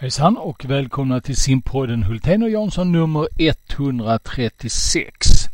Hejsan 0.00 0.36
och 0.36 0.64
välkomna 0.64 1.20
till 1.20 1.36
simpodden 1.36 2.02
Hultén 2.02 2.42
och 2.42 2.50
Jansson 2.50 2.92
nummer 2.92 3.28
136. 3.38 5.48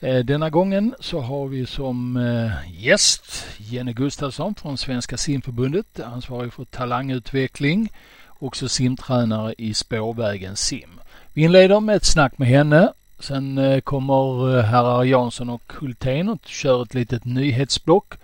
Eh, 0.00 0.18
denna 0.18 0.50
gången 0.50 0.94
så 1.00 1.20
har 1.20 1.46
vi 1.46 1.66
som 1.66 2.16
eh, 2.16 2.50
gäst 2.82 3.46
Jenny 3.58 3.92
Gustafsson 3.92 4.54
från 4.54 4.78
Svenska 4.78 5.16
simförbundet, 5.16 6.00
ansvarig 6.00 6.52
för 6.52 6.64
talangutveckling, 6.64 7.92
också 8.38 8.68
simtränare 8.68 9.54
i 9.58 9.74
Spårvägen 9.74 10.56
sim. 10.56 10.90
Vi 11.32 11.42
inleder 11.42 11.80
med 11.80 11.96
ett 11.96 12.04
snack 12.04 12.38
med 12.38 12.48
henne. 12.48 12.92
Sen 13.18 13.58
eh, 13.58 13.80
kommer 13.80 14.62
herrar 14.62 15.04
Jansson 15.04 15.50
och 15.50 15.72
Hultén 15.80 16.28
och 16.28 16.46
kör 16.46 16.82
ett 16.82 16.94
litet 16.94 17.24
nyhetsblock 17.24 18.14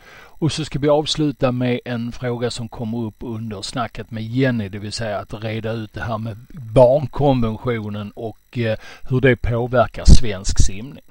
och 0.43 0.53
så 0.53 0.65
ska 0.65 0.79
vi 0.79 0.89
avsluta 0.89 1.53
med 1.53 1.81
en 1.85 2.13
fråga 2.13 2.51
som 2.51 2.69
kommer 2.69 2.99
upp 2.99 3.15
under 3.21 3.63
snacket 3.63 4.11
med 4.11 4.23
Jenny, 4.23 4.69
det 4.69 4.79
vill 4.79 4.93
säga 4.93 5.19
att 5.19 5.45
reda 5.45 5.73
ut 5.73 5.93
det 5.93 6.01
här 6.01 6.19
med 6.19 6.37
barnkonventionen 6.75 8.11
och 8.11 8.59
eh, 8.59 8.79
hur 9.03 9.21
det 9.21 9.37
påverkar 9.37 10.05
svensk 10.05 10.59
simning. 10.59 11.05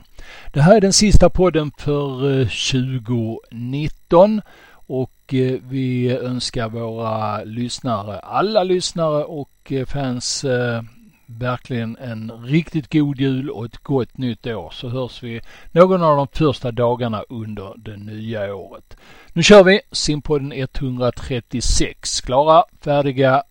Det 0.53 0.62
här 0.62 0.75
är 0.75 0.81
den 0.81 0.94
sista 0.94 1.30
podden 1.30 1.72
för 1.77 2.39
eh, 2.39 2.48
2019 2.48 4.41
och 4.72 5.34
eh, 5.34 5.59
vi 5.70 6.17
önskar 6.17 6.70
våra 6.70 7.44
lyssnare, 7.44 8.20
alla 8.20 8.63
lyssnare 8.63 9.23
och 9.23 9.73
fans 9.88 10.45
verkligen 11.39 11.98
en 11.98 12.31
riktigt 12.31 12.94
god 12.94 13.20
jul 13.20 13.50
och 13.50 13.66
ett 13.66 13.77
gott 13.77 14.17
nytt 14.17 14.48
år 14.48 14.70
så 14.72 14.89
hörs 14.89 15.23
vi 15.23 15.41
någon 15.72 16.03
av 16.03 16.17
de 16.17 16.27
första 16.27 16.72
dagarna 16.72 17.23
under 17.30 17.73
det 17.77 17.98
nya 17.98 18.55
året. 18.55 18.98
Nu 19.34 19.44
kör 19.44 19.63
vi 19.63 19.81
simpodden 19.91 20.52
136. 20.52 22.22
Klara, 22.22 22.63
färdiga. 22.84 23.44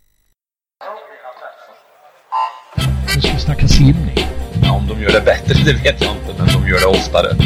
Nu 3.15 3.21
ska 3.21 3.33
vi 3.33 3.41
snacka 3.41 3.69
simning. 3.69 4.19
Ja, 4.63 4.73
om 4.73 4.87
de 4.87 5.02
gör 5.02 5.13
det 5.13 5.21
bättre 5.24 5.55
det 5.65 5.73
vet 5.73 6.02
jag 6.02 6.16
inte, 6.16 6.35
men 6.38 6.46
de 6.46 6.68
gör 6.68 6.80
det 6.80 6.87
oftare. 6.87 7.32
Det 7.32 7.45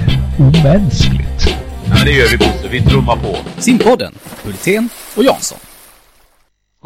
är 0.00 0.70
omänskligt. 0.70 1.46
Ja, 1.84 1.94
men 1.94 2.04
det 2.04 2.12
gör 2.12 2.28
vi 2.28 2.38
Bosse, 2.38 2.68
vi 2.70 2.82
trummar 2.82 3.16
på. 3.16 3.36
Simpodden, 3.60 4.14
Hultén 4.44 4.88
och 5.16 5.24
Jansson. 5.24 5.58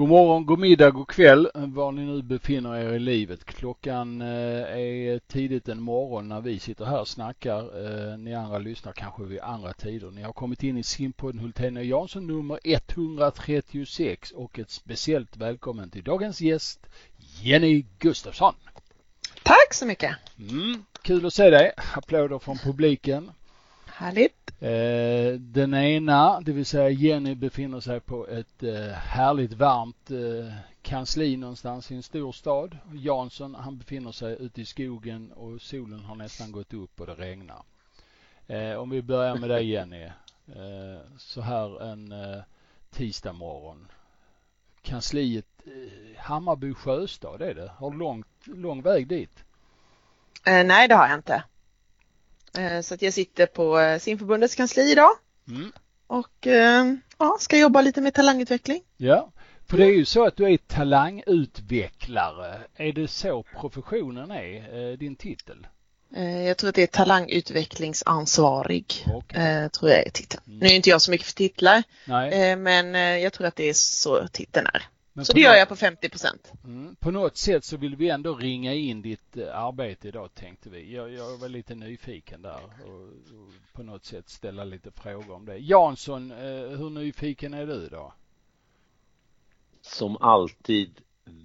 God 0.01 0.09
morgon, 0.09 0.47
god 0.47 0.59
middag, 0.59 0.91
god 0.91 1.09
kväll 1.09 1.51
var 1.55 1.93
ni 1.93 2.05
nu 2.05 2.23
befinner 2.23 2.75
er 2.75 2.93
i 2.93 2.99
livet. 2.99 3.45
Klockan 3.45 4.23
eh, 4.23 4.29
är 4.29 5.19
tidigt 5.19 5.69
en 5.69 5.83
morgon 5.83 6.29
när 6.29 6.41
vi 6.41 6.59
sitter 6.59 6.85
här 6.85 7.01
och 7.01 7.09
snackar. 7.09 7.59
Eh, 7.59 8.19
ni 8.19 8.35
andra 8.35 8.59
lyssnar 8.59 8.93
kanske 8.93 9.23
vid 9.23 9.41
andra 9.41 9.73
tider. 9.73 10.11
Ni 10.11 10.23
har 10.23 10.33
kommit 10.33 10.63
in 10.63 10.79
i 10.79 10.83
simpodden 10.83 11.41
Hultén 11.41 11.77
och 11.77 11.85
Jansson 11.85 12.27
nummer 12.27 12.59
136 12.65 14.31
och 14.31 14.59
ett 14.59 14.71
speciellt 14.71 15.37
välkommen 15.37 15.91
till 15.91 16.05
dagens 16.05 16.41
gäst 16.41 16.87
Jenny 17.43 17.85
Gustafsson. 17.99 18.55
Tack 19.43 19.75
så 19.75 19.87
mycket. 19.87 20.17
Mm, 20.39 20.85
kul 21.03 21.27
att 21.27 21.35
se 21.35 21.51
dig. 21.51 21.73
Applåder 21.95 22.39
från 22.39 22.59
publiken. 22.59 23.31
Härligt. 24.01 24.51
Eh, 24.61 25.41
den 25.41 25.75
ena, 25.75 26.41
det 26.41 26.53
vill 26.53 26.67
säga 26.67 26.91
Jenny, 26.91 27.35
befinner 27.35 27.81
sig 27.81 28.01
på 28.01 28.29
ett 28.29 28.63
eh, 28.63 28.89
härligt 28.93 29.53
varmt 29.53 30.11
eh, 30.11 30.55
kansli 30.83 31.37
någonstans 31.37 31.91
i 31.91 31.95
en 31.95 32.03
stor 32.03 32.33
stad. 32.33 32.79
Jansson, 32.95 33.55
han 33.55 33.79
befinner 33.79 34.13
sig 34.13 34.37
ute 34.41 34.61
i 34.61 34.65
skogen 34.65 35.33
och 35.33 35.61
solen 35.61 36.05
har 36.05 36.15
nästan 36.15 36.53
gått 36.53 36.75
upp 36.75 37.01
och 37.01 37.07
det 37.07 37.15
regnar. 37.15 37.63
Om 38.79 38.91
vi 38.91 39.03
börjar 39.03 39.35
med 39.35 39.51
dig 39.51 39.71
Jenny. 39.71 40.09
Så 41.19 41.41
här 41.41 41.83
en 41.83 42.15
tisdag 42.91 43.33
morgon. 43.33 43.87
Kansliet 44.83 45.47
Hammarby 46.17 46.75
sjöstad 46.75 47.43
är 47.43 47.55
det. 47.55 47.71
Har 47.77 47.91
du 47.91 47.97
lång, 47.97 48.25
lång 48.45 48.83
väg 48.83 49.07
dit? 49.07 49.45
nej, 50.45 50.89
det 50.89 50.95
har 50.95 51.09
jag 51.09 51.19
inte. 51.19 51.43
Eh, 52.59 52.81
så 52.81 52.95
att 52.95 53.03
jag 53.03 53.13
sitter 53.13 53.47
på 53.47 53.81
eh, 53.81 53.99
simförbundets 53.99 54.55
kansli 54.55 54.93
idag. 54.93 55.11
Mm. 55.49 55.73
Och 56.07 56.47
eh, 56.47 56.95
ja, 57.19 57.37
ska 57.41 57.59
jobba 57.59 57.81
lite 57.81 58.01
med 58.01 58.15
talangutveckling. 58.15 58.83
Ja, 58.97 59.33
för 59.69 59.79
det 59.79 59.85
är 59.85 59.97
ju 59.97 60.05
så 60.05 60.27
att 60.27 60.37
du 60.37 60.53
är 60.53 60.57
talangutvecklare. 60.57 62.61
Är 62.77 62.93
det 62.93 63.09
så 63.09 63.45
professionen 63.61 64.31
är, 64.31 64.97
din 64.97 65.17
titel? 65.17 65.67
Jag 66.47 66.57
tror 66.57 66.69
att 66.69 66.75
det 66.75 66.83
är 66.83 66.87
talangutvecklingsansvarig, 66.87 69.07
okay. 69.15 69.69
tror 69.69 69.91
jag 69.91 70.07
är 70.07 70.11
titeln. 70.11 70.43
Mm. 70.47 70.59
Nu 70.59 70.67
är 70.67 70.75
inte 70.75 70.91
jag 70.91 71.03
så 71.03 71.11
mycket 71.11 71.27
för 71.27 71.35
titlar, 71.35 71.83
Nej. 72.05 72.57
men 72.57 72.95
jag 73.21 73.33
tror 73.33 73.47
att 73.47 73.57
det 73.57 73.69
är 73.69 73.75
så 73.75 74.29
titeln 74.29 74.67
är. 74.67 74.83
Men 75.21 75.25
så 75.25 75.33
det 75.33 75.41
gör 75.41 75.55
jag 75.55 75.69
på 75.69 75.77
50 75.77 76.09
procent. 76.09 76.53
Mm, 76.65 76.97
på 76.97 77.11
något 77.11 77.37
sätt 77.37 77.65
så 77.65 77.77
vill 77.77 77.97
vi 77.97 78.09
ändå 78.09 78.35
ringa 78.35 78.75
in 78.75 79.03
ditt 79.03 79.37
eh, 79.37 79.59
arbete 79.59 80.09
idag 80.09 80.35
tänkte 80.35 80.71
vi. 80.71 80.95
Jag, 80.95 81.13
jag 81.13 81.39
var 81.39 81.49
lite 81.49 81.75
nyfiken 81.75 82.43
där 82.43 82.61
och, 82.85 83.01
och, 83.01 83.53
på 83.73 83.83
något 83.83 84.05
sätt 84.05 84.29
ställa 84.29 84.65
lite 84.65 84.91
frågor 84.91 85.35
om 85.35 85.47
det. 85.47 85.59
Jansson, 85.59 86.31
eh, 86.31 86.79
hur 86.79 86.91
nyfiken 86.91 87.55
är 87.55 87.67
du 87.67 87.89
då? 87.89 88.13
Som 89.81 90.17
alltid 90.17 91.01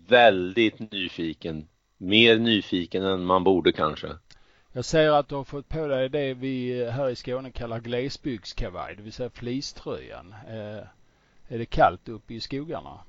väldigt 0.07 0.91
nyfiken. 0.91 1.67
Mer 1.97 2.37
nyfiken 2.39 3.03
än 3.03 3.25
man 3.25 3.43
borde 3.43 3.71
kanske. 3.71 4.07
Jag 4.71 4.85
ser 4.85 5.09
att 5.09 5.29
du 5.29 5.35
har 5.35 5.43
fått 5.43 5.69
på 5.69 5.87
dig 5.87 6.09
det 6.09 6.33
vi 6.33 6.85
här 6.91 7.09
i 7.09 7.15
Skåne 7.15 7.51
kallar 7.51 7.79
glesbygdskavaj, 7.79 8.95
det 8.95 9.03
vill 9.03 9.13
säga 9.13 9.29
fleecetröjan. 9.29 10.35
Eh, 10.47 10.87
är 11.47 11.57
det 11.57 11.65
kallt 11.65 12.09
uppe 12.09 12.33
i 12.33 12.41
skogarna? 12.41 12.99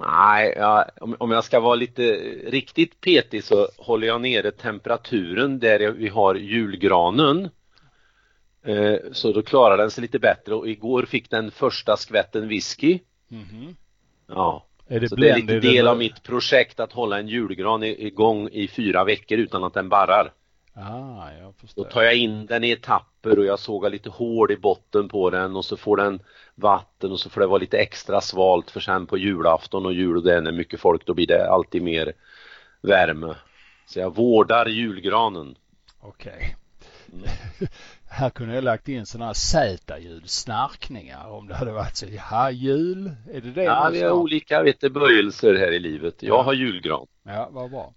Nej, 0.00 0.54
ja, 0.56 0.88
om, 1.00 1.16
om 1.18 1.30
jag 1.30 1.44
ska 1.44 1.60
vara 1.60 1.74
lite 1.74 2.02
riktigt 2.46 3.00
petig 3.00 3.44
så 3.44 3.68
håller 3.78 4.06
jag 4.06 4.20
nere 4.20 4.50
temperaturen 4.50 5.58
där 5.58 5.90
vi 5.90 6.08
har 6.08 6.34
julgranen. 6.34 7.48
Eh, 8.64 8.96
så 9.12 9.32
då 9.32 9.42
klarar 9.42 9.76
den 9.76 9.90
sig 9.90 10.02
lite 10.02 10.18
bättre 10.18 10.54
och 10.54 10.68
igår 10.68 11.02
fick 11.02 11.30
den 11.30 11.50
första 11.50 11.96
skvätten 11.96 12.48
whisky. 12.48 12.98
Mm 13.30 13.44
-hmm. 13.44 13.74
Ja. 14.26 14.66
Är 14.88 15.00
det 15.00 15.08
så 15.08 15.16
det 15.16 15.30
är 15.30 15.36
lite 15.36 15.60
del 15.60 15.88
av 15.88 15.98
mitt 15.98 16.22
projekt 16.22 16.80
att 16.80 16.92
hålla 16.92 17.18
en 17.18 17.28
julgran 17.28 17.82
igång 17.82 18.48
i 18.48 18.68
fyra 18.68 19.04
veckor 19.04 19.38
utan 19.38 19.64
att 19.64 19.74
den 19.74 19.88
barrar. 19.88 20.32
Ah, 20.74 21.30
jag 21.40 21.54
förstår. 21.54 21.84
Då 21.84 21.90
tar 21.90 22.02
jag 22.02 22.14
in 22.14 22.46
den 22.46 22.64
i 22.64 22.70
etapper 22.70 23.38
och 23.38 23.44
jag 23.44 23.58
sågar 23.58 23.90
lite 23.90 24.10
hål 24.10 24.50
i 24.50 24.56
botten 24.56 25.08
på 25.08 25.30
den 25.30 25.56
och 25.56 25.64
så 25.64 25.76
får 25.76 25.96
den 25.96 26.22
vatten 26.54 27.12
och 27.12 27.20
så 27.20 27.30
får 27.30 27.40
det 27.40 27.46
vara 27.46 27.58
lite 27.58 27.78
extra 27.78 28.20
svalt 28.20 28.70
för 28.70 28.80
sen 28.80 29.06
på 29.06 29.18
julafton 29.18 29.86
och 29.86 29.92
jul 29.92 30.16
och 30.16 30.22
det 30.22 30.34
är 30.34 30.40
när 30.40 30.52
mycket 30.52 30.80
folk 30.80 31.06
då 31.06 31.14
blir 31.14 31.26
det 31.26 31.50
alltid 31.50 31.82
mer 31.82 32.12
värme. 32.80 33.34
Så 33.86 33.98
jag 33.98 34.16
vårdar 34.16 34.66
julgranen. 34.66 35.56
Okej. 36.00 36.32
Okay. 36.32 36.48
Mm. 37.12 37.28
här 38.08 38.30
kunde 38.30 38.54
jag 38.54 38.64
lagt 38.64 38.88
in 38.88 39.06
sådana 39.06 39.26
här 39.26 39.32
Z-ljud, 39.34 40.30
snarkningar 40.30 41.28
om 41.28 41.48
det 41.48 41.54
hade 41.54 41.72
varit 41.72 41.96
så. 41.96 42.06
Ja, 42.30 42.50
jul, 42.50 43.10
är 43.32 43.40
det 43.40 43.50
det? 43.50 43.62
Ja, 43.62 43.90
vi 43.92 44.02
har 44.02 44.10
olika 44.10 44.62
vet 44.62 44.92
böjelser 44.92 45.54
här 45.54 45.72
i 45.72 45.78
livet. 45.78 46.22
Jag 46.22 46.38
ja. 46.38 46.42
har 46.42 46.52
julgran. 46.52 47.06
Ja, 47.22 47.48
vad 47.52 47.70
bra. 47.70 47.92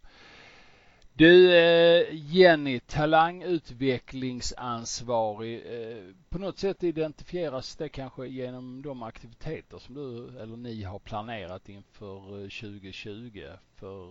Du 1.17 1.55
eh, 1.55 2.07
Jenny, 2.11 2.79
talangutvecklingsansvarig. 2.79 5.63
Eh, 5.65 6.03
på 6.29 6.39
något 6.39 6.59
sätt 6.59 6.83
identifieras 6.83 7.75
det 7.75 7.89
kanske 7.89 8.27
genom 8.27 8.81
de 8.81 9.03
aktiviteter 9.03 9.79
som 9.79 9.95
du 9.95 10.39
eller 10.39 10.57
ni 10.57 10.83
har 10.83 10.99
planerat 10.99 11.69
inför 11.69 12.43
eh, 12.43 12.49
2020 12.49 13.43
för 13.75 14.05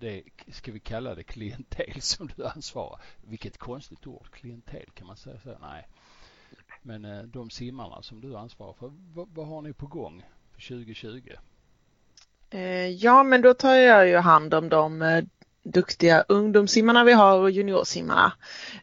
det, 0.00 0.22
ska 0.52 0.72
vi 0.72 0.80
kalla 0.80 1.14
det 1.14 1.22
klientel 1.22 2.00
som 2.00 2.30
du 2.36 2.46
ansvarar. 2.46 3.00
Vilket 3.24 3.58
konstigt 3.58 4.06
ord, 4.06 4.30
klientel 4.30 4.86
kan 4.94 5.06
man 5.06 5.16
säga 5.16 5.40
så? 5.40 5.56
Nej. 5.60 5.88
Men 6.82 7.30
de 7.30 7.50
simmarna 7.50 8.02
som 8.02 8.20
du 8.20 8.36
ansvarar 8.36 8.72
för, 8.72 8.92
vad, 9.14 9.28
vad 9.28 9.46
har 9.46 9.62
ni 9.62 9.72
på 9.72 9.86
gång 9.86 10.22
för 10.52 10.60
2020? 10.68 11.30
Ja, 12.98 13.22
men 13.22 13.42
då 13.42 13.54
tar 13.54 13.74
jag 13.74 14.08
ju 14.08 14.16
hand 14.16 14.54
om 14.54 14.68
de 14.68 15.22
duktiga 15.64 16.24
ungdomssimmarna 16.28 17.04
vi 17.04 17.12
har 17.12 17.38
och 17.38 17.50
juniorsimmarna. 17.50 18.32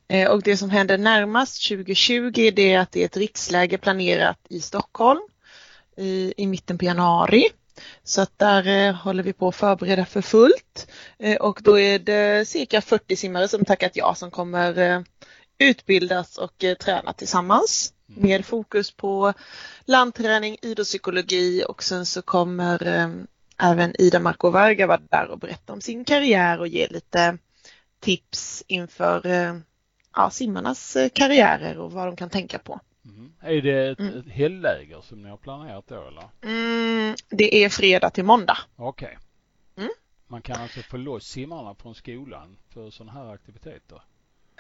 Eh, 0.08 0.30
och 0.30 0.42
det 0.42 0.58
som 0.58 0.70
händer 0.70 0.98
närmast 0.98 1.68
2020 1.68 2.52
det 2.56 2.74
är 2.74 2.80
att 2.80 2.92
det 2.92 3.02
är 3.02 3.06
ett 3.06 3.18
riksläge 3.18 3.78
planerat 3.78 4.40
i 4.50 4.62
Stockholm 4.62 5.22
i, 5.98 6.34
i 6.38 6.48
mitten 6.48 6.78
på 6.78 6.86
januari. 6.86 7.50
Så 8.04 8.22
att 8.22 8.40
där 8.40 8.68
eh, 8.68 8.96
håller 8.96 9.24
vi 9.24 9.34
på 9.34 9.48
att 9.48 9.56
förbereda 9.56 10.06
för 10.06 10.22
fullt 10.22 10.88
eh, 11.20 11.38
och 11.38 11.60
då 11.64 11.80
är 11.80 12.00
det 12.00 12.48
cirka 12.48 12.82
40 12.82 13.16
simmare 13.16 13.48
som 13.48 13.66
tackat 13.66 13.92
ja 13.96 14.16
som 14.16 14.32
kommer 14.32 15.04
utbildas 15.60 16.38
och 16.38 16.66
träna 16.80 17.14
tillsammans 17.14 17.94
mm. 18.10 18.24
med 18.24 18.46
fokus 18.46 18.92
på 18.92 19.34
landträning, 19.86 20.58
idrottspsykologi 20.62 21.64
och 21.68 21.84
sen 21.84 22.06
så 22.06 22.22
kommer 22.22 23.10
även 23.60 24.02
Ida 24.02 24.20
Marco 24.20 24.50
Varga 24.50 24.88
var 24.88 25.02
där 25.10 25.28
och 25.28 25.40
berättade 25.40 25.74
om 25.74 25.82
sin 25.82 26.06
karriär 26.06 26.60
och 26.60 26.68
ge 26.68 26.88
lite 26.88 27.38
tips 28.00 28.64
inför 28.68 29.26
eh, 29.26 29.56
ja, 30.16 30.30
simmarnas 30.30 30.96
eh, 30.96 31.10
karriärer 31.10 31.78
och 31.78 31.92
vad 31.92 32.08
de 32.08 32.16
kan 32.16 32.30
tänka 32.30 32.60
på. 32.60 32.80
Mm. 33.06 33.34
Är 33.42 33.62
det 33.62 33.90
ett, 33.90 34.00
mm. 34.00 34.20
ett 34.20 34.28
helgläger 34.28 35.02
som 35.02 35.22
ni 35.22 35.30
har 35.30 35.38
planerat 35.38 35.88
då 35.88 36.08
eller? 36.08 36.30
Mm, 36.42 37.16
det 37.30 37.64
är 37.64 37.70
fredag 37.70 38.10
till 38.10 38.26
måndag. 38.26 38.58
Okej. 38.76 39.08
Okay. 39.08 39.86
Mm. 39.86 39.92
Man 40.28 40.42
kan 40.42 40.62
alltså 40.62 40.82
få 40.82 40.98
loss 40.98 41.28
simmarna 41.28 41.76
från 41.76 41.96
skolan 41.96 42.58
för 42.70 42.90
sådana 42.90 43.12
här 43.12 43.34
aktiviteter? 43.34 44.02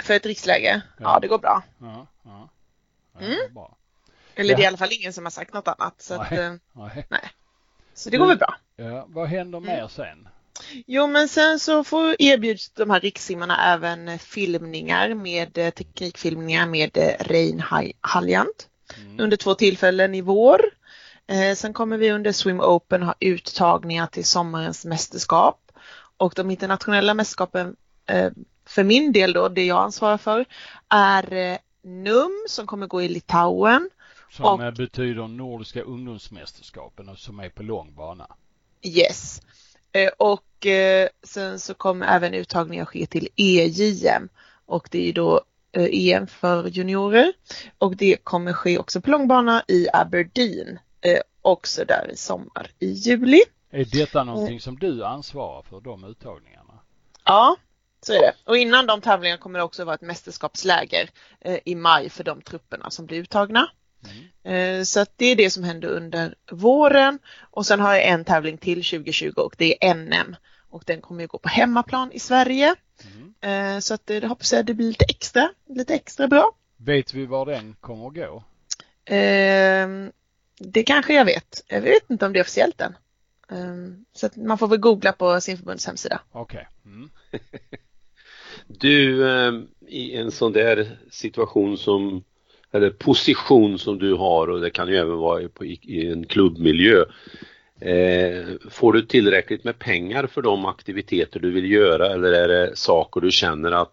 För 0.01 0.13
ett 0.13 0.25
riksläge? 0.25 0.81
Ja, 0.97 1.03
ja 1.03 1.19
det 1.19 1.27
går 1.27 1.39
bra. 1.39 1.63
Ja, 1.79 2.07
ja. 2.23 2.49
ja 3.13 3.19
mm. 3.19 3.53
bra. 3.53 3.77
Eller 4.35 4.55
det 4.55 4.61
är 4.61 4.63
i 4.63 4.67
alla 4.67 4.77
fall 4.77 4.91
ingen 4.91 5.13
som 5.13 5.25
har 5.25 5.31
sagt 5.31 5.53
något 5.53 5.67
annat. 5.67 6.01
Så 6.01 6.17
nej. 6.17 6.45
Att, 6.45 6.59
nej. 6.73 7.05
nej. 7.09 7.31
Så 7.93 8.09
det 8.09 8.17
går 8.17 8.27
väl 8.27 8.37
bra. 8.37 8.55
Ja, 8.79 9.05
vad 9.09 9.27
händer 9.27 9.57
mm. 9.57 9.69
mer 9.69 9.87
sen? 9.87 10.27
Jo, 10.85 11.07
men 11.07 11.27
sen 11.27 11.59
så 11.59 11.83
får 11.83 12.15
erbjuds 12.19 12.69
de 12.69 12.89
här 12.89 12.99
rikssimmarna 12.99 13.73
även 13.73 14.19
filmningar 14.19 15.13
med 15.13 15.57
eh, 15.57 15.69
teknikfilmningar 15.69 16.65
med 16.65 16.97
eh, 16.97 17.13
Rein 17.19 17.63
Haljant 18.01 18.69
mm. 18.97 19.19
under 19.19 19.37
två 19.37 19.53
tillfällen 19.55 20.15
i 20.15 20.21
vår. 20.21 20.61
Eh, 21.27 21.55
sen 21.55 21.73
kommer 21.73 21.97
vi 21.97 22.11
under 22.11 22.31
Swim 22.31 22.59
Open 22.59 23.03
ha 23.03 23.15
uttagningar 23.19 24.07
till 24.07 24.25
sommarens 24.25 24.85
mästerskap 24.85 25.71
och 26.17 26.33
de 26.35 26.51
internationella 26.51 27.13
mästerskapen 27.13 27.75
eh, 28.05 28.31
för 28.65 28.83
min 28.83 29.11
del 29.11 29.33
då, 29.33 29.49
det 29.49 29.65
jag 29.65 29.83
ansvarar 29.83 30.17
för, 30.17 30.45
är 30.89 31.33
eh, 31.33 31.57
NUM 31.83 32.45
som 32.47 32.67
kommer 32.67 32.87
gå 32.87 33.01
i 33.01 33.09
Litauen. 33.09 33.89
Som 34.31 34.45
och, 34.45 34.73
betyder 34.73 35.27
Nordiska 35.27 35.81
ungdomsmästerskapen 35.81 37.09
och 37.09 37.17
som 37.17 37.39
är 37.39 37.49
på 37.49 37.63
lång 37.63 37.95
bana. 37.95 38.27
Yes. 38.81 39.41
Eh, 39.91 40.11
och 40.17 40.65
eh, 40.65 41.09
sen 41.23 41.59
så 41.59 41.73
kommer 41.73 42.07
även 42.07 42.33
uttagningar 42.33 42.85
ske 42.85 43.05
till 43.05 43.27
EJM 43.35 44.29
och 44.65 44.87
det 44.91 45.09
är 45.09 45.13
då 45.13 45.41
EM 45.73 46.27
för 46.27 46.67
juniorer 46.67 47.33
och 47.77 47.95
det 47.95 48.17
kommer 48.23 48.53
ske 48.53 48.77
också 48.77 49.01
på 49.01 49.09
långbana 49.09 49.63
i 49.67 49.87
Aberdeen 49.93 50.79
också 51.41 51.85
där 51.85 52.11
i 52.13 52.17
sommar 52.17 52.71
i 52.79 52.87
juli. 52.91 53.41
Är 53.71 53.85
detta 53.85 54.23
någonting 54.23 54.61
som 54.61 54.79
du 54.79 55.05
ansvarar 55.05 55.61
för, 55.61 55.81
de 55.81 56.03
uttagningarna? 56.03 56.73
Ja, 57.23 57.55
så 58.01 58.13
är 58.13 58.19
det. 58.19 58.33
Och 58.45 58.57
innan 58.57 58.85
de 58.85 59.01
tävlingarna 59.01 59.41
kommer 59.41 59.59
det 59.59 59.65
också 59.65 59.85
vara 59.85 59.95
ett 59.95 60.01
mästerskapsläger 60.01 61.09
i 61.65 61.75
maj 61.75 62.09
för 62.09 62.23
de 62.23 62.41
trupperna 62.41 62.89
som 62.89 63.05
blir 63.05 63.17
uttagna. 63.17 63.69
Mm. 64.43 64.85
Så 64.85 64.99
att 64.99 65.13
det 65.15 65.25
är 65.25 65.35
det 65.35 65.49
som 65.49 65.63
händer 65.63 65.87
under 65.87 66.35
våren 66.51 67.19
och 67.41 67.65
sen 67.65 67.79
har 67.79 67.93
jag 67.93 68.05
en 68.05 68.25
tävling 68.25 68.57
till 68.57 68.83
2020 68.85 69.33
och 69.35 69.55
det 69.57 69.85
är 69.85 69.93
NM 69.95 70.35
och 70.69 70.83
den 70.85 71.01
kommer 71.01 71.21
ju 71.21 71.27
gå 71.27 71.37
på 71.37 71.49
hemmaplan 71.49 72.11
i 72.11 72.19
Sverige. 72.19 72.75
Mm. 73.41 73.81
Så 73.81 73.93
att 73.93 74.07
det 74.07 74.25
hoppas 74.25 74.53
jag 74.53 74.65
det 74.65 74.73
blir 74.73 74.87
lite 74.87 75.05
extra, 75.05 75.49
lite 75.67 75.95
extra 75.95 76.27
bra. 76.27 76.51
Vet 76.77 77.13
vi 77.13 77.25
var 77.25 77.45
den 77.45 77.75
kommer 77.79 78.07
att 78.07 78.13
gå? 78.13 78.43
Ehm, 79.05 80.11
det 80.59 80.83
kanske 80.83 81.13
jag 81.13 81.25
vet. 81.25 81.63
Jag 81.67 81.81
vet 81.81 82.09
inte 82.09 82.25
om 82.25 82.33
det 82.33 82.39
är 82.39 82.41
officiellt 82.43 82.81
än. 82.81 82.95
Ehm, 83.51 84.05
så 84.13 84.25
att 84.25 84.35
man 84.35 84.57
får 84.57 84.67
väl 84.67 84.79
googla 84.79 85.11
på 85.11 85.41
simförbundets 85.41 85.87
hemsida. 85.87 86.21
Okej. 86.31 86.67
Okay. 86.81 86.91
Mm. 86.91 87.09
du, 88.67 89.67
i 89.87 90.15
en 90.15 90.31
sån 90.31 90.53
där 90.53 90.99
situation 91.11 91.77
som 91.77 92.23
eller 92.71 92.89
position 92.89 93.79
som 93.79 93.99
du 93.99 94.13
har 94.13 94.47
och 94.47 94.61
det 94.61 94.69
kan 94.69 94.87
ju 94.87 94.95
även 94.95 95.17
vara 95.17 95.41
i, 95.41 95.49
i 95.81 96.11
en 96.11 96.25
klubbmiljö. 96.25 97.05
Eh, 97.81 98.45
får 98.69 98.93
du 98.93 99.01
tillräckligt 99.01 99.63
med 99.63 99.79
pengar 99.79 100.27
för 100.27 100.41
de 100.41 100.65
aktiviteter 100.65 101.39
du 101.39 101.51
vill 101.51 101.71
göra 101.71 102.13
eller 102.13 102.31
är 102.31 102.47
det 102.47 102.75
saker 102.75 103.21
du 103.21 103.31
känner 103.31 103.71
att 103.71 103.91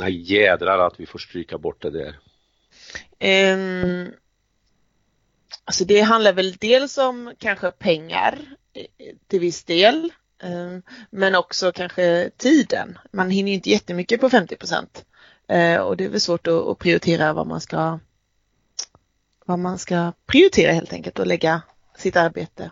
nej 0.00 0.32
jädrar 0.32 0.86
att 0.86 1.00
vi 1.00 1.06
får 1.06 1.18
stryka 1.18 1.58
bort 1.58 1.82
det 1.82 1.90
där? 1.90 2.16
Um, 3.54 4.12
alltså 5.64 5.84
det 5.84 6.00
handlar 6.00 6.32
väl 6.32 6.52
dels 6.52 6.98
om 6.98 7.32
kanske 7.38 7.70
pengar 7.70 8.38
eh, 8.74 9.14
till 9.26 9.40
viss 9.40 9.64
del 9.64 10.12
um, 10.42 10.82
men 11.10 11.34
också 11.34 11.72
kanske 11.72 12.30
tiden. 12.36 12.98
Man 13.12 13.30
hinner 13.30 13.52
inte 13.52 13.70
jättemycket 13.70 14.20
på 14.20 14.30
50 14.30 14.56
procent. 14.56 15.04
Eh, 15.48 15.80
och 15.80 15.96
det 15.96 16.04
är 16.04 16.08
väl 16.08 16.20
svårt 16.20 16.46
att, 16.46 16.78
prioritera 16.78 17.32
vad 17.32 17.46
man 17.46 17.60
ska 17.60 17.98
vad 19.44 19.58
man 19.58 19.78
ska 19.78 20.12
prioritera 20.26 20.72
helt 20.72 20.92
enkelt 20.92 21.18
och 21.18 21.26
lägga 21.26 21.62
sitt 21.96 22.16
arbete 22.16 22.70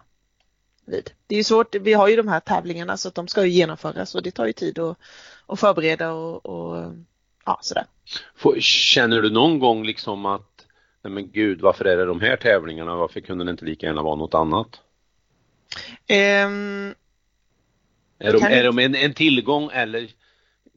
vid. 0.85 1.11
Det 1.27 1.35
är 1.35 1.37
ju 1.37 1.45
svårt, 1.45 1.75
vi 1.75 1.93
har 1.93 2.09
ju 2.09 2.17
de 2.17 2.29
här 2.29 2.41
tävlingarna 2.41 2.97
så 2.97 3.09
att 3.09 3.15
de 3.15 3.29
ska 3.29 3.45
ju 3.45 3.51
genomföras 3.51 4.15
och 4.15 4.23
det 4.23 4.31
tar 4.31 4.47
ju 4.47 4.53
tid 4.53 4.79
att, 4.79 4.99
att 5.47 5.61
förbereda 5.61 6.13
och, 6.13 6.47
och 6.47 6.93
ja, 7.47 7.59
sådär. 7.63 7.85
Känner 8.61 9.23
du 9.23 9.31
någon 9.31 9.59
gång 9.59 9.85
liksom 9.85 10.27
att, 10.27 10.67
nej 11.03 11.13
men 11.13 11.31
gud 11.31 11.61
varför 11.61 11.85
är 11.85 11.97
det 11.97 12.05
de 12.05 12.21
här 12.21 12.37
tävlingarna, 12.37 12.97
varför 12.97 13.21
kunde 13.21 13.45
det 13.45 13.51
inte 13.51 13.65
lika 13.65 13.87
gärna 13.87 14.03
vara 14.03 14.17
något 14.17 14.35
annat? 14.35 14.81
Um, 16.09 16.95
är 18.19 18.33
de, 18.33 18.43
är 18.43 18.65
de 18.65 18.79
en, 18.79 18.95
en 18.95 19.15
tillgång 19.15 19.71
eller 19.73 20.09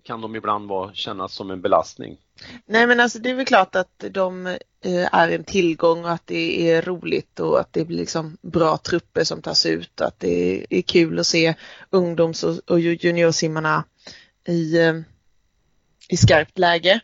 kan 0.03 0.21
de 0.21 0.35
ibland 0.35 0.69
vara, 0.69 0.93
kännas 0.93 1.33
som 1.33 1.51
en 1.51 1.61
belastning. 1.61 2.17
Nej 2.65 2.87
men 2.87 2.99
alltså 2.99 3.19
det 3.19 3.29
är 3.29 3.33
väl 3.33 3.45
klart 3.45 3.75
att 3.75 4.03
de 4.11 4.47
eh, 4.81 5.15
är 5.15 5.29
en 5.29 5.43
tillgång 5.43 6.05
och 6.05 6.11
att 6.11 6.27
det 6.27 6.71
är 6.71 6.81
roligt 6.81 7.39
och 7.39 7.59
att 7.59 7.73
det 7.73 7.85
blir 7.85 7.97
liksom 7.97 8.37
bra 8.41 8.77
trupper 8.77 9.23
som 9.23 9.41
tas 9.41 9.65
ut 9.65 10.01
och 10.01 10.07
att 10.07 10.19
det 10.19 10.65
är 10.69 10.81
kul 10.81 11.19
att 11.19 11.27
se 11.27 11.55
ungdoms 11.89 12.43
och 12.43 12.79
juniorsimmarna 12.79 13.83
i, 14.47 14.77
eh, 14.77 14.93
i 16.09 16.17
skarpt 16.17 16.57
läge. 16.57 16.99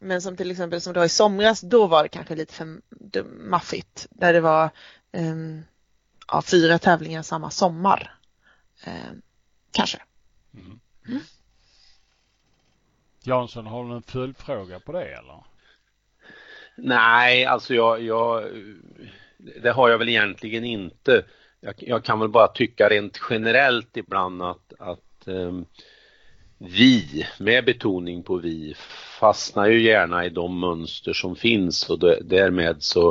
Men 0.00 0.22
som 0.22 0.36
till 0.36 0.50
exempel 0.50 0.80
som 0.80 0.92
det 0.92 0.98
var 0.98 1.06
i 1.06 1.08
somras, 1.08 1.60
då 1.60 1.86
var 1.86 2.02
det 2.02 2.08
kanske 2.08 2.34
lite 2.34 2.54
för 2.54 2.80
maffigt. 3.24 4.06
Där 4.10 4.32
det 4.32 4.40
var 4.40 4.70
um, 5.12 5.62
ja, 6.28 6.42
fyra 6.42 6.78
tävlingar 6.78 7.22
samma 7.22 7.50
sommar. 7.50 8.18
Um, 8.86 9.22
kanske. 9.72 10.02
Mm. 10.54 10.80
Mm. 11.08 11.20
Jansson, 13.22 13.66
har 13.66 13.84
du 13.84 13.92
en 13.94 14.02
följdfråga 14.02 14.80
på 14.80 14.92
det 14.92 15.04
eller? 15.04 15.44
Nej, 16.76 17.44
alltså 17.44 17.74
jag, 17.74 18.02
jag 18.02 18.44
det 19.38 19.70
har 19.70 19.88
jag 19.88 19.98
väl 19.98 20.08
egentligen 20.08 20.64
inte. 20.64 21.24
Jag, 21.60 21.74
jag, 21.76 22.04
kan 22.04 22.20
väl 22.20 22.28
bara 22.28 22.48
tycka 22.48 22.88
rent 22.88 23.20
generellt 23.30 23.96
ibland 23.96 24.42
att, 24.42 24.72
att 24.78 25.22
um, 25.26 25.66
vi, 26.58 27.26
med 27.38 27.64
betoning 27.64 28.22
på 28.22 28.36
vi, 28.36 28.74
fastnar 29.20 29.66
ju 29.66 29.82
gärna 29.82 30.26
i 30.26 30.30
de 30.30 30.60
mönster 30.60 31.12
som 31.12 31.36
finns 31.36 31.90
och 31.90 31.98
därmed 32.24 32.82
så 32.82 33.08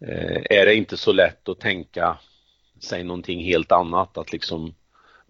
eh, 0.00 0.42
är 0.50 0.66
det 0.66 0.74
inte 0.74 0.96
så 0.96 1.12
lätt 1.12 1.48
att 1.48 1.60
tänka 1.60 2.18
sig 2.80 3.04
någonting 3.04 3.44
helt 3.44 3.72
annat, 3.72 4.18
att 4.18 4.32
liksom 4.32 4.74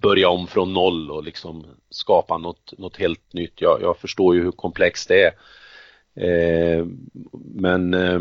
börja 0.06 0.28
om 0.28 0.46
från 0.46 0.72
noll 0.72 1.10
och 1.10 1.24
liksom 1.24 1.66
skapa 1.90 2.38
något, 2.38 2.78
något 2.78 2.96
helt 2.96 3.32
nytt. 3.32 3.60
Jag, 3.60 3.82
jag 3.82 3.98
förstår 3.98 4.34
ju 4.34 4.42
hur 4.42 4.52
komplext 4.52 5.08
det 5.08 5.22
är. 5.22 5.32
Eh, 6.26 6.86
men 7.54 7.94
eh, 7.94 8.20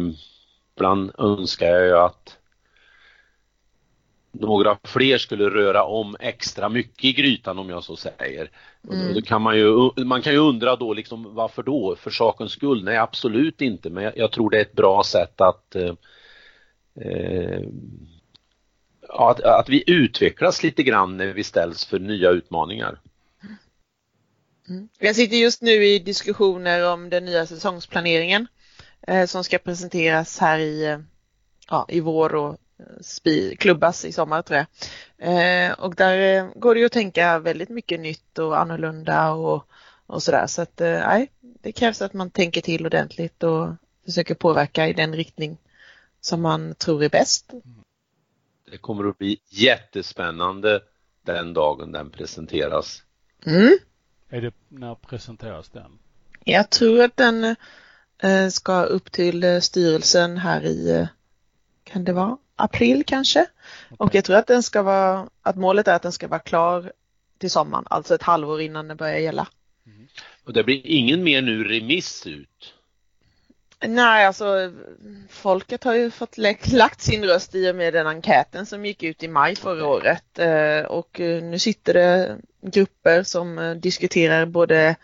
ibland 0.75 1.11
önskar 1.17 1.67
jag 1.67 1.85
ju 1.85 1.97
att 1.97 2.37
några 4.31 4.77
fler 4.83 5.17
skulle 5.17 5.49
röra 5.49 5.83
om 5.83 6.15
extra 6.19 6.69
mycket 6.69 7.05
i 7.05 7.13
grytan 7.13 7.59
om 7.59 7.69
jag 7.69 7.83
så 7.83 7.95
säger. 7.95 8.49
Mm. 8.91 9.13
då 9.13 9.21
kan 9.21 9.41
man, 9.41 9.57
ju, 9.57 9.91
man 10.05 10.21
kan 10.21 10.33
ju 10.33 10.39
undra 10.39 10.75
då 10.75 10.93
liksom 10.93 11.35
varför 11.35 11.63
då? 11.63 11.95
För 11.95 12.11
sakens 12.11 12.51
skull? 12.51 12.83
Nej 12.83 12.97
absolut 12.97 13.61
inte 13.61 13.89
men 13.89 14.03
jag, 14.03 14.17
jag 14.17 14.31
tror 14.31 14.49
det 14.49 14.57
är 14.57 14.61
ett 14.61 14.73
bra 14.73 15.03
sätt 15.03 15.41
att 15.41 15.75
eh, 15.75 15.93
eh 17.01 17.61
att, 19.09 19.41
att 19.41 19.69
vi 19.69 19.83
utvecklas 19.87 20.63
lite 20.63 20.83
grann 20.83 21.17
när 21.17 21.25
vi 21.27 21.43
ställs 21.43 21.85
för 21.85 21.99
nya 21.99 22.29
utmaningar. 22.29 22.99
Mm. 24.69 24.89
Jag 24.99 25.15
sitter 25.15 25.37
just 25.37 25.61
nu 25.61 25.85
i 25.85 25.99
diskussioner 25.99 26.93
om 26.93 27.09
den 27.09 27.25
nya 27.25 27.45
säsongsplaneringen 27.45 28.47
eh, 29.07 29.25
som 29.25 29.43
ska 29.43 29.57
presenteras 29.57 30.39
här 30.39 30.59
i, 30.59 30.85
eh, 30.85 30.99
ja, 31.69 31.85
i 31.89 31.99
vår 31.99 32.35
och 32.35 32.57
eh, 32.79 33.01
spi, 33.01 33.55
klubbas 33.59 34.05
i 34.05 34.11
sommar 34.11 34.41
tror 34.41 34.57
jag. 34.57 34.67
Eh, 35.17 35.73
och 35.73 35.95
där 35.95 36.37
eh, 36.37 36.49
går 36.55 36.73
det 36.73 36.79
ju 36.79 36.85
att 36.85 36.91
tänka 36.91 37.39
väldigt 37.39 37.69
mycket 37.69 37.99
nytt 37.99 38.39
och 38.39 38.59
annorlunda 38.59 39.31
och, 39.31 39.67
och 40.05 40.23
sådär 40.23 40.47
så 40.47 40.61
att 40.61 40.81
eh, 40.81 40.91
nej, 40.91 41.31
det 41.61 41.71
krävs 41.71 42.01
att 42.01 42.13
man 42.13 42.29
tänker 42.29 42.61
till 42.61 42.85
ordentligt 42.85 43.43
och 43.43 43.67
försöker 44.05 44.35
påverka 44.35 44.87
i 44.87 44.93
den 44.93 45.15
riktning 45.15 45.57
som 46.21 46.41
man 46.41 46.75
tror 46.75 47.03
är 47.03 47.09
bäst. 47.09 47.53
Det 48.71 48.77
kommer 48.77 49.09
att 49.09 49.17
bli 49.17 49.39
jättespännande 49.49 50.81
den 51.21 51.53
dagen 51.53 51.91
den 51.91 52.09
presenteras. 52.09 53.03
Mm. 53.45 53.77
Är 54.29 54.41
det, 54.41 54.53
när 54.69 54.95
presenteras 54.95 55.69
den? 55.69 55.99
Jag 56.43 56.69
tror 56.69 57.03
att 57.03 57.17
den 57.17 57.55
eh, 58.23 58.47
ska 58.49 58.83
upp 58.83 59.11
till 59.11 59.43
eh, 59.43 59.59
styrelsen 59.59 60.37
här 60.37 60.65
i, 60.65 60.91
eh, 60.91 61.07
kan 61.83 62.03
det 62.03 62.13
vara 62.13 62.37
april 62.55 63.03
kanske? 63.07 63.45
Okay. 63.89 64.07
Och 64.07 64.15
jag 64.15 64.23
tror 64.23 64.35
att 64.35 64.47
den 64.47 64.63
ska 64.63 64.81
vara, 64.81 65.29
att 65.41 65.55
målet 65.55 65.87
är 65.87 65.95
att 65.95 66.01
den 66.01 66.11
ska 66.11 66.27
vara 66.27 66.39
klar 66.39 66.91
till 67.37 67.51
sommaren, 67.51 67.85
alltså 67.89 68.15
ett 68.15 68.23
halvår 68.23 68.61
innan 68.61 68.87
den 68.87 68.97
börjar 68.97 69.17
gälla. 69.17 69.47
Mm. 69.85 70.07
Och 70.43 70.53
det 70.53 70.63
blir 70.63 70.81
ingen 70.85 71.23
mer 71.23 71.41
nu 71.41 71.63
remiss 71.63 72.27
ut? 72.27 72.74
Nej, 73.79 74.25
alltså 74.25 74.73
folket 75.29 75.83
har 75.83 75.93
ju 75.93 76.11
fått 76.11 76.37
lagt 76.67 77.01
sin 77.01 77.25
röst 77.25 77.55
i 77.55 77.71
och 77.71 77.75
med 77.75 77.93
den 77.93 78.07
enkäten 78.07 78.65
som 78.65 78.85
gick 78.85 79.03
ut 79.03 79.23
i 79.23 79.27
maj 79.27 79.55
förra 79.55 79.87
året 79.87 80.39
eh, 80.39 80.79
och 80.79 81.19
eh, 81.19 81.43
nu 81.43 81.59
sitter 81.59 81.93
det 81.93 82.37
grupper 82.61 83.23
som 83.23 83.57
eh, 83.57 83.75
diskuterar 83.75 84.45
både 84.45 84.95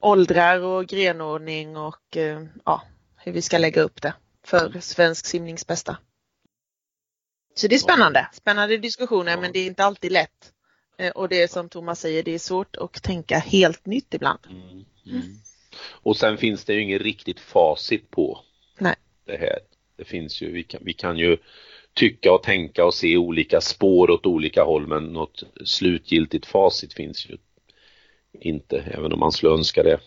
åldrar 0.00 0.60
och 0.60 0.86
grenordning 0.86 1.76
och 1.76 2.16
ja, 2.64 2.82
hur 3.16 3.32
vi 3.32 3.42
ska 3.42 3.58
lägga 3.58 3.82
upp 3.82 4.02
det 4.02 4.14
för 4.44 4.80
svensk 4.80 5.26
simnings 5.26 5.66
bästa. 5.66 5.96
Så 7.54 7.68
det 7.68 7.74
är 7.74 7.78
spännande, 7.78 8.28
spännande 8.32 8.76
diskussioner 8.76 9.36
men 9.36 9.52
det 9.52 9.58
är 9.58 9.66
inte 9.66 9.84
alltid 9.84 10.12
lätt. 10.12 10.52
Och 11.14 11.28
det 11.28 11.42
är 11.42 11.48
som 11.48 11.68
Thomas 11.68 12.00
säger, 12.00 12.22
det 12.22 12.30
är 12.30 12.38
svårt 12.38 12.76
att 12.76 13.02
tänka 13.02 13.38
helt 13.38 13.86
nytt 13.86 14.14
ibland. 14.14 14.38
Mm, 14.50 14.84
mm. 15.06 15.40
Och 15.78 16.16
sen 16.16 16.38
finns 16.38 16.64
det 16.64 16.74
ju 16.74 16.82
inget 16.82 17.02
riktigt 17.02 17.40
facit 17.40 18.10
på 18.10 18.40
Nej. 18.78 18.94
det 19.24 19.36
här. 19.36 19.58
Det 19.96 20.04
finns 20.04 20.42
ju, 20.42 20.52
vi 20.52 20.62
kan, 20.62 20.80
vi 20.84 20.92
kan 20.92 21.18
ju 21.18 21.36
tycka 21.94 22.32
och 22.32 22.42
tänka 22.42 22.84
och 22.84 22.94
se 22.94 23.16
olika 23.16 23.60
spår 23.60 24.10
åt 24.10 24.26
olika 24.26 24.64
håll 24.64 24.86
men 24.86 25.04
något 25.04 25.42
slutgiltigt 25.64 26.46
facit 26.46 26.92
finns 26.92 27.26
ju 27.30 27.36
inte, 28.32 28.78
även 28.78 29.12
om 29.12 29.18
man 29.18 29.32
skulle 29.32 29.52
önska 29.52 29.82
det. 29.82 30.00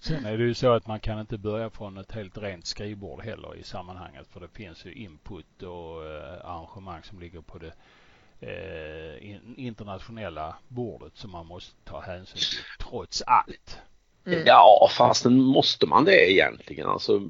Sen 0.00 0.26
är 0.26 0.38
det 0.38 0.44
ju 0.44 0.54
så 0.54 0.72
att 0.72 0.86
man 0.86 1.00
kan 1.00 1.20
inte 1.20 1.38
börja 1.38 1.70
från 1.70 1.98
ett 1.98 2.12
helt 2.12 2.38
rent 2.38 2.66
skrivbord 2.66 3.22
heller 3.22 3.56
i 3.56 3.62
sammanhanget 3.62 4.26
för 4.28 4.40
det 4.40 4.48
finns 4.48 4.86
ju 4.86 4.92
input 4.92 5.62
och 5.62 6.06
eh, 6.06 6.44
arrangemang 6.44 7.02
som 7.02 7.20
ligger 7.20 7.40
på 7.40 7.58
det 7.58 7.72
eh, 8.40 9.36
internationella 9.56 10.56
bordet 10.68 11.16
som 11.16 11.30
man 11.30 11.46
måste 11.46 11.84
ta 11.84 12.00
hänsyn 12.00 12.38
till 12.38 12.86
trots 12.88 13.22
allt. 13.22 13.78
Mm. 14.26 14.42
Ja, 14.46 14.88
fast 14.96 15.24
måste 15.24 15.86
man 15.86 16.04
det 16.04 16.32
egentligen? 16.32 16.86
Alltså, 16.86 17.22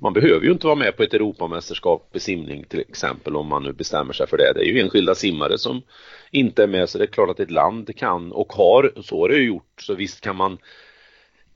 man 0.00 0.12
behöver 0.12 0.46
ju 0.46 0.52
inte 0.52 0.66
vara 0.66 0.76
med 0.76 0.96
på 0.96 1.02
ett 1.02 1.14
Europamästerskap 1.14 2.16
i 2.16 2.20
simning 2.20 2.64
till 2.64 2.80
exempel 2.80 3.36
om 3.36 3.46
man 3.46 3.62
nu 3.62 3.72
bestämmer 3.72 4.12
sig 4.12 4.26
för 4.26 4.36
det. 4.36 4.52
Det 4.52 4.60
är 4.60 4.64
ju 4.64 4.80
enskilda 4.80 5.14
simmare 5.14 5.58
som 5.58 5.82
inte 6.30 6.62
är 6.62 6.66
med 6.66 6.88
så 6.88 6.98
det 6.98 7.04
är 7.04 7.06
klart 7.06 7.30
att 7.30 7.40
ett 7.40 7.50
land 7.50 7.96
kan 7.96 8.32
och 8.32 8.52
har, 8.52 8.92
så 9.02 9.20
har 9.20 9.28
det 9.28 9.36
ju 9.36 9.46
gjort, 9.46 9.82
så 9.82 9.94
visst 9.94 10.20
kan 10.20 10.36
man 10.36 10.58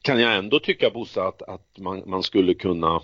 kan 0.02 0.20
jag 0.20 0.36
ändå 0.36 0.58
tycka 0.58 0.90
Bosse 0.90 1.22
att, 1.22 1.42
att 1.42 1.78
man, 1.78 2.02
man 2.06 2.22
skulle 2.22 2.54
kunna 2.54 3.02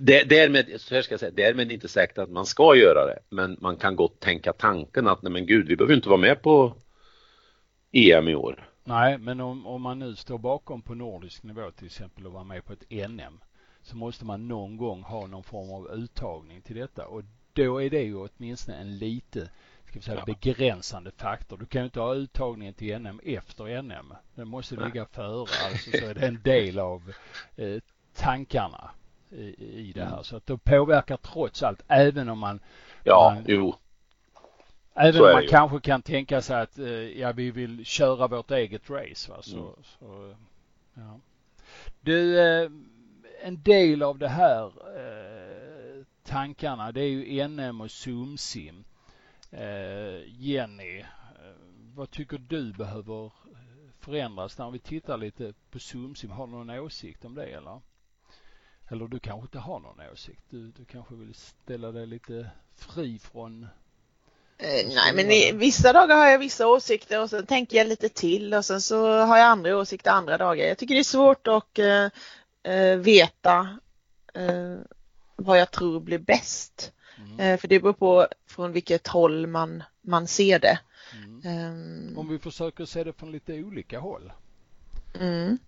Därmed, 0.00 0.80
så 0.80 0.94
här 0.94 1.02
ska 1.02 1.12
jag 1.12 1.20
säga, 1.20 1.32
därmed 1.36 1.72
inte 1.72 1.88
säkert 1.88 2.18
att 2.18 2.30
man 2.30 2.46
ska 2.46 2.76
göra 2.76 3.06
det 3.06 3.18
men 3.28 3.56
man 3.60 3.76
kan 3.76 3.96
gott 3.96 4.20
tänka 4.20 4.52
tanken 4.52 5.08
att 5.08 5.22
nej 5.22 5.32
men 5.32 5.46
gud 5.46 5.68
vi 5.68 5.76
behöver 5.76 5.94
inte 5.94 6.08
vara 6.08 6.20
med 6.20 6.42
på 6.42 6.74
EM 7.92 8.28
i 8.28 8.34
år. 8.34 8.67
Nej, 8.88 9.18
men 9.18 9.40
om, 9.40 9.66
om 9.66 9.82
man 9.82 9.98
nu 9.98 10.16
står 10.16 10.38
bakom 10.38 10.82
på 10.82 10.94
nordisk 10.94 11.42
nivå 11.42 11.70
till 11.70 11.86
exempel 11.86 12.26
och 12.26 12.32
var 12.32 12.44
med 12.44 12.64
på 12.64 12.72
ett 12.72 13.10
NM 13.10 13.40
så 13.82 13.96
måste 13.96 14.24
man 14.24 14.48
någon 14.48 14.76
gång 14.76 15.02
ha 15.02 15.26
någon 15.26 15.42
form 15.42 15.70
av 15.70 15.90
uttagning 15.90 16.62
till 16.62 16.76
detta 16.76 17.06
och 17.06 17.22
då 17.52 17.82
är 17.82 17.90
det 17.90 18.02
ju 18.02 18.16
åtminstone 18.16 18.78
en 18.78 18.98
lite 18.98 19.50
ska 19.84 19.98
vi 19.98 20.02
säga, 20.02 20.24
ja. 20.26 20.34
begränsande 20.34 21.10
faktor. 21.10 21.56
Du 21.56 21.66
kan 21.66 21.80
ju 21.82 21.84
inte 21.84 22.00
ha 22.00 22.14
uttagningen 22.14 22.74
till 22.74 22.98
NM 22.98 23.20
efter 23.24 23.82
NM. 23.82 24.14
Den 24.34 24.48
måste 24.48 24.76
ligga 24.76 25.06
före, 25.06 25.40
alltså 25.40 25.90
så 25.90 26.06
är 26.06 26.14
det 26.14 26.26
en 26.26 26.42
del 26.42 26.78
av 26.78 27.12
eh, 27.56 27.80
tankarna 28.14 28.90
i, 29.30 29.44
i 29.88 29.92
det 29.94 30.04
här. 30.04 30.12
Mm. 30.12 30.24
Så 30.24 30.36
att 30.36 30.46
det 30.46 30.58
påverkar 30.58 31.16
trots 31.16 31.62
allt, 31.62 31.82
även 31.88 32.28
om 32.28 32.38
man 32.38 32.60
Ja, 33.04 33.32
man, 33.34 33.44
jo. 33.48 33.74
Även 34.94 35.24
om 35.24 35.32
man 35.32 35.46
kanske 35.48 35.80
kan 35.80 36.02
tänka 36.02 36.42
sig 36.42 36.60
att 36.60 36.78
eh, 36.78 36.88
ja, 36.90 37.32
vi 37.32 37.50
vill 37.50 37.84
köra 37.84 38.28
vårt 38.28 38.50
eget 38.50 38.90
race. 38.90 39.30
Va? 39.30 39.42
Så, 39.42 39.58
mm. 39.58 39.74
så, 39.82 40.34
ja. 40.94 41.20
Du, 42.00 42.40
eh, 42.40 42.70
en 43.42 43.62
del 43.62 44.02
av 44.02 44.18
det 44.18 44.28
här 44.28 44.66
eh, 44.66 46.04
tankarna 46.22 46.92
det 46.92 47.00
är 47.00 47.08
ju 47.08 47.48
NM 47.48 47.80
och 47.80 47.90
Zoom-sim. 47.90 48.84
Jenny, 50.26 51.04
vad 51.94 52.10
tycker 52.10 52.38
du 52.38 52.72
behöver 52.72 53.32
förändras 54.00 54.58
när 54.58 54.70
vi 54.70 54.78
tittar 54.78 55.16
lite 55.16 55.54
på 55.70 55.78
Zoom-sim? 55.78 56.30
Har 56.30 56.46
du 56.46 56.52
någon 56.52 56.70
åsikt 56.70 57.24
om 57.24 57.34
det 57.34 57.44
eller? 57.46 57.80
Eller 58.88 59.08
du 59.08 59.18
kanske 59.18 59.44
inte 59.44 59.58
har 59.58 59.80
någon 59.80 60.00
åsikt? 60.12 60.42
Du, 60.50 60.70
du 60.70 60.84
kanske 60.84 61.14
vill 61.14 61.34
ställa 61.34 61.92
dig 61.92 62.06
lite 62.06 62.50
fri 62.74 63.18
från 63.18 63.66
nej, 64.60 65.12
men 65.14 65.30
i, 65.30 65.52
vissa 65.52 65.92
dagar 65.92 66.16
har 66.16 66.26
jag 66.26 66.38
vissa 66.38 66.66
åsikter 66.66 67.22
och 67.22 67.30
sen 67.30 67.46
tänker 67.46 67.76
jag 67.78 67.86
lite 67.86 68.08
till 68.08 68.54
och 68.54 68.64
sen 68.64 68.80
så 68.80 69.08
har 69.08 69.38
jag 69.38 69.46
andra 69.46 69.76
åsikter 69.76 70.10
andra 70.10 70.38
dagar. 70.38 70.66
Jag 70.66 70.78
tycker 70.78 70.94
det 70.94 71.00
är 71.00 71.04
svårt 71.04 71.46
att 71.46 71.78
eh, 71.78 72.08
eh, 72.74 72.96
veta 72.96 73.78
eh, 74.34 74.76
vad 75.36 75.60
jag 75.60 75.70
tror 75.70 76.00
blir 76.00 76.18
bäst. 76.18 76.92
Mm. 77.18 77.40
Eh, 77.40 77.60
för 77.60 77.68
det 77.68 77.80
beror 77.80 77.92
på 77.92 78.28
från 78.46 78.72
vilket 78.72 79.06
håll 79.06 79.46
man, 79.46 79.82
man 80.00 80.26
ser 80.26 80.58
det. 80.58 80.78
Mm. 81.14 81.42
Ehm. 81.44 82.18
Om 82.18 82.28
vi 82.28 82.38
försöker 82.38 82.84
se 82.84 83.04
det 83.04 83.12
från 83.12 83.32
lite 83.32 83.52
olika 83.52 83.98
håll. 83.98 84.32
Mm. 85.20 85.58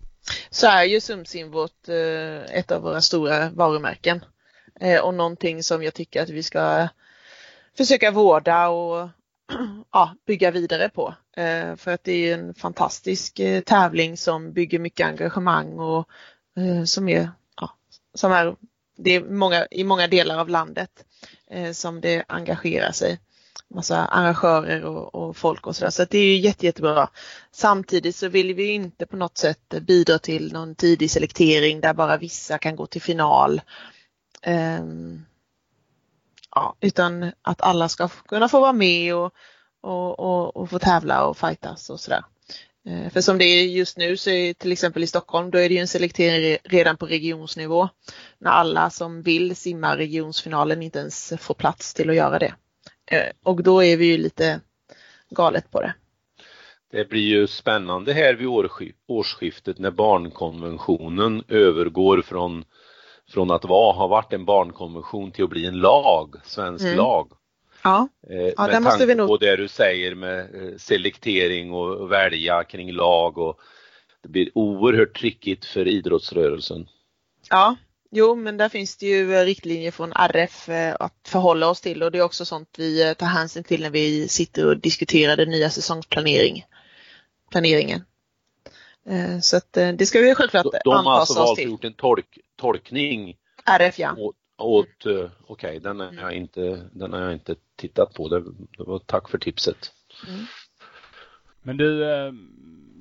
Så 0.49 0.67
är 0.67 0.83
ju 0.83 0.99
Sumsim 0.99 1.51
vårt, 1.51 1.89
eh, 1.89 2.57
ett 2.57 2.71
av 2.71 2.81
våra 2.81 3.01
stora 3.01 3.49
varumärken 3.49 4.25
och 5.03 5.13
någonting 5.13 5.63
som 5.63 5.83
jag 5.83 5.93
tycker 5.93 6.23
att 6.23 6.29
vi 6.29 6.43
ska 6.43 6.87
försöka 7.77 8.11
vårda 8.11 8.69
och 8.69 9.09
ja, 9.91 10.15
bygga 10.27 10.51
vidare 10.51 10.89
på. 10.89 11.15
Eh, 11.37 11.75
för 11.75 11.91
att 11.91 12.03
det 12.03 12.29
är 12.29 12.33
en 12.33 12.53
fantastisk 12.53 13.39
eh, 13.39 13.61
tävling 13.61 14.17
som 14.17 14.53
bygger 14.53 14.79
mycket 14.79 15.07
engagemang 15.07 15.79
och 15.79 16.07
eh, 16.57 16.83
som 16.83 17.09
är, 17.09 17.31
ja, 17.61 17.69
som 18.13 18.31
är 18.31 18.55
det 18.97 19.15
är 19.15 19.21
många, 19.21 19.67
i 19.71 19.83
många 19.83 20.07
delar 20.07 20.37
av 20.37 20.49
landet 20.49 21.05
eh, 21.51 21.71
som 21.71 22.01
det 22.01 22.23
engagerar 22.27 22.91
sig. 22.91 23.19
Massa 23.67 24.05
arrangörer 24.05 24.83
och, 24.83 25.15
och 25.15 25.37
folk 25.37 25.67
och 25.67 25.75
sådär. 25.75 25.89
Så 25.91 26.05
det 26.05 26.17
är 26.17 26.37
jätte, 26.37 26.65
jättebra. 26.65 27.09
Samtidigt 27.51 28.15
så 28.15 28.27
vill 28.27 28.53
vi 28.53 28.71
inte 28.71 29.05
på 29.05 29.17
något 29.17 29.37
sätt 29.37 29.73
bidra 29.81 30.19
till 30.19 30.53
någon 30.53 30.75
tidig 30.75 31.11
selektering 31.11 31.81
där 31.81 31.93
bara 31.93 32.17
vissa 32.17 32.57
kan 32.57 32.75
gå 32.75 32.85
till 32.85 33.01
final. 33.01 33.61
Um, 34.45 35.25
ja, 36.55 36.75
utan 36.81 37.31
att 37.41 37.61
alla 37.61 37.89
ska 37.89 38.07
kunna 38.07 38.49
få 38.49 38.59
vara 38.59 38.73
med 38.73 39.15
och, 39.15 39.33
och, 39.81 40.19
och, 40.19 40.57
och 40.57 40.69
få 40.69 40.79
tävla 40.79 41.25
och 41.25 41.37
fightas 41.37 41.89
och 41.89 41.99
sådär. 41.99 42.23
Eh, 42.85 43.11
för 43.11 43.21
som 43.21 43.37
det 43.37 43.45
är 43.45 43.65
just 43.65 43.97
nu 43.97 44.17
så 44.17 44.29
är 44.29 44.53
till 44.53 44.71
exempel 44.71 45.03
i 45.03 45.07
Stockholm 45.07 45.51
då 45.51 45.57
är 45.57 45.69
det 45.69 45.75
ju 45.75 45.81
en 45.81 45.87
selektering 45.87 46.57
redan 46.63 46.97
på 46.97 47.05
regionsnivå. 47.05 47.89
När 48.39 48.51
alla 48.51 48.89
som 48.89 49.21
vill 49.21 49.55
simma 49.55 49.97
regionsfinalen 49.97 50.83
inte 50.83 50.99
ens 50.99 51.33
får 51.39 51.53
plats 51.53 51.93
till 51.93 52.09
att 52.09 52.15
göra 52.15 52.39
det. 52.39 52.53
Eh, 53.11 53.31
och 53.43 53.63
då 53.63 53.83
är 53.83 53.97
vi 53.97 54.05
ju 54.05 54.17
lite 54.17 54.59
galet 55.29 55.71
på 55.71 55.81
det. 55.81 55.93
Det 56.91 57.09
blir 57.09 57.21
ju 57.21 57.47
spännande 57.47 58.13
här 58.13 58.33
vid 58.33 58.47
årsskiftet 59.07 59.79
när 59.79 59.91
barnkonventionen 59.91 61.43
övergår 61.47 62.21
från 62.21 62.65
från 63.31 63.51
att 63.51 63.65
vara, 63.65 63.93
ha 63.93 64.07
varit 64.07 64.33
en 64.33 64.45
barnkonvention 64.45 65.31
till 65.31 65.43
att 65.43 65.49
bli 65.49 65.65
en 65.65 65.77
lag, 65.77 66.35
svensk 66.43 66.85
mm. 66.85 66.97
lag. 66.97 67.31
Ja, 67.83 68.07
eh, 68.29 68.53
ja 68.57 68.67
med 68.67 68.81
måste 68.81 69.05
vi 69.05 69.15
nog... 69.15 69.27
på 69.27 69.37
det 69.37 69.55
du 69.55 69.67
säger 69.67 70.15
med 70.15 70.39
eh, 70.39 70.77
selektering 70.77 71.73
och 71.73 72.11
välja 72.11 72.63
kring 72.63 72.91
lag 72.91 73.37
och 73.37 73.59
det 74.23 74.29
blir 74.29 74.49
oerhört 74.57 75.19
trickigt 75.19 75.65
för 75.65 75.87
idrottsrörelsen. 75.87 76.87
Ja, 77.49 77.75
jo 78.11 78.35
men 78.35 78.57
där 78.57 78.69
finns 78.69 78.97
det 78.97 79.05
ju 79.05 79.35
eh, 79.35 79.45
riktlinjer 79.45 79.91
från 79.91 80.13
RF 80.13 80.69
att 80.99 81.27
förhålla 81.27 81.69
oss 81.69 81.81
till 81.81 82.03
och 82.03 82.11
det 82.11 82.17
är 82.17 82.23
också 82.23 82.45
sånt 82.45 82.75
vi 82.77 83.15
tar 83.17 83.27
hänsyn 83.27 83.63
till 83.63 83.81
när 83.81 83.89
vi 83.89 84.27
sitter 84.27 84.67
och 84.67 84.77
diskuterar 84.77 85.37
den 85.37 85.49
nya 85.49 85.69
säsongsplaneringen. 85.69 86.65
Planeringen. 87.51 88.03
Så 89.41 89.57
att 89.57 89.73
det 89.73 90.07
ska 90.07 90.19
vi 90.19 90.35
självklart 90.35 90.65
anpassa 90.65 90.83
oss 90.83 90.85
till. 90.85 90.91
De 90.91 91.05
har 91.05 91.19
alltså 91.19 91.39
valt 91.39 91.59
att 91.59 91.65
gjort 91.65 91.83
en 91.83 91.93
tolk, 91.93 92.37
tolkning 92.55 93.37
RF 93.65 93.99
ja. 93.99 94.15
Åt, 94.17 94.35
åt 94.57 95.05
eh, 95.05 95.13
okej, 95.13 95.29
okay, 95.47 95.79
den, 95.79 95.99
har 95.99 96.13
jag 96.13 96.33
inte, 96.33 96.89
den 96.91 97.13
har 97.13 97.19
jag 97.19 97.33
inte 97.33 97.55
tittat 97.75 98.13
på. 98.13 98.29
Det, 98.29 98.39
det 98.77 98.83
var 98.83 98.99
tack 98.99 99.29
för 99.29 99.37
tipset. 99.37 99.91
Mm. 100.27 100.45
Men 101.61 101.77
du, 101.77 102.11
eh, 102.11 102.33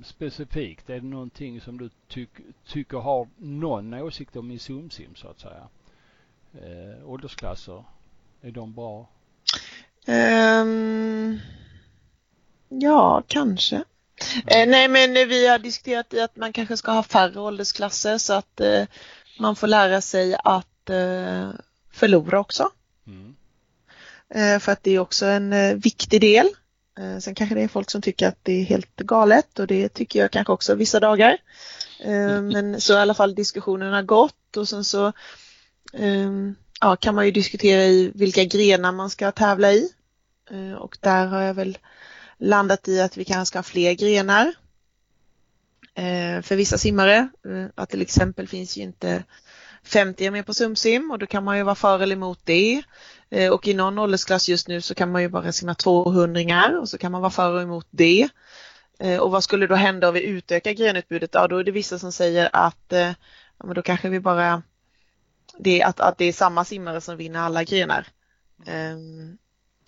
specifikt, 0.05 0.91
är 0.91 1.01
det 1.01 1.07
någonting 1.07 1.61
som 1.61 1.79
du 1.79 1.91
tyck, 2.09 2.31
tycker 2.67 2.99
har 2.99 3.29
någon 3.37 3.95
åsikt 3.95 4.37
om 4.37 4.51
i 4.51 4.59
Sumsim 4.59 5.15
så 5.15 5.29
att 5.29 5.41
säga? 5.41 5.69
Eh, 6.55 7.11
åldersklasser, 7.11 7.85
är 8.41 8.51
de 8.51 8.73
bra? 8.73 9.09
Um, 10.07 11.39
ja, 12.69 13.23
kanske. 13.27 13.85
Eh, 14.47 14.69
nej 14.69 14.89
men 14.89 15.15
vi 15.15 15.47
har 15.47 15.59
diskuterat 15.59 16.15
att 16.15 16.37
man 16.37 16.53
kanske 16.53 16.77
ska 16.77 16.93
ha 16.93 17.03
färre 17.03 17.41
åldersklasser 17.41 18.19
så 18.19 18.33
att 18.33 18.61
eh, 18.61 18.85
man 19.39 19.57
får 19.57 19.67
lära 19.67 20.01
sig 20.01 20.37
att 20.45 20.91
eh, 20.91 21.51
förlora 21.93 22.41
också. 22.41 22.71
Mm. 23.07 23.35
Eh, 24.35 24.59
för 24.59 24.73
att 24.73 24.83
det 24.83 24.91
är 24.91 24.99
också 24.99 25.27
en 25.27 25.53
eh, 25.53 25.75
viktig 25.75 26.21
del. 26.21 26.49
Eh, 26.99 27.19
sen 27.19 27.35
kanske 27.35 27.55
det 27.55 27.63
är 27.63 27.69
folk 27.69 27.91
som 27.91 28.03
tycker 28.03 28.29
att 28.29 28.39
det 28.43 28.53
är 28.53 28.65
helt 28.65 28.97
galet 28.97 29.59
och 29.59 29.67
det 29.67 29.89
tycker 29.89 30.21
jag 30.21 30.31
kanske 30.31 30.53
också 30.53 30.75
vissa 30.75 31.01
dagar. 31.01 31.37
Men 32.41 32.81
så 32.81 32.93
i 32.93 32.97
alla 32.97 33.15
fall 33.15 33.35
diskussionen 33.35 33.93
har 33.93 34.03
gått 34.03 34.57
och 34.57 34.69
sen 34.69 34.85
så 34.85 35.13
ja, 36.81 36.97
kan 36.97 37.15
man 37.15 37.27
ju 37.27 37.31
diskutera 37.31 37.83
i 37.83 38.13
vilka 38.15 38.45
grenar 38.45 38.93
man 38.93 39.11
ska 39.11 39.33
tävla 39.33 39.73
i. 39.73 39.93
Och 40.79 40.99
där 41.01 41.27
har 41.27 41.43
jag 41.43 41.55
väl 41.55 41.79
landat 42.41 42.89
i 42.89 43.01
att 43.01 43.17
vi 43.17 43.25
kanske 43.25 43.47
ska 43.47 43.59
ha 43.59 43.63
fler 43.63 43.93
grenar 43.93 44.47
eh, 45.95 46.43
för 46.43 46.57
vissa 46.57 46.79
simmare. 46.79 47.29
Eh, 47.47 47.67
att 47.75 47.91
till 47.91 48.03
exempel 48.03 48.49
finns 48.49 48.77
ju 48.77 48.83
inte 48.83 49.25
50 49.85 50.31
med 50.31 50.47
på 50.47 50.55
SumSim 50.55 51.11
och 51.11 51.19
då 51.19 51.27
kan 51.27 51.45
man 51.45 51.57
ju 51.57 51.63
vara 51.63 51.75
för 51.75 52.01
eller 52.01 52.17
emot 52.17 52.41
det. 52.45 52.83
Eh, 53.31 53.53
och 53.53 53.69
i 53.69 53.75
någon 53.75 53.99
åldersklass 53.99 54.49
just 54.49 54.69
nu 54.69 54.81
så 54.81 54.95
kan 54.95 55.13
man 55.13 55.23
ju 55.23 55.29
bara 55.29 55.53
simma 55.53 55.75
200 55.75 56.79
och 56.81 56.89
så 56.89 56.99
kan 56.99 57.13
man 57.13 57.21
vara 57.21 57.31
för 57.31 57.53
och 57.53 57.63
emot 57.63 57.87
det. 57.91 58.29
Och 59.21 59.31
vad 59.31 59.45
skulle 59.45 59.67
då 59.67 59.75
hända 59.75 60.09
om 60.09 60.15
vi 60.15 60.23
utökar 60.23 60.73
grenutbudet? 60.73 61.31
Ja, 61.33 61.49
då 61.49 61.57
är 61.57 61.65
det 61.65 61.71
vissa 61.71 61.99
som 61.99 62.13
säger 62.13 62.51
att 62.53 62.85
ja, 62.89 63.15
men 63.65 63.75
då 63.75 63.83
kanske 63.83 64.09
vi 64.09 64.21
bara 64.21 64.63
det, 65.59 65.83
att, 65.83 66.01
att 66.01 66.19
det 66.19 66.25
är 66.25 66.33
samma 66.33 66.65
simmare 66.65 67.01
som 67.01 67.17
vinner 67.17 67.41
alla 67.41 67.65
grenar. 67.65 68.07
Um, 68.67 69.39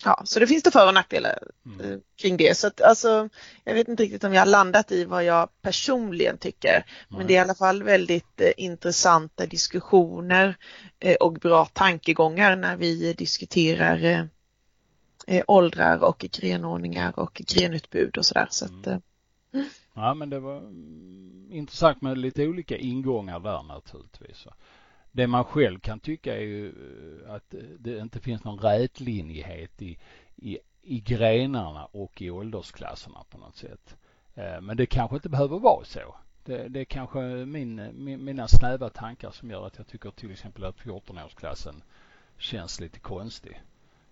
ja, 0.03 0.21
så 0.25 0.39
det 0.39 0.47
finns 0.47 0.63
det 0.63 0.71
för 0.71 0.87
och 0.87 0.93
nackdelar 0.93 1.37
mm. 1.65 1.91
Eh, 1.91 1.97
kring 2.15 2.37
det. 2.37 2.57
Så 2.57 2.67
att, 2.67 2.81
alltså, 2.81 3.29
jag 3.63 3.73
vet 3.73 3.87
inte 3.87 4.03
riktigt 4.03 4.23
om 4.23 4.33
jag 4.33 4.41
har 4.41 4.45
landat 4.45 4.91
i 4.91 5.05
vad 5.05 5.23
jag 5.23 5.49
personligen 5.61 6.37
tycker. 6.37 6.75
Mm. 6.75 7.17
Men 7.17 7.27
det 7.27 7.33
är 7.33 7.37
i 7.37 7.39
alla 7.39 7.55
fall 7.55 7.83
väldigt 7.83 8.41
eh, 8.41 8.51
intressanta 8.57 9.45
diskussioner 9.45 10.57
eh, 10.99 11.15
och 11.15 11.33
bra 11.33 11.65
tankegångar 11.65 12.55
när 12.55 12.77
vi 12.77 13.13
diskuterar 13.13 14.03
eh, 14.03 14.25
eh 15.27 15.43
åldrar 15.47 16.03
och 16.03 16.25
grenordningar 16.31 17.19
och 17.19 17.41
grenutbud 17.47 18.17
och 18.17 18.25
sådär. 18.25 18.47
Så 18.49 18.65
att, 18.65 18.87
mm. 18.87 19.01
mm. 19.53 19.65
Ja 19.93 20.13
men 20.13 20.29
det 20.29 20.39
var 20.39 20.57
mm, 20.57 21.47
intressant 21.51 22.01
med 22.01 22.17
lite 22.17 22.47
olika 22.47 22.77
ingångar 22.77 23.39
där 23.39 23.63
naturligtvis. 23.63 24.47
Det 25.15 25.27
man 25.27 25.45
själv 25.45 25.79
kan 25.79 25.99
tycka 25.99 26.35
är 26.35 26.41
ju 26.41 26.67
eh, 26.67 27.33
att 27.33 27.53
det 27.79 27.97
inte 27.97 28.19
finns 28.19 28.43
någon 28.43 28.59
rätlinjighet 28.59 29.81
i, 29.81 29.97
i, 30.35 30.57
i 30.81 30.99
grenarna 30.99 31.85
och 31.85 32.21
i 32.21 32.29
åldersklasserna 32.29 33.23
på 33.29 33.37
något 33.37 33.55
sätt. 33.55 33.95
Eh, 34.35 34.61
men 34.61 34.77
det 34.77 34.85
kanske 34.85 35.15
inte 35.15 35.29
behöver 35.29 35.59
vara 35.59 35.85
så. 35.85 36.15
Det, 36.45 36.67
det 36.67 36.79
är 36.79 36.85
kanske 36.85 37.19
min, 37.45 37.89
min, 37.93 38.25
mina 38.25 38.47
snäva 38.47 38.89
tankar 38.89 39.31
som 39.31 39.51
gör 39.51 39.67
att 39.67 39.77
jag 39.77 39.87
tycker 39.87 40.11
till 40.11 40.31
exempel 40.31 40.65
att 40.65 40.77
14-årsklassen 40.77 41.81
känns 42.37 42.79
lite 42.79 42.99
konstig. 42.99 43.61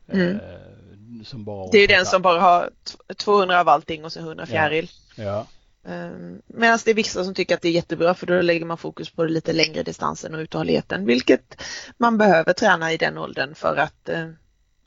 Mm. 0.07 0.39
Eh, 0.39 1.23
som 1.23 1.43
bara 1.43 1.69
det 1.71 1.77
är 1.77 1.87
den 1.87 2.05
som 2.05 2.21
bara 2.21 2.41
har 2.41 2.69
200 3.17 3.59
av 3.59 3.69
allting 3.69 4.05
och 4.05 4.11
så 4.11 4.19
100 4.19 4.45
fjäril. 4.45 4.89
Ja. 5.15 5.23
ja. 5.23 5.47
Ehm, 5.85 6.41
Medan 6.47 6.79
det 6.85 6.91
är 6.91 6.95
vissa 6.95 7.23
som 7.23 7.33
tycker 7.33 7.55
att 7.55 7.61
det 7.61 7.67
är 7.67 7.71
jättebra 7.71 8.13
för 8.13 8.27
då 8.27 8.41
lägger 8.41 8.65
man 8.65 8.77
fokus 8.77 9.09
på 9.09 9.23
lite 9.23 9.53
längre 9.53 9.83
distansen 9.83 10.35
och 10.35 10.39
uthålligheten 10.39 11.05
vilket 11.05 11.61
man 11.97 12.17
behöver 12.17 12.53
träna 12.53 12.93
i 12.93 12.97
den 12.97 13.17
åldern 13.17 13.55
för 13.55 13.77
att 13.77 14.09
eh, 14.09 14.29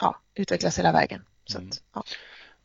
ja, 0.01 0.21
utvecklas 0.35 0.79
hela 0.79 0.93
vägen. 0.93 1.21
Så 1.45 1.59
mm. 1.59 1.69
att, 1.71 1.83
ja. 1.95 2.03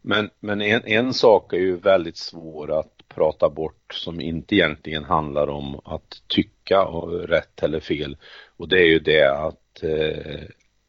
Men, 0.01 0.29
men 0.39 0.62
en, 0.62 0.86
en 0.86 1.13
sak 1.13 1.53
är 1.53 1.57
ju 1.57 1.75
väldigt 1.75 2.17
svår 2.17 2.79
att 2.79 2.93
prata 3.07 3.50
bort 3.50 3.93
som 3.93 4.21
inte 4.21 4.55
egentligen 4.55 5.03
handlar 5.03 5.48
om 5.48 5.81
att 5.86 6.21
tycka 6.27 6.81
rätt 7.27 7.63
eller 7.63 7.79
fel 7.79 8.17
och 8.57 8.67
det 8.67 8.77
är 8.77 8.88
ju 8.88 9.00
det 9.00 9.31
att 9.31 9.83
eh, 9.83 10.41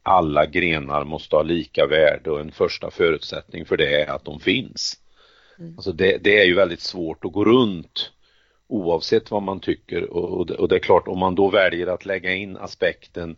alla 0.03 0.45
grenar 0.45 1.03
måste 1.03 1.35
ha 1.35 1.43
lika 1.43 1.85
värde 1.85 2.31
och 2.31 2.39
en 2.39 2.51
första 2.51 2.91
förutsättning 2.91 3.65
för 3.65 3.77
det 3.77 4.01
är 4.01 4.11
att 4.11 4.25
de 4.25 4.39
finns. 4.39 5.00
Mm. 5.59 5.73
Alltså 5.77 5.91
det, 5.91 6.17
det, 6.17 6.41
är 6.41 6.45
ju 6.45 6.55
väldigt 6.55 6.81
svårt 6.81 7.25
att 7.25 7.31
gå 7.31 7.45
runt 7.45 8.11
oavsett 8.67 9.31
vad 9.31 9.43
man 9.43 9.59
tycker 9.59 10.03
och, 10.13 10.51
och, 10.51 10.67
det 10.67 10.75
är 10.75 10.79
klart 10.79 11.07
om 11.07 11.19
man 11.19 11.35
då 11.35 11.49
väljer 11.49 11.87
att 11.87 12.05
lägga 12.05 12.33
in 12.33 12.57
aspekten 12.57 13.35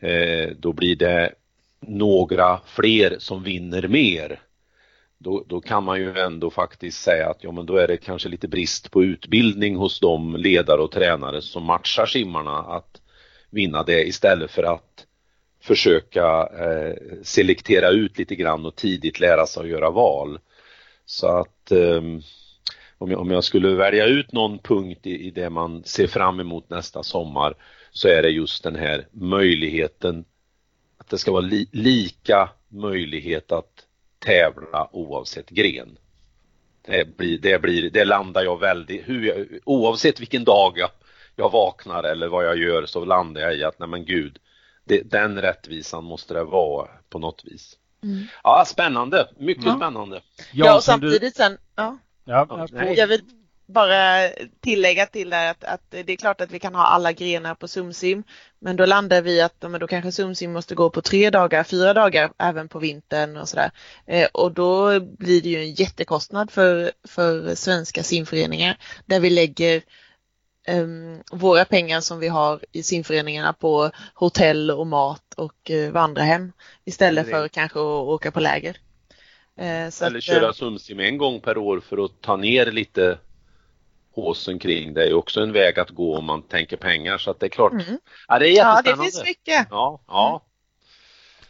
eh, 0.00 0.50
då 0.58 0.72
blir 0.72 0.96
det 0.96 1.32
några 1.80 2.60
fler 2.66 3.16
som 3.18 3.42
vinner 3.42 3.88
mer. 3.88 4.40
Då, 5.18 5.44
då, 5.46 5.60
kan 5.60 5.84
man 5.84 6.00
ju 6.00 6.18
ändå 6.18 6.50
faktiskt 6.50 7.02
säga 7.02 7.30
att 7.30 7.44
ja 7.44 7.52
men 7.52 7.66
då 7.66 7.76
är 7.76 7.88
det 7.88 7.96
kanske 7.96 8.28
lite 8.28 8.48
brist 8.48 8.90
på 8.90 9.04
utbildning 9.04 9.76
hos 9.76 10.00
de 10.00 10.36
ledare 10.36 10.80
och 10.80 10.90
tränare 10.90 11.42
som 11.42 11.64
matchar 11.64 12.06
simmarna 12.06 12.58
att 12.58 13.00
vinna 13.50 13.82
det 13.82 14.08
istället 14.08 14.50
för 14.50 14.62
att 14.62 15.06
försöka 15.60 16.48
eh, 16.58 16.94
selektera 17.22 17.88
ut 17.88 18.18
lite 18.18 18.34
grann 18.34 18.66
och 18.66 18.76
tidigt 18.76 19.20
lära 19.20 19.46
sig 19.46 19.62
att 19.62 19.68
göra 19.68 19.90
val. 19.90 20.38
Så 21.10 21.26
att 21.26 21.72
um, 21.72 22.22
om, 22.98 23.10
jag, 23.10 23.20
om 23.20 23.30
jag 23.30 23.44
skulle 23.44 23.74
välja 23.74 24.06
ut 24.06 24.32
någon 24.32 24.58
punkt 24.58 25.06
i, 25.06 25.26
i 25.26 25.30
det 25.30 25.50
man 25.50 25.84
ser 25.84 26.06
fram 26.06 26.40
emot 26.40 26.70
nästa 26.70 27.02
sommar 27.02 27.54
så 27.90 28.08
är 28.08 28.22
det 28.22 28.28
just 28.28 28.64
den 28.64 28.76
här 28.76 29.06
möjligheten 29.12 30.24
att 30.98 31.08
det 31.08 31.18
ska 31.18 31.32
vara 31.32 31.40
li, 31.40 31.68
lika 31.72 32.50
möjlighet 32.68 33.52
att 33.52 33.86
tävla 34.18 34.88
oavsett 34.92 35.50
gren. 35.50 35.98
Det, 36.82 37.16
blir, 37.16 37.38
det, 37.38 37.62
blir, 37.62 37.90
det 37.90 38.04
landar 38.04 38.42
jag 38.42 38.60
väldigt, 38.60 39.08
hur 39.08 39.26
jag, 39.26 39.46
oavsett 39.64 40.20
vilken 40.20 40.44
dag 40.44 40.72
jag, 40.76 40.90
jag 41.36 41.52
vaknar 41.52 42.02
eller 42.02 42.28
vad 42.28 42.44
jag 42.46 42.58
gör 42.58 42.86
så 42.86 43.04
landar 43.04 43.40
jag 43.40 43.56
i 43.56 43.64
att 43.64 43.78
nej 43.78 43.88
men 43.88 44.04
gud, 44.04 44.38
det, 44.84 45.10
den 45.10 45.40
rättvisan 45.42 46.04
måste 46.04 46.34
det 46.34 46.44
vara 46.44 46.88
på 47.08 47.18
något 47.18 47.44
vis. 47.44 47.76
Mm. 48.02 48.26
Ja, 48.42 48.64
spännande. 48.66 49.28
Mycket 49.38 49.64
ja. 49.64 49.76
spännande. 49.76 50.20
Ja, 50.52 50.76
och 50.76 50.84
samtidigt 50.84 51.36
sen, 51.36 51.58
ja. 51.76 51.98
ja 52.24 52.66
jag 52.96 53.06
vill 53.06 53.20
bara 53.72 54.28
tillägga 54.60 55.06
till 55.06 55.30
det 55.30 55.50
att, 55.50 55.64
att, 55.64 55.90
det 55.90 56.12
är 56.12 56.16
klart 56.16 56.40
att 56.40 56.50
vi 56.50 56.58
kan 56.58 56.74
ha 56.74 56.84
alla 56.84 57.12
grenar 57.12 57.54
på 57.54 57.68
SumSim 57.68 58.22
men 58.58 58.76
då 58.76 58.86
landar 58.86 59.22
vi 59.22 59.40
att 59.40 59.62
men 59.62 59.80
då 59.80 59.86
kanske 59.86 60.12
SumSim 60.12 60.52
måste 60.52 60.74
gå 60.74 60.90
på 60.90 61.02
tre 61.02 61.30
dagar, 61.30 61.64
fyra 61.64 61.94
dagar 61.94 62.32
även 62.38 62.68
på 62.68 62.78
vintern 62.78 63.36
och 63.36 63.48
sådär. 63.48 63.70
Eh, 64.06 64.28
och 64.32 64.52
då 64.52 65.00
blir 65.00 65.42
det 65.42 65.48
ju 65.48 65.62
en 65.62 65.74
jättekostnad 65.74 66.50
för, 66.50 66.92
för 67.08 67.54
svenska 67.54 68.02
simföreningar 68.02 68.76
där 69.06 69.20
vi 69.20 69.30
lägger 69.30 69.82
våra 71.32 71.64
pengar 71.64 72.00
som 72.00 72.18
vi 72.18 72.28
har 72.28 72.60
i 72.72 72.82
simföreningarna 72.82 73.52
på 73.52 73.90
hotell 74.14 74.70
och 74.70 74.86
mat 74.86 75.34
och 75.36 75.70
uh, 75.70 75.90
vandrarhem 75.90 76.52
istället 76.84 77.30
för 77.30 77.48
kanske 77.48 77.78
att 77.78 77.84
åka 77.84 78.30
på 78.30 78.40
läger. 78.40 78.76
Uh, 79.60 79.66
Eller 79.66 80.16
att, 80.16 80.22
köra 80.22 80.46
uh, 80.46 80.52
Sundsim 80.52 81.00
en 81.00 81.18
gång 81.18 81.40
per 81.40 81.58
år 81.58 81.80
för 81.80 82.04
att 82.04 82.20
ta 82.20 82.36
ner 82.36 82.66
lite 82.66 83.18
håsen 84.12 84.58
kring. 84.58 84.94
Det 84.94 85.08
är 85.08 85.14
också 85.14 85.40
en 85.40 85.52
väg 85.52 85.78
att 85.78 85.90
gå 85.90 86.16
om 86.16 86.24
man 86.24 86.42
tänker 86.42 86.76
pengar 86.76 87.18
så 87.18 87.30
att 87.30 87.40
det 87.40 87.46
är 87.46 87.50
klart. 87.50 87.72
Mm. 87.72 87.98
Ja, 88.28 88.38
det 88.38 88.46
är 88.46 88.48
jättespännande. 88.48 88.90
Ja, 88.90 88.96
det 88.96 89.02
finns 89.02 89.24
mycket. 89.24 89.66
Ja, 89.70 90.00
ja. 90.06 90.28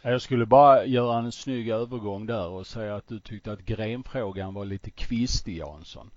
Mm. 0.03 0.13
Jag 0.13 0.21
skulle 0.21 0.45
bara 0.45 0.85
göra 0.85 1.17
en 1.17 1.31
snygg 1.31 1.69
övergång 1.69 2.25
där 2.25 2.47
och 2.47 2.67
säga 2.67 2.95
att 2.95 3.07
du 3.07 3.19
tyckte 3.19 3.51
att 3.51 3.59
grenfrågan 3.59 4.53
var 4.53 4.65
lite 4.65 4.89
kvistig 4.89 5.57
Jansson. 5.57 6.11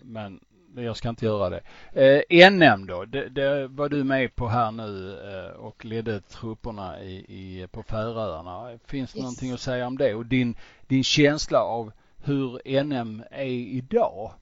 Men 0.00 0.40
jag 0.76 0.96
ska 0.96 1.08
inte 1.08 1.24
göra 1.24 1.50
det. 1.50 1.60
Eh, 2.28 2.50
NM 2.50 2.86
då, 2.86 3.04
det, 3.04 3.28
det, 3.28 3.68
var 3.68 3.88
du 3.88 4.04
med 4.04 4.36
på 4.36 4.48
här 4.48 4.70
nu 4.70 5.18
eh, 5.32 5.56
och 5.60 5.84
ledde 5.84 6.20
trupperna 6.20 7.00
i, 7.02 7.14
i, 7.16 7.66
på 7.66 7.82
Färöarna. 7.82 8.78
Finns 8.86 9.12
det 9.12 9.18
yes. 9.18 9.22
någonting 9.22 9.52
att 9.52 9.60
säga 9.60 9.86
om 9.86 9.98
det 9.98 10.14
och 10.14 10.26
din, 10.26 10.56
din 10.86 11.04
känsla 11.04 11.58
av 11.58 11.92
hur 12.24 12.82
NM 12.82 13.24
är 13.30 13.44
idag? 13.46 14.32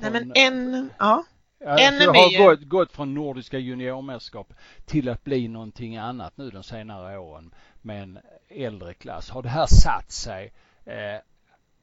Nej 0.00 0.10
men 0.10 0.32
en, 0.34 0.90
ja. 0.98 1.24
Ja, 1.58 1.90
NM 1.90 2.08
har 2.08 2.30
ju... 2.30 2.38
gått, 2.38 2.62
gått 2.62 2.92
från 2.92 3.14
Nordiska 3.14 3.58
juniormästerskap 3.58 4.52
till 4.84 5.08
att 5.08 5.24
bli 5.24 5.48
någonting 5.48 5.96
annat 5.96 6.36
nu 6.36 6.50
de 6.50 6.62
senare 6.62 7.18
åren 7.18 7.54
med 7.82 8.02
en 8.02 8.18
äldre 8.48 8.94
klass. 8.94 9.30
Har 9.30 9.42
det 9.42 9.48
här 9.48 9.66
satt 9.66 10.10
sig? 10.12 10.52
Eh, 10.84 11.20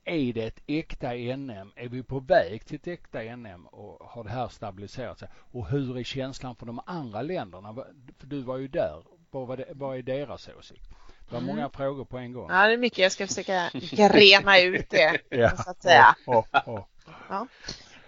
är 0.05 0.33
det 0.33 0.43
ett 0.43 0.59
äkta 0.67 1.13
NM? 1.13 1.71
Är 1.75 1.87
vi 1.89 2.03
på 2.03 2.19
väg 2.19 2.65
till 2.65 2.75
ett 2.75 2.87
äkta 2.87 3.35
NM 3.35 3.65
och 3.65 4.07
har 4.09 4.23
det 4.23 4.29
här 4.29 4.47
stabiliserat 4.47 5.19
sig? 5.19 5.29
Och 5.35 5.67
hur 5.67 5.97
är 5.97 6.03
känslan 6.03 6.55
för 6.55 6.65
de 6.65 6.81
andra 6.85 7.21
länderna? 7.21 7.73
För 8.17 8.27
du 8.27 8.41
var 8.41 8.57
ju 8.57 8.67
där. 8.67 9.03
Vad, 9.31 9.57
det, 9.57 9.65
vad 9.71 9.97
är 9.97 10.01
deras 10.01 10.49
åsikt? 10.59 10.89
Det 11.19 11.33
var 11.33 11.41
mm. 11.41 11.55
många 11.55 11.69
frågor 11.69 12.05
på 12.05 12.17
en 12.17 12.33
gång. 12.33 12.49
Ja, 12.51 12.67
det 12.67 12.73
är 12.73 12.77
mycket. 12.77 12.97
Jag 12.97 13.11
ska 13.11 13.27
försöka 13.27 13.69
rena 14.09 14.59
ut 14.59 14.89
det, 14.89 15.19
ja. 15.29 15.57
så 15.57 15.69
att 15.69 15.81
säga. 15.81 16.15
Oh, 16.25 16.45
oh, 16.51 16.69
oh. 16.69 16.85
Ja. 17.29 17.47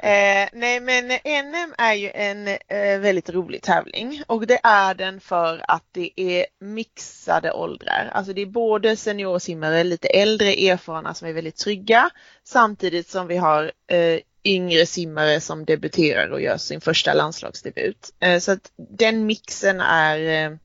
Eh, 0.06 0.50
nej 0.54 0.80
men 0.80 1.08
NM 1.24 1.74
är 1.78 1.94
ju 1.94 2.12
en 2.14 2.48
eh, 2.48 3.00
väldigt 3.00 3.30
rolig 3.30 3.62
tävling 3.62 4.24
och 4.28 4.48
det 4.48 4.60
är 4.64 4.94
den 4.94 5.20
för 5.20 5.66
att 5.68 5.84
det 5.92 6.12
är 6.16 6.46
mixade 6.60 7.52
åldrar. 7.52 8.10
Alltså 8.14 8.34
det 8.34 8.42
är 8.42 8.46
både 8.46 8.96
seniorsimmare, 8.96 9.84
lite 9.84 10.08
äldre 10.08 10.48
erfarna 10.48 11.14
som 11.14 11.28
är 11.28 11.34
väldigt 11.34 11.56
trygga 11.56 12.10
samtidigt 12.44 13.10
som 13.10 13.28
vi 13.28 13.38
har 13.38 13.72
eh, 13.88 14.20
yngre 14.44 14.86
simmare 14.86 15.42
som 15.42 15.66
debuterar 15.66 16.30
och 16.30 16.42
gör 16.42 16.58
sin 16.58 16.82
första 16.82 17.14
landslagsdebut. 17.14 18.14
Eh, 18.20 18.40
så 18.40 18.52
att 18.52 18.72
den 18.76 19.26
mixen 19.26 19.80
är 19.82 20.46
eh, 20.46 20.58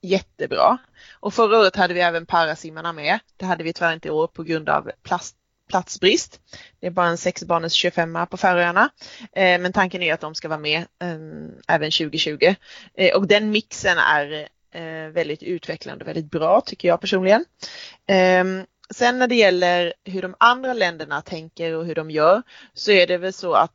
jättebra. 0.00 0.78
Och 1.20 1.34
förra 1.34 1.58
året 1.58 1.76
hade 1.76 1.94
vi 1.94 2.00
även 2.00 2.26
parasimmarna 2.26 2.92
med. 2.92 3.18
Det 3.36 3.44
hade 3.44 3.64
vi 3.64 3.72
tyvärr 3.72 3.94
inte 3.94 4.08
i 4.08 4.10
år 4.10 4.26
på 4.26 4.42
grund 4.42 4.68
av 4.68 4.90
plast, 5.02 5.36
platsbrist. 5.68 6.40
Det 6.80 6.86
är 6.86 6.90
bara 6.90 7.06
en 7.06 7.18
sexbarnens 7.18 7.72
25 7.72 8.18
på 8.30 8.36
Färöarna. 8.36 8.90
Eh, 9.32 9.60
men 9.60 9.72
tanken 9.72 10.02
är 10.02 10.14
att 10.14 10.20
de 10.20 10.34
ska 10.34 10.48
vara 10.48 10.58
med 10.58 10.84
ehm, 10.98 11.50
även 11.68 11.90
2020. 11.90 12.54
Eh, 12.94 13.16
och 13.16 13.26
den 13.26 13.50
mixen 13.50 13.98
är 13.98 14.48
eh, 14.70 15.08
väldigt 15.12 15.42
utvecklande 15.42 16.04
och 16.04 16.08
väldigt 16.08 16.30
bra 16.30 16.60
tycker 16.60 16.88
jag 16.88 17.00
personligen. 17.00 17.44
Ehm, 18.06 18.66
sen 18.90 19.18
när 19.18 19.26
det 19.26 19.34
gäller 19.34 19.94
hur 20.04 20.22
de 20.22 20.34
andra 20.40 20.74
länderna 20.74 21.22
tänker 21.22 21.74
och 21.74 21.86
hur 21.86 21.94
de 21.94 22.10
gör 22.10 22.42
så 22.74 22.90
är 22.90 23.06
det 23.06 23.18
väl 23.18 23.32
så 23.32 23.52
att 23.52 23.72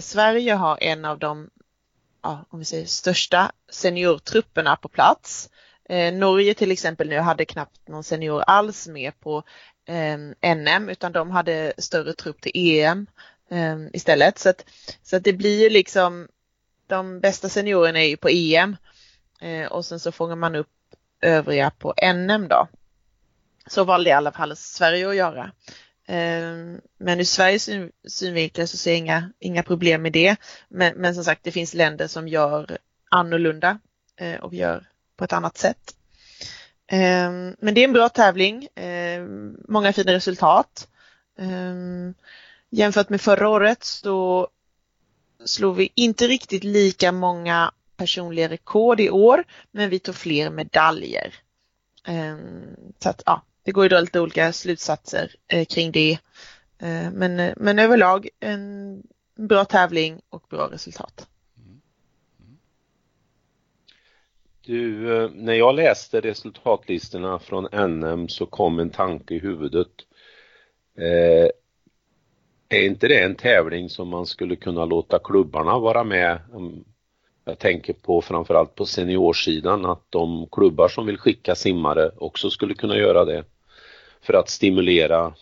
Sverige 0.00 0.54
har 0.54 0.78
en 0.80 1.04
av 1.04 1.18
de 1.18 1.50
ja, 2.22 2.44
om 2.48 2.58
vi 2.58 2.64
säger, 2.64 2.86
största 2.86 3.52
seniortrupperna 3.68 4.76
på 4.76 4.88
plats. 4.88 5.50
Norge 6.12 6.54
till 6.54 6.72
exempel 6.72 7.08
nu 7.08 7.18
hade 7.18 7.44
knappt 7.44 7.88
någon 7.88 8.04
senior 8.04 8.42
alls 8.46 8.88
med 8.88 9.20
på 9.20 9.42
Eh, 9.86 10.54
NM 10.56 10.88
utan 10.88 11.12
de 11.12 11.30
hade 11.30 11.72
större 11.78 12.12
trupp 12.12 12.40
till 12.40 12.52
EM 12.54 13.06
eh, 13.50 13.76
istället. 13.92 14.38
Så, 14.38 14.48
att, 14.48 14.64
så 15.02 15.16
att 15.16 15.24
det 15.24 15.32
blir 15.32 15.62
ju 15.62 15.70
liksom 15.70 16.28
de 16.86 17.20
bästa 17.20 17.48
seniorerna 17.48 18.02
är 18.02 18.08
ju 18.08 18.16
på 18.16 18.28
EM 18.28 18.76
eh, 19.40 19.66
och 19.66 19.84
sen 19.84 20.00
så 20.00 20.12
fångar 20.12 20.36
man 20.36 20.54
upp 20.54 20.68
övriga 21.20 21.70
på 21.70 21.94
NM 22.14 22.48
då. 22.48 22.68
Så 23.66 23.84
valde 23.84 24.10
i 24.10 24.12
alla 24.12 24.32
fall 24.32 24.56
Sverige 24.56 25.08
att 25.08 25.16
göra. 25.16 25.52
Eh, 26.06 26.78
men 26.98 27.20
ur 27.20 27.24
Sveriges 27.24 27.70
synvinkel 28.08 28.68
så 28.68 28.76
ser 28.76 28.90
jag 28.90 28.98
inga, 28.98 29.32
inga 29.38 29.62
problem 29.62 30.02
med 30.02 30.12
det. 30.12 30.36
Men, 30.68 30.94
men 30.96 31.14
som 31.14 31.24
sagt, 31.24 31.44
det 31.44 31.52
finns 31.52 31.74
länder 31.74 32.06
som 32.06 32.28
gör 32.28 32.78
annorlunda 33.10 33.78
eh, 34.16 34.40
och 34.40 34.54
gör 34.54 34.88
på 35.16 35.24
ett 35.24 35.32
annat 35.32 35.58
sätt. 35.58 35.94
Ehm, 36.88 37.56
men 37.58 37.74
det 37.74 37.80
är 37.80 37.84
en 37.84 37.92
bra 37.92 38.08
tävling, 38.08 38.68
ehm, 38.74 39.56
många 39.68 39.92
fina 39.92 40.12
resultat. 40.12 40.88
Ehm, 41.38 42.14
jämfört 42.70 43.08
med 43.08 43.20
förra 43.20 43.48
året 43.48 43.84
så 43.84 44.48
slog 45.44 45.76
vi 45.76 45.92
inte 45.94 46.26
riktigt 46.26 46.64
lika 46.64 47.12
många 47.12 47.72
personliga 47.96 48.48
rekord 48.48 49.00
i 49.00 49.10
år, 49.10 49.44
men 49.70 49.90
vi 49.90 49.98
tog 49.98 50.14
fler 50.14 50.50
medaljer. 50.50 51.34
Så 52.98 53.08
att, 53.08 53.22
ja, 53.26 53.42
det 53.62 53.72
går 53.72 53.84
ju 53.84 53.88
då 53.88 54.00
lite 54.00 54.20
olika 54.20 54.52
slutsatser 54.52 55.34
eh, 55.48 55.64
kring 55.64 55.92
det. 55.92 56.18
Men, 57.12 57.40
eh, 57.40 57.54
men 57.56 57.78
överlag 57.78 58.28
en 58.40 59.02
bra 59.36 59.64
tävling 59.64 60.20
och 60.30 60.44
bra 60.50 60.70
resultat. 60.70 61.26
Du, 64.66 65.16
eh, 65.16 65.30
när 65.30 65.54
jag 65.54 65.74
läste 65.74 66.20
resultatlistorna 66.20 67.38
från 67.38 67.68
NM 67.72 68.28
så 68.28 68.46
kom 68.46 68.78
en 68.78 68.90
tanke 68.90 69.34
i 69.34 69.38
huvudet. 69.38 69.88
Eh, 70.98 71.48
är 72.68 72.86
inte 72.86 73.08
det 73.08 73.22
en 73.22 73.34
tävling 73.34 73.88
som 73.88 74.08
man 74.08 74.26
skulle 74.26 74.56
kunna 74.56 74.84
låta 74.84 75.18
klubbarna 75.18 75.78
vara 75.78 76.04
med? 76.04 76.38
Jag 77.44 77.58
tänker 77.58 77.92
på 77.92 78.22
framförallt 78.22 78.74
på 78.74 78.86
seniorsidan 78.86 79.84
att 79.84 80.04
de 80.10 80.48
klubbar 80.52 80.88
som 80.88 81.06
vill 81.06 81.18
skicka 81.18 81.54
simmare 81.54 82.10
också 82.16 82.50
skulle 82.50 82.74
kunna 82.74 82.96
göra 82.96 83.24
det 83.24 83.44
för 84.22 84.34
att 84.34 84.48
stimulera 84.48 85.34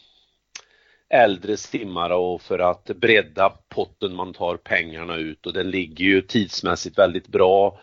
äldre 1.09 1.57
simmare 1.57 2.15
och 2.15 2.43
för 2.43 2.59
att 2.59 2.85
bredda 2.85 3.53
potten 3.69 4.15
man 4.15 4.33
tar 4.33 4.57
pengarna 4.57 5.17
ut 5.17 5.47
och 5.47 5.53
den 5.53 5.71
ligger 5.71 6.05
ju 6.05 6.23
tidsmässigt 6.23 6.99
väldigt 6.99 7.29
bra 7.29 7.81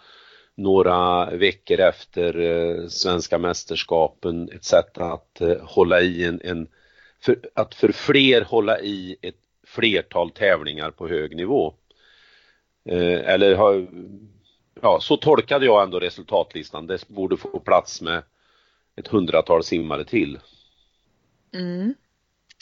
några 0.62 1.30
veckor 1.30 1.80
efter 1.80 2.40
eh, 2.40 2.88
svenska 2.88 3.38
mästerskapen 3.38 4.50
ett 4.50 4.64
sätt 4.64 4.98
att 4.98 5.42
eh, 5.42 5.58
hålla 5.62 6.02
i 6.02 6.26
en, 6.26 6.42
en 6.44 6.68
för, 7.22 7.40
att 7.54 7.76
för 7.76 7.92
fler 7.92 8.42
hålla 8.42 8.80
i 8.80 9.16
ett 9.22 9.36
flertal 9.64 10.32
tävlingar 10.32 10.92
på 10.92 11.08
hög 11.08 11.36
nivå. 11.36 11.74
Eh, 12.86 13.34
eller 13.34 13.56
har, 13.56 13.88
ja, 14.82 15.00
så 15.02 15.18
tolkade 15.18 15.66
jag 15.66 15.84
ändå 15.84 16.00
resultatlistan. 16.00 16.88
Det 16.88 17.08
borde 17.08 17.38
få 17.38 17.60
plats 17.60 18.02
med 18.02 18.24
ett 18.96 19.08
hundratal 19.08 19.64
simmare 19.64 20.06
till. 20.06 20.40
Mm. 21.54 21.94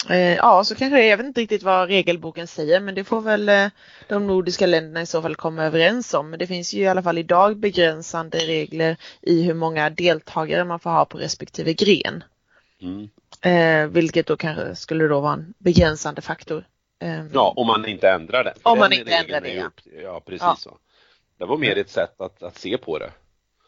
Eh, 0.07 0.35
ja, 0.35 0.63
så 0.63 0.75
kanske 0.75 0.97
det, 0.97 1.05
jag 1.05 1.17
vet 1.17 1.25
inte 1.25 1.41
riktigt 1.41 1.63
vad 1.63 1.87
regelboken 1.87 2.47
säger, 2.47 2.79
men 2.79 2.95
det 2.95 3.03
får 3.03 3.21
väl 3.21 3.49
eh, 3.49 3.67
de 4.07 4.27
nordiska 4.27 4.65
länderna 4.65 5.01
i 5.01 5.05
så 5.05 5.21
fall 5.21 5.35
komma 5.35 5.63
överens 5.63 6.13
om. 6.13 6.29
Men 6.29 6.39
det 6.39 6.47
finns 6.47 6.73
ju 6.73 6.81
i 6.81 6.87
alla 6.87 7.03
fall 7.03 7.17
idag 7.17 7.57
begränsande 7.57 8.37
regler 8.37 8.97
i 9.21 9.43
hur 9.43 9.53
många 9.53 9.89
deltagare 9.89 10.65
man 10.65 10.79
får 10.79 10.89
ha 10.89 11.05
på 11.05 11.17
respektive 11.17 11.73
gren. 11.73 12.23
Mm. 12.81 13.09
Eh, 13.41 13.87
vilket 13.87 14.27
då 14.27 14.37
kanske 14.37 14.75
skulle 14.75 15.07
då 15.07 15.19
vara 15.19 15.33
en 15.33 15.53
begränsande 15.57 16.21
faktor. 16.21 16.63
Eh, 16.99 17.25
ja, 17.33 17.53
om 17.55 17.67
man 17.67 17.85
inte 17.85 18.09
ändrar 18.09 18.43
det. 18.43 18.53
Om 18.63 18.79
man 18.79 18.93
inte 18.93 19.11
ändrar 19.15 19.41
det, 19.41 19.53
ja. 19.53 19.69
ja. 20.03 20.21
precis. 20.25 20.65
Ja. 20.65 20.77
Det 21.37 21.45
var 21.45 21.57
mer 21.57 21.77
ett 21.77 21.89
sätt 21.89 22.21
att, 22.21 22.43
att 22.43 22.57
se 22.57 22.77
på 22.77 22.99
det. 22.99 23.11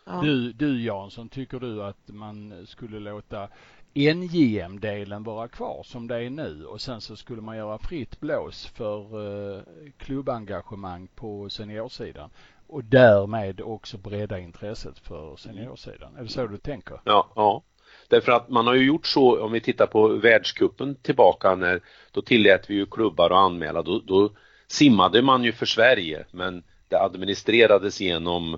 Ja. 0.05 0.21
Du, 0.23 0.51
du 0.51 0.83
Jansson, 0.83 1.29
tycker 1.29 1.59
du 1.59 1.83
att 1.83 2.07
man 2.07 2.67
skulle 2.67 2.99
låta 2.99 3.49
NJM-delen 3.93 5.23
vara 5.23 5.47
kvar 5.47 5.83
som 5.83 6.07
det 6.07 6.15
är 6.15 6.29
nu 6.29 6.65
och 6.65 6.81
sen 6.81 7.01
så 7.01 7.15
skulle 7.15 7.41
man 7.41 7.57
göra 7.57 7.77
fritt 7.77 8.19
blås 8.19 8.65
för 8.65 8.99
eh, 9.55 9.61
klubbengagemang 9.97 11.07
på 11.15 11.49
seniorsidan 11.49 12.29
och 12.67 12.83
därmed 12.83 13.61
också 13.61 13.97
bredda 13.97 14.39
intresset 14.39 14.99
för 14.99 15.35
seniorsidan. 15.35 16.15
Är 16.17 16.23
det 16.23 16.29
så 16.29 16.47
du 16.47 16.57
tänker? 16.57 17.01
Ja, 17.03 17.27
ja. 17.35 17.63
Därför 18.07 18.31
att 18.31 18.49
man 18.49 18.67
har 18.67 18.73
ju 18.73 18.85
gjort 18.85 19.05
så, 19.05 19.43
om 19.45 19.51
vi 19.51 19.61
tittar 19.61 19.87
på 19.87 20.07
världskuppen 20.07 20.95
tillbaka 20.95 21.55
när, 21.55 21.81
då 22.11 22.21
tillät 22.21 22.69
vi 22.69 22.73
ju 22.73 22.85
klubbar 22.85 23.25
att 23.25 23.45
anmäla, 23.45 23.81
då, 23.81 24.01
då 24.05 24.29
simmade 24.67 25.21
man 25.21 25.43
ju 25.43 25.51
för 25.51 25.65
Sverige 25.65 26.25
men 26.31 26.63
det 26.87 27.01
administrerades 27.01 28.01
genom 28.01 28.57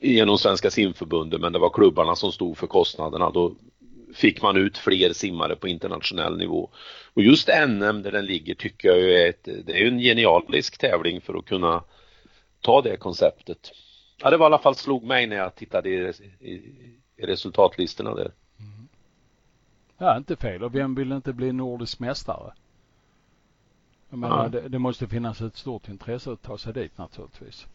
genom 0.00 0.38
Svenska 0.38 0.70
simförbundet 0.70 1.40
men 1.40 1.52
det 1.52 1.58
var 1.58 1.70
klubbarna 1.70 2.16
som 2.16 2.32
stod 2.32 2.58
för 2.58 2.66
kostnaderna. 2.66 3.30
Då 3.30 3.54
fick 4.14 4.42
man 4.42 4.56
ut 4.56 4.78
fler 4.78 5.12
simmare 5.12 5.56
på 5.56 5.68
internationell 5.68 6.36
nivå. 6.36 6.70
Och 7.14 7.22
just 7.22 7.48
NM 7.48 8.02
där 8.02 8.12
den 8.12 8.26
ligger 8.26 8.54
tycker 8.54 8.88
jag 8.88 8.98
är, 8.98 9.28
ett, 9.28 9.44
det 9.44 9.82
är 9.82 9.86
en 9.86 9.98
genialisk 9.98 10.78
tävling 10.78 11.20
för 11.20 11.38
att 11.38 11.44
kunna 11.44 11.84
ta 12.60 12.82
det 12.82 12.96
konceptet. 12.96 13.72
Ja, 14.22 14.30
det 14.30 14.36
var 14.36 14.46
i 14.46 14.48
alla 14.48 14.58
fall 14.58 14.74
slog 14.74 15.04
mig 15.04 15.26
när 15.26 15.36
jag 15.36 15.54
tittade 15.54 15.88
i, 15.88 16.12
i, 16.40 16.52
i 17.16 17.26
resultatlistorna 17.26 18.14
där. 18.14 18.32
Mm. 18.58 18.88
Ja, 19.98 20.16
inte 20.16 20.36
fel. 20.36 20.64
Och 20.64 20.74
vem 20.74 20.94
vill 20.94 21.12
inte 21.12 21.32
bli 21.32 21.52
nordisk 21.52 21.98
mästare? 21.98 22.52
Jag 24.10 24.18
menar, 24.18 24.42
ja. 24.42 24.48
det, 24.48 24.68
det, 24.68 24.78
måste 24.78 25.06
finnas 25.06 25.40
ett 25.40 25.56
stort 25.56 25.88
intresse 25.88 26.32
att 26.32 26.42
ta 26.42 26.58
sig 26.58 26.72
dit 26.72 26.98
naturligtvis. 26.98 27.66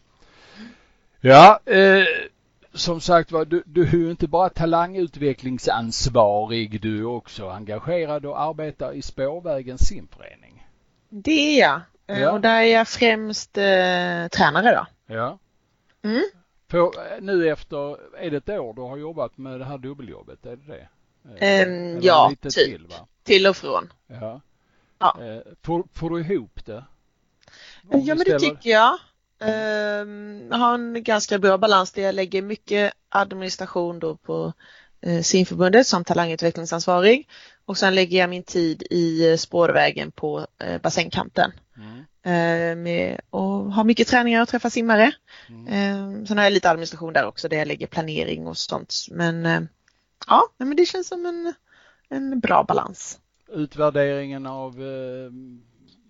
Ja, 1.22 1.60
eh, 1.66 2.06
som 2.80 3.02
sagt 3.02 3.32
var, 3.32 3.46
du, 3.46 3.64
du 3.66 3.88
är 3.88 3.92
ju 3.92 4.12
inte 4.12 4.28
bara 4.28 4.50
talangutvecklingsansvarig, 4.50 6.82
du 6.82 7.00
är 7.00 7.06
också 7.06 7.50
engagerad 7.50 8.26
och 8.26 8.42
arbetar 8.42 8.94
i 8.94 9.02
Spårvägens 9.02 9.88
simförening. 9.88 10.68
Det 11.10 11.32
är 11.32 11.60
jag. 11.60 11.82
Eh, 12.08 12.22
ja. 12.22 12.32
Och 12.32 12.42
där 12.42 12.62
är 12.62 12.64
jag 12.64 12.88
främst 12.88 13.58
eh, 13.58 14.28
tränare 14.28 14.76
då. 14.76 14.86
Ja. 15.08 15.40
Mm. 16.04 16.24
För, 16.70 16.92
nu 17.22 17.50
efter, 17.50 17.98
är 18.18 18.32
det 18.32 18.38
ett 18.38 18.50
år 18.50 18.74
du 18.74 18.82
har 18.82 18.98
jobbat 18.98 19.38
med 19.38 19.60
det 19.60 19.66
här 19.66 19.78
dubbeljobbet, 19.78 20.46
är 20.46 20.56
det 20.56 20.74
det? 20.74 20.88
Um, 21.66 22.00
ja, 22.02 22.34
typ. 22.42 22.52
Till, 22.52 22.88
till 23.24 23.48
och 23.48 23.58
från. 23.58 23.94
Ja. 24.08 24.42
ja. 25.00 25.18
Eh, 25.24 25.42
får, 25.62 25.84
får 25.94 26.10
du 26.10 26.20
ihop 26.20 26.66
det? 26.66 26.84
Om 27.92 28.02
ja, 28.02 28.16
men 28.16 28.26
det 28.26 28.40
tycker 28.40 28.70
jag. 28.70 28.98
Um, 29.42 30.52
har 30.52 30.74
en 30.74 31.04
ganska 31.04 31.40
bra 31.40 31.58
balans 31.58 31.92
där 31.92 32.02
jag 32.02 32.16
lägger 32.16 32.42
mycket 32.42 32.94
administration 33.10 34.00
då 34.00 34.16
på 34.16 34.54
uh, 35.08 35.22
simförbundet 35.22 35.88
som 35.88 36.04
talangutvecklingsansvarig 36.04 37.28
och 37.66 37.78
sen 37.78 37.96
lägger 37.96 38.20
jag 38.20 38.30
min 38.30 38.44
tid 38.44 38.84
i 38.90 39.38
spårvägen 39.38 40.12
på 40.12 40.40
uh, 40.40 40.78
bassängkanten. 40.82 41.52
Mm. 41.78 42.00
Uh, 42.26 42.84
med, 42.84 43.22
och 43.30 43.74
har 43.74 43.84
mycket 43.84 44.08
träningar 44.08 44.42
och 44.42 44.48
träffar 44.48 44.70
simmare. 44.70 45.12
Mm. 45.50 45.68
Uh, 45.68 46.26
sen 46.26 46.38
har 46.38 46.44
jag 46.44 46.54
lite 46.54 46.70
administration 46.70 47.14
där 47.14 47.26
också 47.26 47.50
där 47.50 47.58
jag 47.58 47.68
lägger 47.68 47.88
planering 47.88 48.48
och 48.48 48.58
sånt. 48.58 48.94
Men 49.12 49.46
uh, 49.46 49.62
ja, 50.28 50.44
men 50.58 50.76
det 50.76 50.86
känns 50.86 51.08
som 51.08 51.26
en, 51.26 51.54
en 52.10 52.40
bra 52.40 52.64
balans. 52.64 53.20
Utvärderingen 53.52 54.46
av 54.46 54.82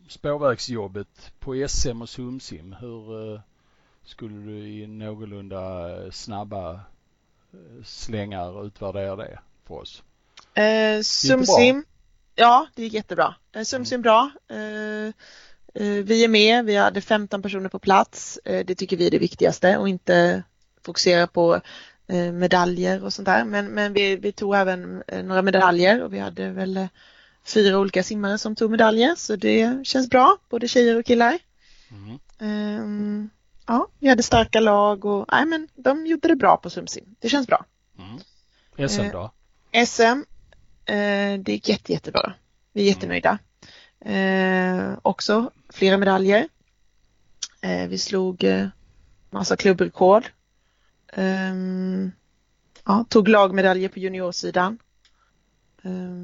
spårvägsjobbet 0.09 1.31
på 1.39 1.67
SM 1.67 2.01
och 2.01 2.09
Sumsim, 2.09 2.75
hur 2.79 3.33
eh, 3.33 3.39
skulle 4.03 4.35
du 4.35 4.57
i 4.57 4.87
någorlunda 4.87 5.89
eh, 5.89 6.11
snabba 6.11 6.73
eh, 7.53 7.83
slängar 7.85 8.65
utvärdera 8.65 9.15
det 9.15 9.39
för 9.67 9.75
oss? 9.75 10.03
Eh, 10.53 11.01
Sumsim, 11.01 11.85
ja 12.35 12.67
det 12.75 12.83
gick 12.83 12.93
jättebra. 12.93 13.35
Eh, 13.55 13.63
Sumsim 13.63 13.95
mm. 13.95 14.01
bra. 14.01 14.31
Eh, 14.47 15.13
vi 16.03 16.23
är 16.23 16.27
med, 16.27 16.65
vi 16.65 16.75
hade 16.75 17.01
15 17.01 17.41
personer 17.41 17.69
på 17.69 17.79
plats. 17.79 18.39
Det 18.43 18.75
tycker 18.75 18.97
vi 18.97 19.07
är 19.07 19.11
det 19.11 19.19
viktigaste 19.19 19.77
och 19.77 19.89
inte 19.89 20.43
fokusera 20.81 21.27
på 21.27 21.61
medaljer 22.33 23.03
och 23.03 23.13
sånt 23.13 23.25
där. 23.25 23.45
Men, 23.45 23.67
men 23.67 23.93
vi, 23.93 24.15
vi 24.15 24.31
tog 24.31 24.55
även 24.55 25.03
några 25.23 25.41
medaljer 25.41 26.03
och 26.03 26.13
vi 26.13 26.19
hade 26.19 26.49
väl 26.49 26.87
fyra 27.43 27.79
olika 27.79 28.03
simmare 28.03 28.37
som 28.37 28.55
tog 28.55 28.71
medaljer 28.71 29.15
så 29.15 29.35
det 29.35 29.87
känns 29.87 30.09
bra, 30.09 30.37
både 30.49 30.67
tjejer 30.67 30.99
och 30.99 31.05
killar. 31.05 31.39
Mm. 31.91 32.19
Um, 32.39 33.29
ja, 33.67 33.87
vi 33.99 34.09
hade 34.09 34.23
starka 34.23 34.59
lag 34.59 35.05
och 35.05 35.25
nej, 35.31 35.45
men 35.45 35.67
de 35.75 36.05
gjorde 36.05 36.27
det 36.27 36.35
bra 36.35 36.57
på 36.57 36.69
Sumsim. 36.69 37.15
Det 37.19 37.29
känns 37.29 37.47
bra. 37.47 37.65
Mm. 37.97 38.89
SM 38.89 39.11
då? 39.11 39.31
Eh, 39.71 39.85
SM, 39.85 40.01
eh, 40.85 41.39
det 41.39 41.47
gick 41.47 41.69
jätte, 41.69 41.93
jättebra. 41.93 42.33
Vi 42.73 42.81
är 42.81 42.85
jättenöjda. 42.85 43.39
Eh, 43.99 44.97
också 45.01 45.51
flera 45.69 45.97
medaljer. 45.97 46.47
Eh, 47.61 47.87
vi 47.87 47.97
slog 47.97 48.43
eh, 48.43 48.67
massa 49.29 49.55
klubbrekord. 49.55 50.25
Ehm, 51.13 52.11
ja, 52.85 53.05
tog 53.09 53.27
lagmedaljer 53.27 53.89
på 53.89 53.99
juniorsidan 53.99 54.67
ehm, 54.67 54.77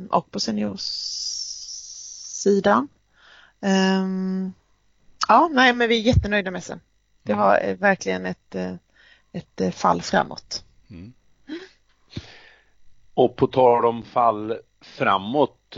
och 0.09 0.31
på 0.31 0.39
seniorsidan. 0.39 2.87
Ehm, 3.61 4.53
ja, 5.27 5.49
nej, 5.51 5.73
men 5.73 5.89
vi 5.89 5.97
är 5.97 6.01
jättenöjda 6.01 6.51
med 6.51 6.63
SM. 6.63 6.77
Det 7.23 7.33
mm. 7.33 7.45
var 7.45 7.59
eh, 7.63 7.75
verkligen 7.75 8.25
ett, 8.25 8.55
eh, 8.55 8.73
ett 9.31 9.61
eh, 9.61 9.71
fall 9.71 10.01
framåt. 10.01 10.63
Mm. 10.89 11.13
Och 13.13 13.35
på 13.35 13.47
tal 13.47 13.85
om 13.85 14.03
fall 14.03 14.57
framåt, 14.81 15.77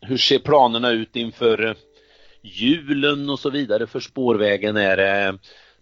hur 0.00 0.16
ser 0.16 0.38
planerna 0.38 0.90
ut 0.90 1.16
inför 1.16 1.76
julen 2.42 3.30
och 3.30 3.38
så 3.38 3.50
vidare 3.50 3.86
för 3.86 4.00
spårvägen? 4.00 4.76
Är 4.76 4.96
det 4.96 5.38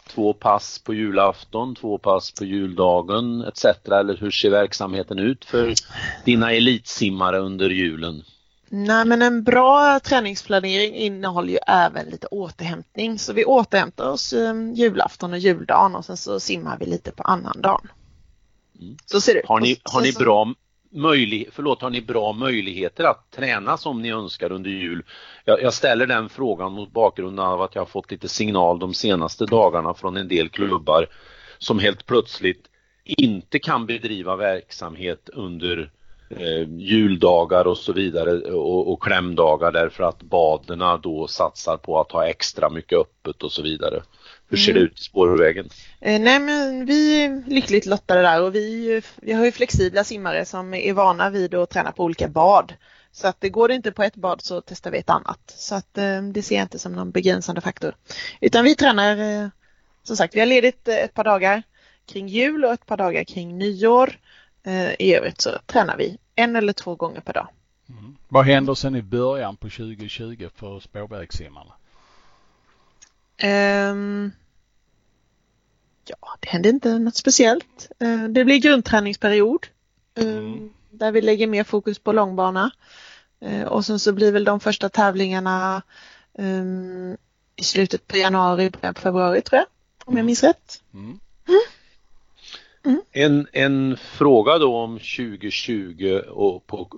två 0.08 0.32
pass 0.32 0.78
på 0.78 0.94
julafton, 0.94 1.74
två 1.74 1.98
pass 1.98 2.32
på 2.32 2.44
juldagen 2.44 3.42
etc. 3.42 3.64
Eller 3.84 4.16
hur 4.16 4.30
ser 4.30 4.50
verksamheten 4.50 5.18
ut 5.18 5.44
för 5.44 5.74
dina 6.24 6.52
elitsimmare 6.52 7.38
under 7.38 7.70
julen? 7.70 8.22
Nej 8.68 9.04
men 9.04 9.22
en 9.22 9.42
bra 9.42 10.00
träningsplanering 10.00 10.94
innehåller 10.94 11.52
ju 11.52 11.58
även 11.66 12.06
lite 12.06 12.26
återhämtning 12.26 13.18
så 13.18 13.32
vi 13.32 13.44
återhämtar 13.44 14.10
oss 14.10 14.32
um, 14.32 14.74
julafton 14.74 15.32
och 15.32 15.38
juldagen 15.38 15.94
och 15.94 16.04
sen 16.04 16.16
så 16.16 16.40
simmar 16.40 16.78
vi 16.78 16.86
lite 16.86 17.10
på 17.10 17.22
annan 17.22 17.60
dag. 17.60 17.80
Mm. 18.80 18.96
Så 19.06 19.20
ser 19.20 19.34
det 19.34 19.40
ut. 19.40 19.46
Har 19.46 19.60
ni, 19.60 19.80
har 19.84 20.00
ni 20.00 20.12
bra 20.12 20.54
möjlig, 20.90 21.48
förlåt, 21.52 21.82
har 21.82 21.90
ni 21.90 22.00
bra 22.00 22.32
möjligheter 22.32 23.04
att 23.04 23.30
träna 23.30 23.76
som 23.76 24.02
ni 24.02 24.10
önskar 24.10 24.52
under 24.52 24.70
jul? 24.70 25.04
Jag, 25.44 25.62
jag, 25.62 25.74
ställer 25.74 26.06
den 26.06 26.28
frågan 26.28 26.72
mot 26.72 26.92
bakgrund 26.92 27.40
av 27.40 27.62
att 27.62 27.74
jag 27.74 27.82
har 27.82 27.86
fått 27.86 28.10
lite 28.10 28.28
signal 28.28 28.78
de 28.78 28.94
senaste 28.94 29.46
dagarna 29.46 29.94
från 29.94 30.16
en 30.16 30.28
del 30.28 30.48
klubbar 30.48 31.06
som 31.58 31.78
helt 31.78 32.06
plötsligt 32.06 32.70
inte 33.04 33.58
kan 33.58 33.86
bedriva 33.86 34.36
verksamhet 34.36 35.28
under 35.32 35.90
eh, 36.30 36.68
juldagar 36.68 37.66
och 37.66 37.78
så 37.78 37.92
vidare 37.92 38.32
och, 38.52 38.92
och 38.92 39.02
klämdagar 39.02 39.72
därför 39.72 40.04
att 40.04 40.22
baderna 40.22 40.96
då 40.96 41.26
satsar 41.26 41.76
på 41.76 42.00
att 42.00 42.12
ha 42.12 42.26
extra 42.26 42.70
mycket 42.70 42.98
öppet 42.98 43.42
och 43.42 43.52
så 43.52 43.62
vidare. 43.62 44.02
Hur 44.48 44.56
ser 44.56 44.72
det 44.72 44.80
mm. 44.80 44.90
ut 44.90 44.98
i 44.98 45.02
spårvägen? 45.02 45.68
Eh, 46.00 46.20
nej 46.20 46.40
men 46.40 46.86
vi 46.86 47.24
är 47.24 47.42
lyckligt 47.46 47.86
lottade 47.86 48.22
där 48.22 48.42
och 48.42 48.54
vi, 48.54 49.02
vi 49.16 49.32
har 49.32 49.44
ju 49.44 49.52
flexibla 49.52 50.04
simmare 50.04 50.44
som 50.44 50.74
är 50.74 50.92
vana 50.92 51.30
vid 51.30 51.54
att 51.54 51.70
träna 51.70 51.92
på 51.92 52.04
olika 52.04 52.28
bad. 52.28 52.72
Så 53.12 53.28
att 53.28 53.40
det 53.40 53.48
går 53.48 53.68
det 53.68 53.74
inte 53.74 53.92
på 53.92 54.02
ett 54.02 54.16
bad 54.16 54.42
så 54.42 54.60
testar 54.60 54.90
vi 54.90 54.98
ett 54.98 55.10
annat. 55.10 55.54
Så 55.56 55.74
att 55.74 55.98
eh, 55.98 56.22
det 56.22 56.42
ser 56.42 56.54
jag 56.54 56.64
inte 56.64 56.78
som 56.78 56.92
någon 56.92 57.10
begränsande 57.10 57.60
faktor. 57.60 57.94
Utan 58.40 58.64
vi 58.64 58.74
tränar, 58.74 59.16
eh, 59.16 59.48
som 60.02 60.16
sagt, 60.16 60.34
vi 60.34 60.40
har 60.40 60.46
ledigt 60.46 60.88
ett 60.88 61.14
par 61.14 61.24
dagar 61.24 61.62
kring 62.06 62.28
jul 62.28 62.64
och 62.64 62.72
ett 62.72 62.86
par 62.86 62.96
dagar 62.96 63.24
kring 63.24 63.58
nyår. 63.58 64.18
I 64.98 65.14
övrigt 65.14 65.40
så 65.40 65.50
tränar 65.66 65.96
vi 65.96 66.18
en 66.34 66.56
eller 66.56 66.72
två 66.72 66.94
gånger 66.94 67.20
per 67.20 67.32
dag. 67.32 67.48
Mm. 67.88 68.16
Vad 68.28 68.44
händer 68.44 68.74
sen 68.74 68.96
i 68.96 69.02
början 69.02 69.56
på 69.56 69.68
2020 69.68 70.48
för 70.54 70.80
spårvägssimmarna? 70.80 71.72
Um, 73.42 74.32
ja, 76.06 76.36
det 76.40 76.48
händer 76.48 76.70
inte 76.70 76.98
något 76.98 77.16
speciellt. 77.16 77.88
Uh, 78.02 78.28
det 78.28 78.44
blir 78.44 78.58
grundträningsperiod 78.58 79.66
uh, 80.18 80.28
mm. 80.28 80.70
där 80.90 81.12
vi 81.12 81.20
lägger 81.20 81.46
mer 81.46 81.64
fokus 81.64 81.98
på 81.98 82.12
långbana. 82.12 82.70
Uh, 83.44 83.64
och 83.64 83.84
sen 83.84 83.98
så 83.98 84.12
blir 84.12 84.32
väl 84.32 84.44
de 84.44 84.60
första 84.60 84.88
tävlingarna 84.88 85.82
um, 86.32 87.16
i 87.56 87.64
slutet 87.64 88.06
på 88.06 88.16
januari, 88.16 88.70
början 88.70 88.94
på 88.94 89.00
februari 89.00 89.42
tror 89.42 89.58
jag, 89.58 89.66
om 90.04 90.14
jag 90.14 90.18
mm. 90.18 90.26
minns 90.26 90.42
rätt. 90.42 90.82
Mm. 90.94 91.20
Mm. 91.48 91.60
En, 93.12 93.46
en 93.52 93.96
fråga 93.96 94.58
då 94.58 94.76
om 94.76 94.98
2020 94.98 96.20
och 96.28 96.66
på 96.66 96.88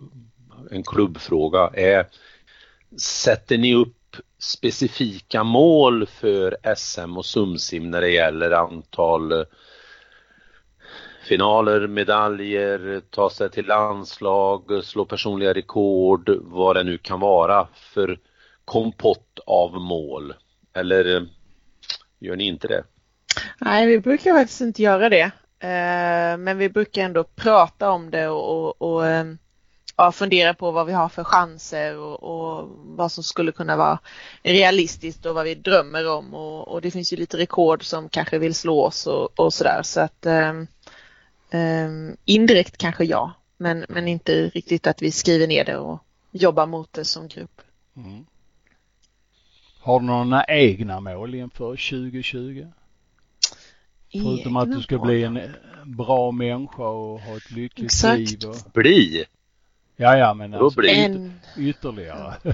en 0.71 0.83
klubbfråga 0.83 1.71
är 1.75 2.07
Sätter 2.97 3.59
ni 3.59 3.75
upp 3.75 4.17
specifika 4.39 5.45
mål 5.45 6.07
för 6.07 6.57
SM 6.77 7.17
och 7.17 7.27
SumSim 7.27 7.91
när 7.91 8.01
det 8.01 8.11
gäller 8.11 8.51
antal 8.51 9.45
finaler, 11.29 11.87
medaljer, 11.87 13.03
ta 13.11 13.31
sig 13.31 13.51
till 13.51 13.67
landslag, 13.67 14.85
slå 14.85 15.05
personliga 15.05 15.55
rekord, 15.55 16.31
vad 16.41 16.77
det 16.77 16.83
nu 16.83 16.99
kan 16.99 17.21
vara 17.21 17.69
för 17.75 18.19
kompott 18.65 19.39
av 19.47 19.73
mål? 19.81 20.35
Eller 20.75 21.27
gör 22.19 22.37
ni 22.37 22.45
inte 22.45 22.69
det? 22.69 22.85
Nej, 23.61 23.87
vi 23.87 24.01
brukar 24.01 24.33
faktiskt 24.33 24.61
inte 24.61 24.83
göra 24.83 25.09
det. 25.09 25.31
Eh, 25.61 26.37
men 26.39 26.59
vi 26.59 26.69
brukar 26.69 27.03
ändå 27.03 27.25
prata 27.25 27.91
om 27.91 28.11
det 28.11 28.29
och, 28.29 28.67
och, 28.67 28.83
och 28.83 29.07
eh, 29.07 29.27
ja, 29.97 30.13
fundera 30.13 30.55
på 30.55 30.71
vad 30.71 30.87
vi 30.87 30.93
har 30.93 31.09
för 31.09 31.25
chanser 31.25 31.99
och, 31.99 32.23
och, 32.23 32.69
vad 32.85 33.13
som 33.13 33.25
skulle 33.25 33.53
kunna 33.53 33.77
vara 33.77 33.99
realistiskt 34.43 35.27
och 35.27 35.35
vad 35.35 35.45
vi 35.45 35.55
drömmer 35.55 36.09
om 36.09 36.35
och, 36.35 36.69
och 36.69 36.81
det 36.81 36.91
finns 36.91 37.13
ju 37.13 37.17
lite 37.17 37.37
rekord 37.37 37.85
som 37.85 38.09
kanske 38.09 38.39
vill 38.39 38.55
slå 38.55 38.85
oss 38.85 39.07
och, 39.07 39.41
och 39.41 39.55
sådär 39.55 39.81
så 39.83 40.01
att 40.01 40.27
um, 40.27 40.67
um, 41.53 42.17
indirekt 42.25 42.77
kanske 42.77 43.05
ja 43.05 43.33
men, 43.57 43.87
men 43.89 44.09
inte 44.09 44.33
riktigt 44.49 44.87
att 44.87 45.03
vi 45.03 45.11
skriver 45.11 45.47
ner 45.47 45.65
det 45.65 45.77
och 45.77 46.03
jobbar 46.31 46.67
mot 46.67 46.93
det 46.93 47.05
som 47.05 47.29
grupp. 47.29 47.63
Mm. 47.97 48.27
Har 49.81 50.01
du 50.01 50.07
några 50.07 50.45
egna 50.45 51.01
mål 51.01 51.35
inför 51.35 51.71
2020? 51.71 52.67
Förutom 54.13 54.57
att 54.57 54.73
du 54.73 54.83
ska 54.83 54.99
bli 54.99 55.25
en 55.25 55.41
bra 55.85 56.31
människa 56.31 56.83
och 56.83 57.21
ha 57.21 57.37
ett 57.37 57.51
lyckligt 57.51 57.85
Exakt. 57.85 58.19
liv. 58.19 58.45
Och... 58.45 58.73
Bli! 58.73 59.27
Ja, 60.01 60.17
ja, 60.17 60.35
men 60.35 60.55
alltså 60.55 60.87
en... 60.87 61.41
ytterligare. 61.57 62.35
uh, 62.45 62.53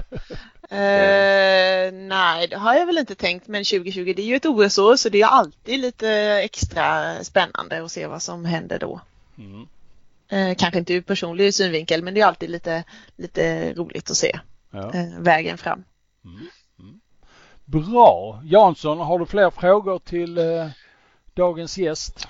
nej, 2.07 2.47
det 2.47 2.57
har 2.57 2.75
jag 2.75 2.85
väl 2.85 2.97
inte 2.97 3.15
tänkt, 3.15 3.47
men 3.47 3.63
2020 3.63 4.13
det 4.15 4.21
är 4.21 4.25
ju 4.25 4.35
ett 4.35 4.45
OS-år 4.45 4.95
så 4.95 5.09
det 5.09 5.21
är 5.21 5.27
alltid 5.27 5.79
lite 5.79 6.09
extra 6.43 7.15
spännande 7.23 7.83
att 7.83 7.91
se 7.91 8.07
vad 8.07 8.21
som 8.21 8.45
händer 8.45 8.79
då. 8.79 9.01
Mm. 9.37 9.67
Uh, 10.33 10.55
kanske 10.55 10.79
inte 10.79 10.93
ur 10.93 11.01
personlig 11.01 11.53
synvinkel, 11.53 12.03
men 12.03 12.13
det 12.13 12.21
är 12.21 12.25
alltid 12.25 12.49
lite, 12.49 12.83
lite 13.15 13.73
roligt 13.73 14.11
att 14.11 14.17
se 14.17 14.39
ja. 14.71 14.79
uh, 14.79 15.19
vägen 15.19 15.57
fram. 15.57 15.83
Mm. 16.25 16.47
Mm. 16.79 16.99
Bra! 17.65 18.41
Jansson, 18.45 18.97
har 18.97 19.19
du 19.19 19.25
fler 19.25 19.49
frågor 19.49 19.99
till 19.99 20.37
dagens 21.35 21.77
gäst? 21.77 22.27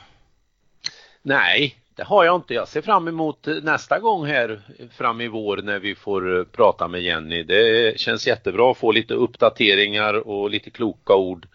Nej, 1.22 1.76
det 1.96 2.04
har 2.04 2.26
jag 2.26 2.36
inte. 2.36 2.54
Jag 2.54 2.68
ser 2.68 2.82
fram 2.82 3.08
emot 3.08 3.48
nästa 3.64 4.00
gång 4.00 4.26
här 4.26 4.62
fram 4.92 5.22
i 5.22 5.28
vår 5.28 5.58
när 5.58 5.80
vi 5.80 5.96
får 5.96 6.40
eh, 6.40 6.44
prata 6.44 6.88
med 6.88 7.02
Jenny. 7.02 7.44
Det 7.44 8.00
känns 8.00 8.28
jättebra 8.28 8.72
att 8.72 8.78
få 8.78 8.92
lite 8.92 9.14
uppdateringar 9.14 10.28
och 10.28 10.50
lite 10.50 10.70
kloka 10.70 11.16
ord 11.16 11.48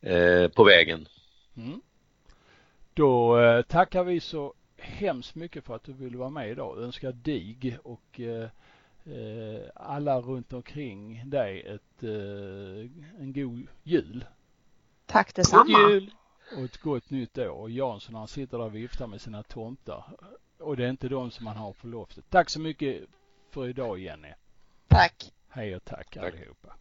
eh, 0.00 0.48
på 0.48 0.64
vägen. 0.64 1.08
Mm. 1.56 1.80
Då 2.94 3.40
eh, 3.40 3.62
tackar 3.62 4.04
vi 4.04 4.20
så 4.20 4.54
hemskt 4.76 5.34
mycket 5.34 5.64
för 5.64 5.74
att 5.74 5.84
du 5.84 5.92
ville 5.92 6.18
vara 6.18 6.30
med 6.30 6.50
idag. 6.50 6.76
Jag 6.76 6.84
önskar 6.84 7.12
dig 7.12 7.78
och 7.82 8.20
eh, 8.20 8.48
alla 9.74 10.20
runt 10.20 10.52
omkring 10.52 11.22
dig 11.30 11.60
ett, 11.60 12.02
en 13.18 13.32
god 13.32 13.66
jul. 13.82 14.24
Tack 15.06 15.34
detsamma. 15.34 15.78
God 15.78 15.90
jul 15.90 16.10
och 16.56 16.64
ett 16.64 16.76
gott 16.76 17.10
nytt 17.10 17.38
år. 17.38 17.48
Och 17.48 17.70
Jansson 17.70 18.14
han 18.14 18.28
sitter 18.28 18.58
där 18.58 18.64
och 18.64 18.74
viftar 18.74 19.06
med 19.06 19.20
sina 19.20 19.42
tomtar. 19.42 20.04
Och 20.60 20.76
det 20.76 20.84
är 20.84 20.90
inte 20.90 21.08
de 21.08 21.30
som 21.30 21.46
han 21.46 21.56
har 21.56 21.72
på 21.72 21.86
loftet. 21.86 22.24
Tack 22.30 22.50
så 22.50 22.60
mycket 22.60 23.02
för 23.50 23.68
idag 23.68 23.98
Jenny. 23.98 24.32
Tack. 24.88 25.32
Hej 25.48 25.76
och 25.76 25.84
tack, 25.84 26.10
tack. 26.14 26.24
allihopa. 26.24 26.74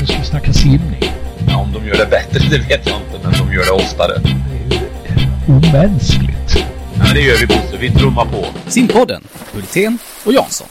Nu 0.00 0.06
ska 0.06 0.18
vi 0.18 0.24
snacka 0.24 0.52
simning. 0.52 1.02
Ja, 1.48 1.62
om 1.62 1.72
de 1.72 1.86
gör 1.86 1.96
det 1.96 2.10
bättre 2.10 2.38
det 2.50 2.58
vet 2.68 2.86
jag 2.86 3.00
inte, 3.00 3.20
men 3.22 3.32
de 3.32 3.54
gör 3.54 3.64
det 3.64 3.84
oftare. 3.84 4.18
Det 4.18 4.76
är 4.76 5.78
omänskligt. 5.78 6.66
Ja, 6.98 7.14
det 7.14 7.20
gör 7.20 7.36
vi 7.40 7.46
Bosse. 7.46 7.76
Vi 7.76 7.90
trummar 7.90 8.24
på. 8.24 8.70
Simpodden, 8.70 9.22
Hultén 9.52 9.98
och 10.26 10.32
Jansson. 10.32 10.68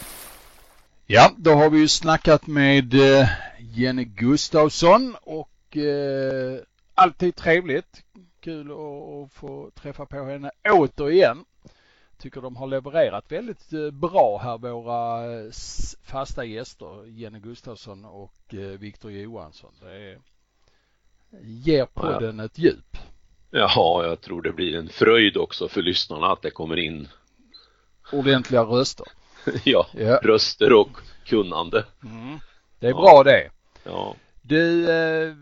Ja, 1.05 1.31
då 1.37 1.53
har 1.55 1.69
vi 1.69 1.79
ju 1.79 1.87
snackat 1.87 2.47
med 2.47 2.93
eh, 2.93 3.27
Jenny 3.75 4.03
Gustavsson 4.03 5.15
och 5.21 5.77
eh, 5.77 6.59
alltid 6.93 7.35
trevligt. 7.35 8.03
Kul 8.39 8.71
att 8.71 9.33
få 9.33 9.71
träffa 9.75 10.05
på 10.05 10.23
henne 10.23 10.51
återigen. 10.69 11.45
Tycker 12.17 12.41
de 12.41 12.55
har 12.55 12.67
levererat 12.67 13.31
väldigt 13.31 13.73
eh, 13.73 13.91
bra 13.91 14.39
här 14.43 14.57
våra 14.57 15.31
eh, 15.33 15.51
fasta 16.03 16.45
gäster 16.45 17.05
Jenny 17.05 17.39
Gustafsson 17.39 18.05
och 18.05 18.53
eh, 18.53 18.59
Viktor 18.59 19.11
Johansson. 19.11 19.71
Det 19.81 19.91
är, 19.91 20.19
ger 21.41 21.85
podden 21.85 22.39
ja. 22.39 22.45
ett 22.45 22.57
djup. 22.57 22.97
Jaha, 23.51 24.07
jag 24.07 24.21
tror 24.21 24.41
det 24.41 24.53
blir 24.53 24.75
en 24.75 24.89
fröjd 24.89 25.37
också 25.37 25.67
för 25.67 25.81
lyssnarna 25.81 26.27
att 26.27 26.41
det 26.41 26.51
kommer 26.51 26.77
in 26.79 27.07
ordentliga 28.11 28.61
röster. 28.61 29.07
ja, 29.63 29.87
ja, 29.91 30.19
röster 30.23 30.73
och 30.73 30.97
kunnande. 31.25 31.85
Mm. 32.03 32.39
Det 32.79 32.87
är 32.87 32.91
ja. 32.91 32.97
bra 32.97 33.23
det. 33.23 33.49
Ja. 33.83 34.15
Du, 34.41 34.91
eh, 34.91 35.35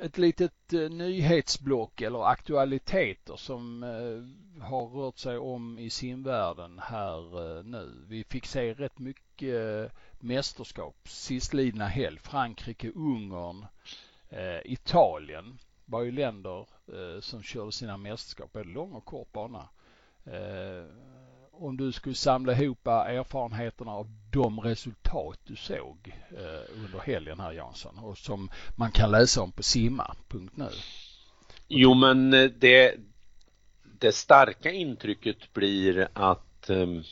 ett 0.00 0.18
litet 0.18 0.72
eh, 0.72 0.90
nyhetsblock 0.90 2.00
eller 2.00 2.24
aktualiteter 2.24 3.36
som 3.36 3.82
eh, 3.82 4.62
har 4.62 4.86
rört 4.86 5.18
sig 5.18 5.38
om 5.38 5.78
i 5.78 5.90
simvärlden 5.90 6.78
här 6.78 7.62
nu. 7.62 8.04
Vi 8.08 8.24
fick 8.24 8.46
se 8.46 8.74
rätt 8.74 8.98
mycket 8.98 9.92
mästerskap 10.20 10.96
sistlidna 11.04 11.86
helg. 11.86 12.18
Frankrike, 12.18 12.90
Ungern, 12.90 13.66
Italien 14.64 15.58
var 15.84 16.02
ju 16.02 16.12
länder 16.12 16.66
som 17.20 17.42
körde 17.42 17.72
sina 17.72 17.96
mästerskap, 17.96 18.52
både 18.52 18.68
lång 18.68 18.92
och 18.92 19.04
kort 19.04 19.32
bana 19.32 19.68
om 21.52 21.76
du 21.76 21.92
skulle 21.92 22.14
samla 22.14 22.52
ihop 22.52 22.86
erfarenheterna 22.86 23.92
av 23.92 24.06
de 24.30 24.60
resultat 24.60 25.38
du 25.44 25.56
såg 25.56 26.14
eh, 26.30 26.82
under 26.84 27.00
helgen 27.04 27.40
här 27.40 27.52
Jansson 27.52 27.98
och 27.98 28.18
som 28.18 28.50
man 28.76 28.90
kan 28.90 29.10
läsa 29.10 29.42
om 29.42 29.52
på 29.52 29.62
simma.nu? 29.62 30.68
Jo 31.68 31.94
men 31.94 32.34
eh, 32.34 32.50
det, 32.58 32.94
det 33.82 34.12
starka 34.12 34.70
intrycket 34.70 35.52
blir 35.52 36.08
att 36.12 36.70
um, 36.70 37.02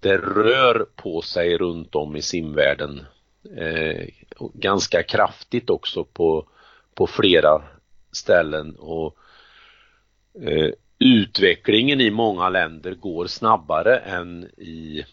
det 0.00 0.16
rör 0.16 0.86
på 0.96 1.22
sig 1.22 1.58
runt 1.58 1.94
om 1.94 2.16
i 2.16 2.22
simvärlden 2.22 3.06
eh, 3.56 4.08
ganska 4.54 5.02
kraftigt 5.02 5.70
också 5.70 6.04
på, 6.04 6.48
på 6.94 7.06
flera 7.06 7.62
ställen 8.12 8.76
och 8.76 9.16
eh, 10.40 10.70
utvecklingen 11.02 12.00
i 12.00 12.10
många 12.10 12.48
länder 12.48 12.94
går 12.94 13.26
snabbare 13.26 13.98
än 13.98 14.44
i 14.44 15.04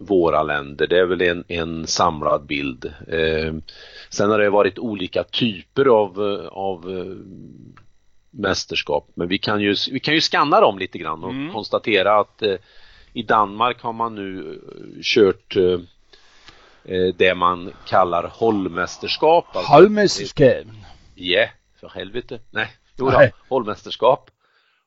våra 0.00 0.42
länder. 0.42 0.86
Det 0.86 0.98
är 0.98 1.06
väl 1.06 1.22
en, 1.22 1.44
en 1.48 1.86
samlad 1.86 2.46
bild. 2.46 2.84
Eh, 3.08 3.54
sen 4.10 4.30
har 4.30 4.38
det 4.38 4.50
varit 4.50 4.78
olika 4.78 5.24
typer 5.24 5.84
av, 5.84 6.20
av 6.52 6.90
eh, 6.98 7.16
mästerskap 8.30 9.08
men 9.14 9.28
vi 9.28 9.38
kan 9.38 9.60
ju, 9.60 9.74
vi 9.90 10.00
kan 10.00 10.14
ju 10.14 10.20
skanna 10.20 10.60
dem 10.60 10.78
lite 10.78 10.98
grann 10.98 11.24
och 11.24 11.30
mm. 11.30 11.52
konstatera 11.52 12.20
att 12.20 12.42
eh, 12.42 12.56
i 13.12 13.22
Danmark 13.22 13.82
har 13.82 13.92
man 13.92 14.14
nu 14.14 14.60
eh, 14.68 15.02
kört 15.02 15.56
eh, 15.56 15.80
eh, 16.84 17.14
det 17.16 17.34
man 17.34 17.72
kallar 17.86 18.32
hållmästerskap. 18.34 19.56
Alltså, 19.56 19.72
hållmästerskap? 19.72 20.66
Ja, 21.14 21.24
yeah, 21.24 21.48
för 21.80 21.88
helvete. 21.88 22.38
Nej, 22.50 22.68
jo 22.98 23.10
då, 23.10 23.28
hållmästerskap. 23.48 24.30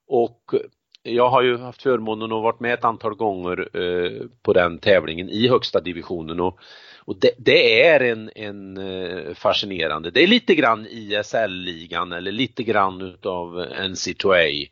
Och 0.09 0.53
eh, 0.53 0.59
jag 1.03 1.29
har 1.29 1.41
ju 1.41 1.57
haft 1.57 1.81
förmånen 1.81 2.31
att 2.31 2.43
varit 2.43 2.59
med 2.59 2.73
ett 2.73 2.83
antal 2.83 3.15
gånger 3.15 3.69
eh, 3.77 4.27
på 4.41 4.53
den 4.53 4.79
tävlingen 4.79 5.29
i 5.29 5.47
högsta 5.47 5.81
divisionen 5.81 6.39
och, 6.39 6.59
och 6.97 7.19
det, 7.19 7.31
det, 7.37 7.83
är 7.83 7.99
en, 7.99 8.31
en 8.35 8.77
eh, 8.77 9.33
fascinerande, 9.33 10.11
det 10.11 10.23
är 10.23 10.27
lite 10.27 10.55
grann 10.55 10.87
ISL-ligan 10.89 12.11
eller 12.11 12.31
lite 12.31 12.63
grann 12.63 13.01
utav 13.01 13.59
NC2A. 13.65 14.69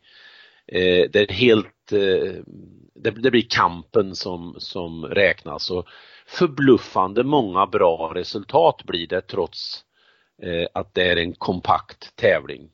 Eh, 0.72 1.10
det 1.10 1.30
är 1.30 1.32
helt, 1.32 1.92
eh, 1.92 2.42
det, 2.94 3.10
det, 3.10 3.30
blir 3.30 3.46
kampen 3.48 4.14
som, 4.14 4.54
som 4.58 5.04
räknas 5.04 5.70
och 5.70 5.86
förbluffande 6.26 7.24
många 7.24 7.66
bra 7.66 8.12
resultat 8.14 8.82
blir 8.84 9.06
det 9.06 9.20
trots 9.20 9.84
eh, 10.42 10.66
att 10.74 10.94
det 10.94 11.02
är 11.02 11.16
en 11.16 11.32
kompakt 11.32 12.16
tävling. 12.16 12.70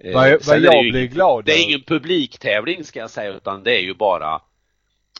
Eh, 0.00 0.14
vad, 0.14 0.46
vad 0.46 0.58
jag 0.58 0.90
blir 0.90 1.06
glad 1.06 1.44
Det 1.44 1.52
är 1.52 1.64
ingen 1.64 1.82
publiktävling 1.82 2.84
ska 2.84 3.00
jag 3.00 3.10
säga 3.10 3.32
utan 3.32 3.62
det 3.62 3.76
är 3.76 3.82
ju 3.82 3.94
bara 3.94 4.40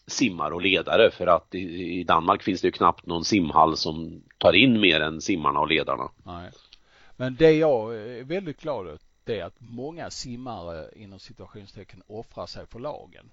simmare 0.07 0.55
och 0.55 0.63
ledare 0.63 1.11
för 1.11 1.27
att 1.27 1.55
i, 1.55 2.01
i 2.01 2.05
Danmark 2.05 2.43
finns 2.43 2.61
det 2.61 2.69
ju 2.69 2.73
knappt 2.73 3.07
någon 3.07 3.25
simhall 3.25 3.77
som 3.77 4.23
tar 4.39 4.53
in 4.53 4.81
mer 4.81 5.01
än 5.01 5.21
simmarna 5.21 5.61
och 5.61 5.69
ledarna. 5.69 6.11
Nej. 6.25 6.51
Men 7.17 7.37
det 7.37 7.53
jag 7.53 7.97
är 7.97 8.25
väldigt 8.25 8.61
glad 8.61 8.87
åt 8.87 9.01
det 9.25 9.41
är 9.41 9.45
att 9.45 9.61
många 9.61 10.11
simmare 10.11 10.91
inom 10.97 11.19
situationstecken 11.19 12.03
offrar 12.07 12.47
sig 12.47 12.67
för 12.67 12.79
lagen. 12.79 13.31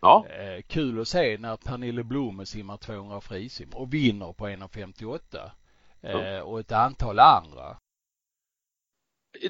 Ja. 0.00 0.26
Eh, 0.28 0.62
kul 0.62 1.00
att 1.00 1.08
se 1.08 1.38
när 1.38 1.56
Pernille 1.56 2.02
Blom 2.02 2.46
simmar 2.46 2.76
200 2.76 3.20
frisim 3.20 3.68
och 3.72 3.94
vinner 3.94 4.32
på 4.32 4.48
1.58. 4.48 5.50
Eh, 6.02 6.10
ja. 6.10 6.42
Och 6.42 6.60
ett 6.60 6.72
antal 6.72 7.18
andra 7.18 7.76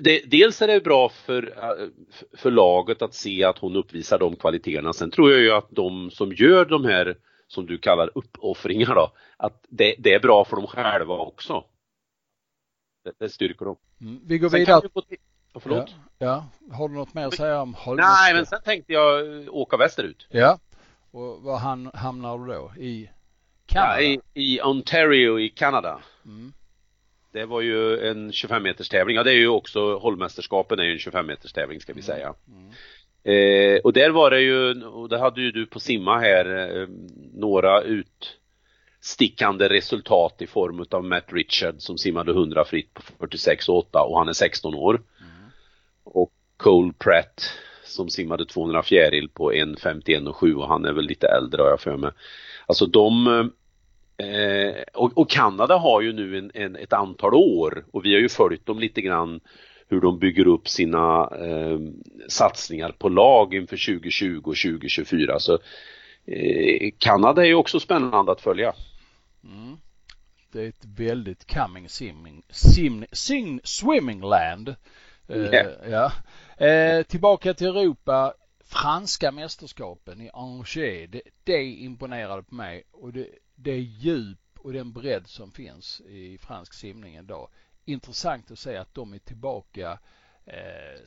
det, 0.00 0.30
dels 0.30 0.62
är 0.62 0.66
det 0.66 0.80
bra 0.80 1.08
för, 1.08 1.54
för 2.36 2.50
laget 2.50 3.02
att 3.02 3.14
se 3.14 3.44
att 3.44 3.58
hon 3.58 3.76
uppvisar 3.76 4.18
de 4.18 4.36
kvaliteterna. 4.36 4.92
Sen 4.92 5.10
tror 5.10 5.30
jag 5.30 5.40
ju 5.40 5.52
att 5.52 5.70
de 5.70 6.10
som 6.10 6.32
gör 6.32 6.64
de 6.64 6.84
här, 6.84 7.16
som 7.46 7.66
du 7.66 7.78
kallar 7.78 8.10
uppoffringar 8.14 8.94
då, 8.94 9.12
att 9.36 9.64
det, 9.68 9.94
det 9.98 10.14
är 10.14 10.20
bra 10.20 10.44
för 10.44 10.56
dem 10.56 10.66
själva 10.66 11.14
också. 11.14 11.64
Det, 13.04 13.12
det 13.18 13.28
styrker 13.28 13.64
dem. 13.64 13.76
Mm. 14.00 14.20
Vi 14.26 14.38
går 14.38 14.50
vidare. 14.50 14.80
Vi 15.08 15.16
oh, 15.54 15.60
förlåt? 15.60 15.94
Ja, 16.18 16.46
ja, 16.68 16.74
har 16.76 16.88
du 16.88 16.94
något 16.94 17.14
mer 17.14 17.26
att 17.26 17.34
säga 17.34 17.60
om 17.60 17.74
Holmöska? 17.74 18.10
Nej, 18.10 18.34
men 18.34 18.46
sen 18.46 18.62
tänkte 18.64 18.92
jag 18.92 19.24
åka 19.48 19.76
västerut. 19.76 20.26
Ja, 20.30 20.58
och 21.10 21.42
var 21.42 21.58
hamnar 21.96 22.38
du 22.38 22.52
då? 22.52 22.72
I 22.76 23.10
Kanada? 23.66 24.00
Ja, 24.02 24.02
i, 24.02 24.20
i 24.34 24.60
Ontario 24.62 25.40
i 25.40 25.48
Kanada. 25.48 26.00
Mm. 26.24 26.52
Det 27.32 27.46
var 27.46 27.60
ju 27.60 28.08
en 28.08 28.32
25 28.32 28.62
meters 28.62 28.88
tävling. 28.88 29.16
Ja, 29.16 29.22
det 29.22 29.30
är 29.30 29.36
ju 29.36 29.48
också 29.48 29.98
hållmästerskapen 29.98 30.78
är 30.78 30.84
ju 30.84 30.92
en 30.92 30.98
25 30.98 31.26
meters 31.26 31.52
tävling 31.52 31.80
ska 31.80 31.92
vi 31.92 32.00
mm. 32.00 32.06
säga. 32.06 32.34
Mm. 32.48 32.70
Eh, 33.22 33.80
och 33.80 33.92
där 33.92 34.10
var 34.10 34.30
det 34.30 34.40
ju, 34.40 34.84
och 34.84 35.08
det 35.08 35.18
hade 35.18 35.40
ju 35.40 35.50
du 35.50 35.66
på 35.66 35.80
simma 35.80 36.18
här, 36.18 36.78
eh, 36.80 36.88
några 37.34 37.82
utstickande 37.82 39.68
resultat 39.68 40.42
i 40.42 40.46
form 40.46 40.84
av 40.90 41.04
Matt 41.04 41.32
Richard 41.32 41.74
som 41.78 41.98
simmade 41.98 42.32
100 42.32 42.64
fritt 42.64 42.94
på 42.94 43.02
46 43.02 43.68
och 43.68 43.78
8 43.78 44.02
och 44.02 44.18
han 44.18 44.28
är 44.28 44.32
16 44.32 44.74
år. 44.74 44.94
Mm. 44.94 45.50
Och 46.04 46.32
Cole 46.56 46.92
Pratt 46.98 47.52
som 47.84 48.10
simmade 48.10 48.46
200 48.46 48.82
fjäril 48.82 49.28
på 49.28 49.52
1.51 49.52 50.28
och 50.28 50.36
7 50.36 50.54
och 50.54 50.68
han 50.68 50.84
är 50.84 50.92
väl 50.92 51.04
lite 51.04 51.28
äldre 51.28 51.62
har 51.62 51.68
jag 51.68 51.80
för 51.80 51.96
mig. 51.96 52.10
Alltså 52.66 52.86
de 52.86 53.50
eh, 54.20 54.82
och, 54.94 55.18
och, 55.18 55.30
Kanada 55.30 55.76
har 55.76 56.00
ju 56.00 56.12
nu 56.12 56.38
en, 56.38 56.50
en, 56.54 56.76
ett 56.76 56.92
antal 56.92 57.34
år 57.34 57.84
och 57.92 58.04
vi 58.04 58.14
har 58.14 58.20
ju 58.20 58.28
följt 58.28 58.66
dem 58.66 58.78
lite 58.78 59.00
grann 59.00 59.40
hur 59.88 60.00
de 60.00 60.18
bygger 60.18 60.46
upp 60.46 60.68
sina 60.68 61.30
eh, 61.40 61.78
satsningar 62.28 62.92
på 62.98 63.08
lag 63.08 63.54
inför 63.54 63.86
2020 63.86 64.36
och 64.36 64.42
2024. 64.42 65.38
Så 65.38 65.58
eh, 66.26 66.90
Kanada 66.98 67.42
är 67.42 67.46
ju 67.46 67.54
också 67.54 67.80
spännande 67.80 68.32
att 68.32 68.40
följa. 68.40 68.72
Mm. 69.44 69.76
Det 70.52 70.62
är 70.62 70.68
ett 70.68 70.84
väldigt 70.96 71.54
coming 71.54 71.88
simming, 71.88 72.42
sim, 72.50 73.04
sim, 73.12 73.60
swimming 73.64 74.20
land. 74.20 74.74
Yeah. 75.28 75.72
ja. 75.90 76.12
Eh, 76.66 77.02
tillbaka 77.02 77.54
till 77.54 77.66
Europa. 77.66 78.34
Franska 78.64 79.32
mästerskapen 79.32 80.20
i 80.20 80.30
Angers, 80.32 80.74
det, 81.08 81.22
det 81.44 81.64
imponerade 81.64 82.42
på 82.42 82.54
mig 82.54 82.82
och 82.92 83.12
det, 83.12 83.26
det 83.62 83.78
djup 83.78 84.38
och 84.58 84.72
den 84.72 84.92
bredd 84.92 85.26
som 85.26 85.52
finns 85.52 86.00
i 86.00 86.38
fransk 86.38 86.74
simning 86.74 87.16
idag. 87.16 87.48
Intressant 87.84 88.50
att 88.50 88.58
se 88.58 88.76
att 88.76 88.94
de 88.94 89.12
är 89.12 89.18
tillbaka, 89.18 89.98
eh, 90.44 91.00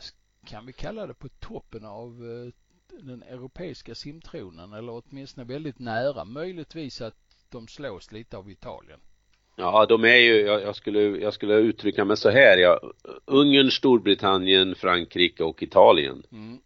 kan 0.46 0.66
vi 0.66 0.74
kalla 0.74 1.08
det 1.08 1.14
på 1.14 1.30
toppen 1.30 1.86
av 1.86 2.10
eh, 2.10 2.54
den 3.02 3.24
europeiska 3.24 3.96
simtronen 3.96 4.74
eller 4.74 5.04
åtminstone 5.06 5.48
väldigt 5.48 5.80
nära. 5.80 6.26
Möjligtvis 6.26 7.02
att 7.02 7.16
de 7.50 7.68
slås 7.68 8.12
lite 8.12 8.38
av 8.38 8.52
Italien. 8.52 9.00
Ja, 9.56 9.86
de 9.86 10.04
är 10.04 10.16
ju, 10.16 10.34
jag, 10.34 10.62
jag, 10.62 10.76
skulle, 10.76 11.02
jag 11.02 11.34
skulle 11.34 11.54
uttrycka 11.54 12.06
mig 12.06 12.18
så 12.18 12.30
här, 12.30 12.58
ja, 12.58 12.80
Ungern, 13.26 13.72
Storbritannien, 13.72 14.76
Frankrike 14.76 15.44
och 15.44 15.64
Italien. 15.64 16.24
Mm. 16.32 16.60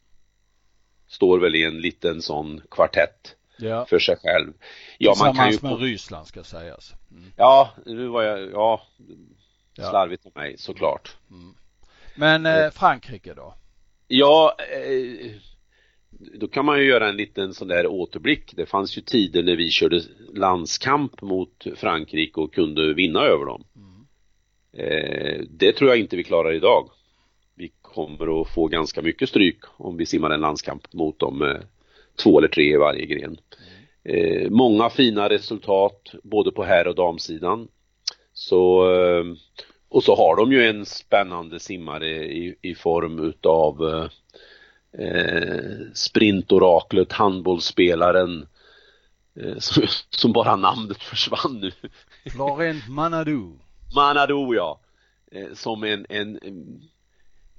Står 1.07 1.39
väl 1.39 1.55
i 1.55 1.63
en 1.63 1.81
liten 1.81 2.21
sån 2.21 2.61
kvartett 2.71 3.35
ja. 3.57 3.85
för 3.85 3.99
sig 3.99 4.15
själv. 4.15 4.53
Ja, 4.97 5.15
man 5.19 5.35
kan 5.35 5.51
ju... 5.51 5.57
med 5.61 5.79
Ryssland 5.79 6.27
ska 6.27 6.43
sägas. 6.43 6.93
Mm. 7.11 7.31
Ja, 7.35 7.69
nu 7.85 8.07
var 8.07 8.23
jag, 8.23 8.51
ja, 8.51 8.81
slarvigt 9.73 10.25
av 10.25 10.31
mig 10.35 10.57
såklart. 10.57 11.17
Mm. 11.31 11.55
Men 12.15 12.45
eh, 12.45 12.71
Frankrike 12.71 13.33
då? 13.33 13.53
Ja, 14.07 14.55
eh, 14.59 15.31
då 16.39 16.47
kan 16.47 16.65
man 16.65 16.79
ju 16.79 16.85
göra 16.85 17.09
en 17.09 17.17
liten 17.17 17.53
sån 17.53 17.67
där 17.67 17.87
återblick. 17.87 18.53
Det 18.55 18.65
fanns 18.65 18.97
ju 18.97 19.01
tider 19.01 19.43
när 19.43 19.55
vi 19.55 19.69
körde 19.69 20.01
landskamp 20.33 21.21
mot 21.21 21.67
Frankrike 21.75 22.41
och 22.41 22.53
kunde 22.53 22.93
vinna 22.93 23.19
över 23.19 23.45
dem. 23.45 23.63
Mm. 23.75 24.07
Eh, 24.73 25.41
det 25.49 25.73
tror 25.73 25.89
jag 25.89 25.99
inte 25.99 26.15
vi 26.15 26.23
klarar 26.23 26.53
idag. 26.53 26.89
kommer 27.81 28.41
att 28.41 28.49
få 28.49 28.67
ganska 28.67 29.01
mycket 29.01 29.29
stryk 29.29 29.59
om 29.77 29.97
vi 29.97 30.05
simmar 30.05 30.29
en 30.29 30.41
landskamp 30.41 30.93
mot 30.93 31.19
dem 31.19 31.37
med 31.37 31.67
två 32.23 32.37
eller 32.37 32.47
tre 32.47 32.73
i 32.73 32.77
varje 32.77 33.05
gren. 33.05 33.37
Eh, 34.03 34.49
många 34.49 34.89
fina 34.89 35.29
resultat 35.29 36.13
både 36.23 36.51
på 36.51 36.63
herr 36.63 36.87
och 36.87 36.95
damsidan. 36.95 37.67
Så, 38.33 38.93
eh, 38.93 39.25
och 39.89 40.03
så 40.03 40.15
har 40.15 40.35
de 40.35 40.51
ju 40.51 40.67
en 40.67 40.85
spännande 40.85 41.59
simmare 41.59 42.09
i, 42.25 42.55
i 42.61 42.75
form 42.75 43.19
utav 43.19 43.81
eh, 44.97 45.91
sprintoraklet, 45.93 47.11
handbollsspelaren 47.11 48.47
eh, 49.39 49.57
som, 49.57 49.83
som, 50.09 50.33
bara 50.33 50.55
namnet 50.55 51.03
försvann 51.03 51.59
nu. 51.59 51.71
Florent 52.31 52.89
Manadou. 52.89 53.59
Manadou 53.95 54.55
ja. 54.55 54.79
Eh, 55.31 55.53
som 55.53 55.83
en, 55.83 56.05
en, 56.09 56.39
en 56.41 56.81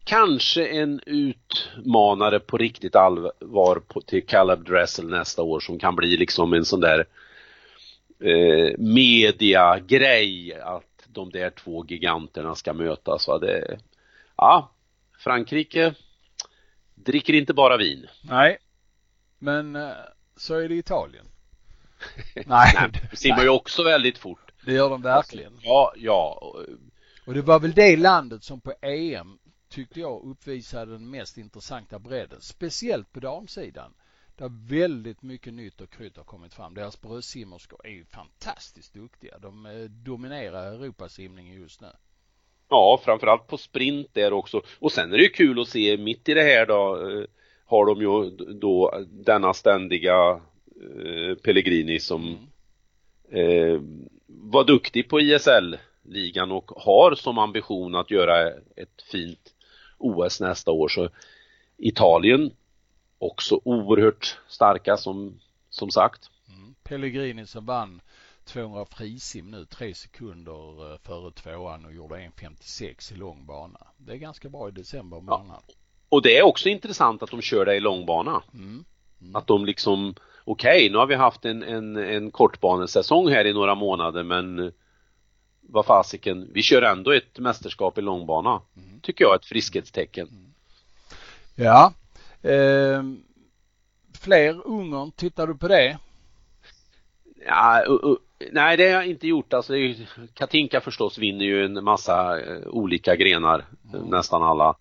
kanske 0.09 0.67
en 0.67 1.01
utmanare 1.07 2.41
på 2.41 2.59
riktigt 2.59 2.97
allvar 2.97 3.83
på, 3.89 4.01
till 4.01 4.27
Caleb 4.27 4.65
Dressel 4.65 5.09
nästa 5.09 5.43
år 5.43 5.61
som 5.61 5.79
kan 5.79 5.97
bli 5.97 6.17
liksom 6.17 6.53
en 6.53 6.65
sån 6.65 6.81
där 6.81 7.07
eh, 8.21 8.79
media-grej 8.79 10.55
att 10.55 11.07
de 11.07 11.31
där 11.31 11.51
två 11.51 11.85
giganterna 11.89 12.55
ska 12.55 12.73
mötas. 12.73 13.29
Va? 13.29 13.39
Det, 13.39 13.79
ja, 14.37 14.71
Frankrike 15.19 15.95
dricker 16.95 17.33
inte 17.33 17.55
bara 17.55 17.77
vin. 17.77 18.07
Nej, 18.23 18.59
men 19.39 19.77
eh, 19.77 19.89
så 20.37 20.55
är 20.55 20.69
det 20.69 20.75
Italien. 20.75 21.27
nej, 22.35 22.45
nej 22.47 22.91
de 23.11 23.17
simmar 23.17 23.43
ju 23.43 23.49
också 23.49 23.83
väldigt 23.83 24.19
fort. 24.19 24.53
Det 24.67 24.73
gör 24.73 24.91
de 24.91 25.03
verkligen. 25.03 25.53
Ja, 25.63 25.93
ja. 25.97 26.55
Och 27.27 27.35
det 27.35 27.43
var 27.43 27.61
väl 27.61 27.73
det 27.73 27.97
landet 27.97 28.45
som 28.45 28.61
på 28.61 28.73
EM 28.83 29.39
tyckte 29.79 30.01
jag 30.01 30.25
uppvisade 30.25 30.93
den 30.93 31.11
mest 31.11 31.39
intressanta 31.39 31.99
bredden. 31.99 32.41
Speciellt 32.41 33.13
på 33.13 33.21
damsidan. 33.21 33.95
Där 34.37 34.69
väldigt 34.69 35.23
mycket 35.23 35.55
nytt 35.55 35.81
och 35.81 35.91
krydd 35.91 36.17
har 36.17 36.25
kommit 36.25 36.55
fram. 36.55 36.75
Deras 36.75 37.01
bröstsimmerskor 37.01 37.87
är 37.87 37.91
ju 37.91 38.05
fantastiskt 38.05 38.95
duktiga. 38.95 39.39
De 39.39 39.67
eh, 39.67 39.85
dominerar 39.85 40.73
Europasimningen 40.73 41.55
just 41.55 41.81
nu. 41.81 41.89
Ja, 42.69 43.01
framförallt 43.05 43.47
på 43.47 43.59
sprint 43.59 44.15
där 44.15 44.33
också. 44.33 44.63
Och 44.79 44.93
sen 44.93 45.13
är 45.13 45.17
det 45.17 45.23
ju 45.23 45.29
kul 45.29 45.61
att 45.61 45.69
se 45.69 45.97
mitt 45.97 46.29
i 46.29 46.35
det 46.35 46.43
här 46.43 46.67
då 46.67 47.11
eh, 47.11 47.25
har 47.65 47.87
de 47.87 48.01
ju 48.01 48.31
då 48.55 49.05
denna 49.09 49.55
ständiga 49.55 50.41
eh, 50.77 51.35
Pellegrini 51.43 52.01
som 52.01 52.39
mm. 53.31 53.51
eh, 53.51 53.81
var 54.27 54.65
duktig 54.65 55.09
på 55.09 55.21
ISL-ligan 55.21 56.53
och 56.53 56.71
har 56.71 57.15
som 57.15 57.39
ambition 57.39 57.95
att 57.95 58.11
göra 58.11 58.49
ett 58.77 59.03
fint 59.11 59.55
OS 59.99 60.41
nästa 60.41 60.71
år 60.71 60.89
så 60.89 61.09
Italien 61.77 62.51
också 63.19 63.61
oerhört 63.65 64.39
starka 64.49 64.97
som, 64.97 65.41
som 65.71 65.91
sagt. 65.91 66.31
Mm. 66.49 66.75
Pellegrini 66.83 67.47
som 67.47 67.67
vann 67.67 68.01
200 68.45 68.85
frisim 68.85 69.51
nu 69.51 69.65
tre 69.65 69.95
sekunder 69.95 70.93
eh, 70.93 70.99
före 70.99 71.31
tvåan 71.33 71.85
och 71.85 71.93
gjorde 71.93 72.15
1.56 72.15 73.13
i 73.13 73.17
lång 73.17 73.47
bana. 73.47 73.87
Det 73.97 74.13
är 74.13 74.17
ganska 74.17 74.49
bra 74.49 74.69
i 74.69 74.71
december 74.71 75.21
månad. 75.21 75.63
Ja. 75.67 75.75
Och 76.09 76.23
det 76.23 76.39
är 76.39 76.43
också 76.43 76.69
intressant 76.69 77.23
att 77.23 77.31
de 77.31 77.43
kör 77.43 77.65
det 77.65 77.77
i 77.77 77.81
långbana. 77.81 78.43
Mm. 78.55 78.85
Mm. 79.21 79.37
Att 79.37 79.47
de 79.47 79.65
liksom, 79.65 80.15
okej 80.45 80.77
okay, 80.77 80.91
nu 80.91 80.99
har 80.99 81.07
vi 81.07 81.15
haft 81.15 81.45
en, 81.45 81.63
en, 81.63 81.97
en 81.97 82.31
kortbanesäsong 82.31 83.29
här 83.29 83.45
i 83.45 83.53
några 83.53 83.75
månader 83.75 84.23
men 84.23 84.73
vad 85.69 85.87
fasiken, 85.87 86.51
vi 86.53 86.63
kör 86.63 86.83
ändå 86.83 87.11
ett 87.13 87.39
mästerskap 87.39 87.99
i 87.99 88.03
långbana. 88.03 88.61
Mm. 88.77 89.01
Tycker 89.01 89.25
jag 89.25 89.33
är 89.33 89.39
ett 89.39 89.47
friskhetstecken. 89.47 90.29
Mm. 90.29 90.55
Ja. 91.55 91.93
Eh, 92.43 93.03
fler 94.21 94.67
Ungern, 94.67 95.11
tittar 95.11 95.47
du 95.47 95.55
på 95.57 95.69
det? 95.69 95.99
Ja, 97.47 97.85
uh, 97.89 98.11
uh, 98.11 98.17
nej 98.53 98.77
det 98.77 98.85
har 98.85 98.91
jag 98.91 99.07
inte 99.07 99.27
gjort. 99.29 99.53
Alltså, 99.53 99.73
Katinka 100.35 100.81
förstås 100.81 101.19
vinner 101.19 101.45
ju 101.45 101.65
en 101.65 101.85
massa 101.85 102.37
uh, 102.37 102.67
olika 102.67 103.17
grenar, 103.17 103.65
mm. 103.95 104.07
nästan 104.07 104.43
alla. 104.43 104.77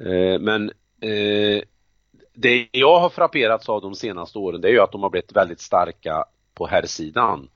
Eh, 0.00 0.38
men 0.40 0.70
eh, 1.00 1.62
det 2.34 2.68
jag 2.72 3.00
har 3.00 3.08
frapperats 3.08 3.68
av 3.68 3.82
de 3.82 3.94
senaste 3.94 4.38
åren 4.38 4.60
det 4.60 4.68
är 4.68 4.72
ju 4.72 4.80
att 4.80 4.92
de 4.92 5.02
har 5.02 5.10
blivit 5.10 5.36
väldigt 5.36 5.60
starka 5.60 6.24
på 6.54 6.66
herrsidan. 6.66 7.48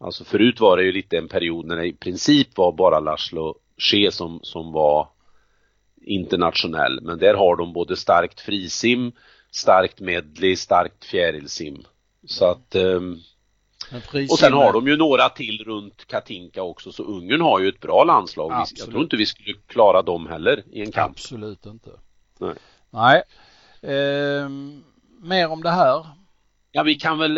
Alltså 0.00 0.24
förut 0.24 0.60
var 0.60 0.76
det 0.76 0.82
ju 0.82 0.92
lite 0.92 1.18
en 1.18 1.28
period 1.28 1.66
när 1.66 1.76
det 1.76 1.86
i 1.86 1.92
princip 1.92 2.56
var 2.56 2.72
bara 2.72 3.00
Laszlo 3.00 3.54
Ske 3.78 4.12
som, 4.12 4.40
som 4.42 4.72
var 4.72 5.08
internationell. 6.02 7.00
Men 7.02 7.18
där 7.18 7.34
har 7.34 7.56
de 7.56 7.72
både 7.72 7.96
starkt 7.96 8.40
frisim, 8.40 9.12
starkt 9.50 10.00
medley, 10.00 10.56
starkt 10.56 11.04
fjärilsim. 11.04 11.84
Så 12.26 12.44
att 12.44 12.74
um, 12.74 13.20
och 14.30 14.38
sen 14.38 14.52
har 14.52 14.72
de 14.72 14.88
ju 14.88 14.96
några 14.96 15.28
till 15.28 15.64
runt 15.66 16.04
Katinka 16.06 16.62
också 16.62 16.92
så 16.92 17.02
Ungern 17.02 17.40
har 17.40 17.60
ju 17.60 17.68
ett 17.68 17.80
bra 17.80 18.04
landslag. 18.04 18.52
Absolut. 18.52 18.78
Jag 18.78 18.90
tror 18.90 19.02
inte 19.02 19.16
vi 19.16 19.26
skulle 19.26 19.54
klara 19.66 20.02
dem 20.02 20.26
heller 20.26 20.62
i 20.72 20.80
en 20.80 20.92
kamp. 20.92 21.16
Absolut 21.16 21.66
inte. 21.66 21.90
Nej. 22.38 22.54
Nej. 22.90 23.22
Ehm, 23.82 24.84
mer 25.22 25.50
om 25.50 25.62
det 25.62 25.70
här. 25.70 26.06
Ja, 26.72 26.82
vi 26.82 26.94
kan 26.94 27.18
väl, 27.18 27.36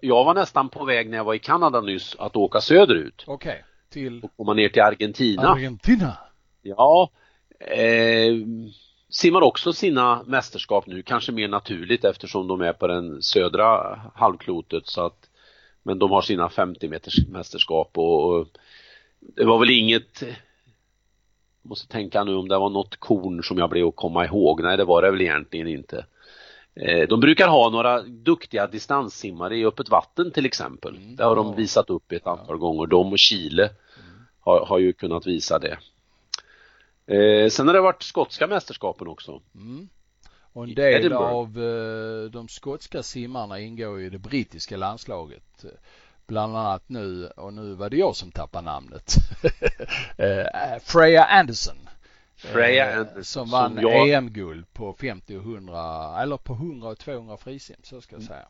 jag 0.00 0.24
var 0.24 0.34
nästan 0.34 0.68
på 0.68 0.84
väg 0.84 1.10
när 1.10 1.16
jag 1.16 1.24
var 1.24 1.34
i 1.34 1.38
Kanada 1.38 1.80
nyss 1.80 2.16
att 2.18 2.36
åka 2.36 2.60
söderut. 2.60 3.24
Okej, 3.26 3.50
okay. 3.50 3.62
till? 3.90 4.24
Och 4.24 4.36
komma 4.36 4.54
ner 4.54 4.68
till 4.68 4.82
Argentina. 4.82 5.48
Argentina? 5.48 6.16
Ja, 6.62 7.10
eh, 7.60 8.34
simmar 9.08 9.40
också 9.40 9.72
sina 9.72 10.22
mästerskap 10.26 10.86
nu, 10.86 11.02
kanske 11.02 11.32
mer 11.32 11.48
naturligt 11.48 12.04
eftersom 12.04 12.48
de 12.48 12.60
är 12.60 12.72
på 12.72 12.86
den 12.86 13.22
södra 13.22 14.00
halvklotet 14.14 14.86
så 14.86 15.06
att 15.06 15.30
men 15.82 15.98
de 15.98 16.10
har 16.10 16.22
sina 16.22 16.48
50 16.48 16.88
meters 16.88 17.28
mästerskap 17.28 17.90
och, 17.94 18.34
och 18.34 18.46
det 19.20 19.44
var 19.44 19.58
väl 19.58 19.70
inget 19.70 20.22
måste 21.62 21.88
tänka 21.88 22.24
nu 22.24 22.34
om 22.34 22.48
det 22.48 22.58
var 22.58 22.70
något 22.70 22.96
korn 22.96 23.42
som 23.42 23.58
jag 23.58 23.70
blev 23.70 23.86
att 23.86 23.96
komma 23.96 24.24
ihåg. 24.24 24.62
Nej, 24.62 24.76
det 24.76 24.84
var 24.84 25.02
det 25.02 25.10
väl 25.10 25.20
egentligen 25.20 25.66
inte. 25.66 26.06
Eh, 26.80 27.08
de 27.08 27.20
brukar 27.20 27.48
ha 27.48 27.70
några 27.70 28.02
duktiga 28.02 28.66
distanssimmare 28.66 29.56
i 29.56 29.66
öppet 29.66 29.88
vatten 29.88 30.30
till 30.30 30.46
exempel. 30.46 30.96
Mm. 30.96 31.16
Det 31.16 31.24
har 31.24 31.36
de 31.36 31.56
visat 31.56 31.90
upp 31.90 32.12
ett 32.12 32.26
antal 32.26 32.58
gånger. 32.58 32.86
De 32.86 33.12
och 33.12 33.18
Chile 33.18 33.62
mm. 33.62 34.26
har, 34.40 34.66
har, 34.66 34.78
ju 34.78 34.92
kunnat 34.92 35.26
visa 35.26 35.58
det. 35.58 35.78
Eh, 37.16 37.48
sen 37.48 37.66
har 37.66 37.74
det 37.74 37.80
varit 37.80 38.02
skotska 38.02 38.46
mästerskapen 38.46 39.08
också. 39.08 39.40
Mm. 39.54 39.88
Och 40.52 40.64
en 40.64 40.74
del 40.74 41.12
av 41.12 41.46
eh, 41.62 42.30
de 42.30 42.48
skotska 42.48 43.02
simmarna 43.02 43.60
ingår 43.60 44.00
i 44.00 44.10
det 44.10 44.18
brittiska 44.18 44.76
landslaget. 44.76 45.64
Bland 46.26 46.56
annat 46.56 46.88
nu, 46.88 47.26
och 47.26 47.52
nu 47.52 47.74
var 47.74 47.90
det 47.90 47.96
jag 47.96 48.16
som 48.16 48.30
tappade 48.30 48.64
namnet, 48.64 49.14
Freya 50.84 51.24
Anderson. 51.24 51.85
Freja 52.36 52.92
eh, 52.92 52.98
Anderson. 52.98 53.24
Som 53.24 53.50
vann 53.50 53.78
jag... 53.82 54.08
EM-guld 54.10 54.72
på 54.72 54.92
50 54.92 55.36
och 55.36 55.42
100, 55.42 56.22
eller 56.22 56.36
på 56.36 56.52
100 56.52 56.88
och 56.88 56.98
200 56.98 57.36
frisim, 57.36 57.76
så 57.82 58.00
ska 58.00 58.14
jag 58.14 58.20
mm. 58.20 58.28
säga. 58.28 58.48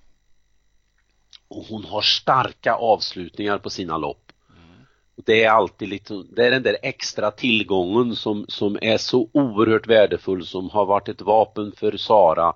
Och 1.48 1.64
hon 1.64 1.84
har 1.84 2.00
starka 2.00 2.74
avslutningar 2.74 3.58
på 3.58 3.70
sina 3.70 3.98
lopp. 3.98 4.32
Mm. 4.48 4.86
Det 5.24 5.44
är 5.44 5.50
alltid 5.50 5.88
lite, 5.88 6.24
det 6.36 6.46
är 6.46 6.50
den 6.50 6.62
där 6.62 6.76
extra 6.82 7.30
tillgången 7.30 8.16
som, 8.16 8.44
som 8.48 8.78
är 8.82 8.96
så 8.96 9.28
oerhört 9.32 9.86
värdefull 9.86 10.46
som 10.46 10.70
har 10.70 10.86
varit 10.86 11.08
ett 11.08 11.20
vapen 11.20 11.72
för 11.72 11.96
Sara. 11.96 12.54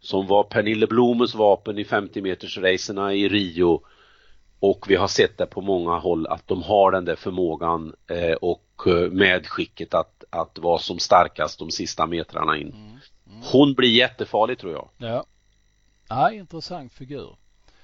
Som 0.00 0.26
var 0.26 0.44
Pernille 0.44 0.86
Blomes 0.86 1.34
vapen 1.34 1.78
i 1.78 1.84
50 1.84 2.22
meters 2.22 2.58
racerna 2.58 3.14
i 3.14 3.28
Rio. 3.28 3.82
Och 4.64 4.84
vi 4.88 4.96
har 4.96 5.08
sett 5.08 5.38
det 5.38 5.46
på 5.46 5.60
många 5.60 5.98
håll 5.98 6.26
att 6.26 6.48
de 6.48 6.62
har 6.62 6.92
den 6.92 7.04
där 7.04 7.16
förmågan 7.16 7.94
eh, 8.06 8.32
och 8.32 8.82
eh, 8.86 9.10
medskicket 9.10 9.94
att, 9.94 10.24
att 10.30 10.58
vara 10.58 10.78
som 10.78 10.98
starkast 10.98 11.58
de 11.58 11.70
sista 11.70 12.06
metrarna 12.06 12.56
in. 12.56 12.72
Mm. 12.72 12.86
Mm. 12.86 13.42
Hon 13.52 13.74
blir 13.74 13.90
jättefarlig 13.90 14.58
tror 14.58 14.72
jag. 14.72 14.88
Ja. 14.96 15.24
Ja, 16.08 16.32
intressant 16.32 16.92
figur. 16.92 17.36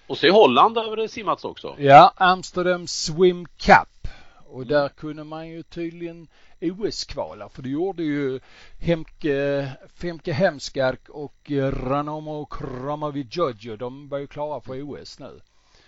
Och 0.06 0.18
så 0.18 0.26
i 0.26 0.30
Holland 0.30 0.76
har 0.76 0.96
det 0.96 1.08
simmats 1.08 1.44
också. 1.44 1.76
Ja, 1.78 2.12
Amsterdam 2.16 2.86
Swim 2.86 3.46
Cup. 3.46 4.08
Och 4.46 4.66
där 4.66 4.88
kunde 4.88 5.24
man 5.24 5.48
ju 5.48 5.62
tydligen 5.62 6.28
OS-kvala 6.60 7.48
för 7.48 7.62
det 7.62 7.68
gjorde 7.68 8.02
ju 8.02 8.40
Hemke, 8.78 9.68
Femke 9.94 10.32
Hemskark 10.32 11.08
och 11.08 11.50
Ranomo 11.72 12.46
Kramavidjojo. 12.46 13.76
De 13.76 14.08
var 14.08 14.18
ju 14.18 14.26
klara 14.26 14.60
för 14.60 14.82
OS 14.82 15.18
nu 15.18 15.40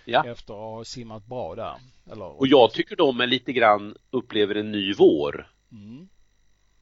ja. 0.05 0.25
efter 0.27 0.53
att 0.53 0.59
ha 0.59 0.83
simmat 0.83 1.25
bra 1.25 1.55
där. 1.55 1.75
Eller, 2.11 2.39
och 2.39 2.47
jag 2.47 2.71
tycker 2.71 2.95
de 2.95 3.21
är 3.21 3.27
lite 3.27 3.53
grann 3.53 3.95
upplever 4.11 4.55
en 4.55 4.71
ny 4.71 4.93
vår. 4.93 5.47
Mm. 5.71 6.07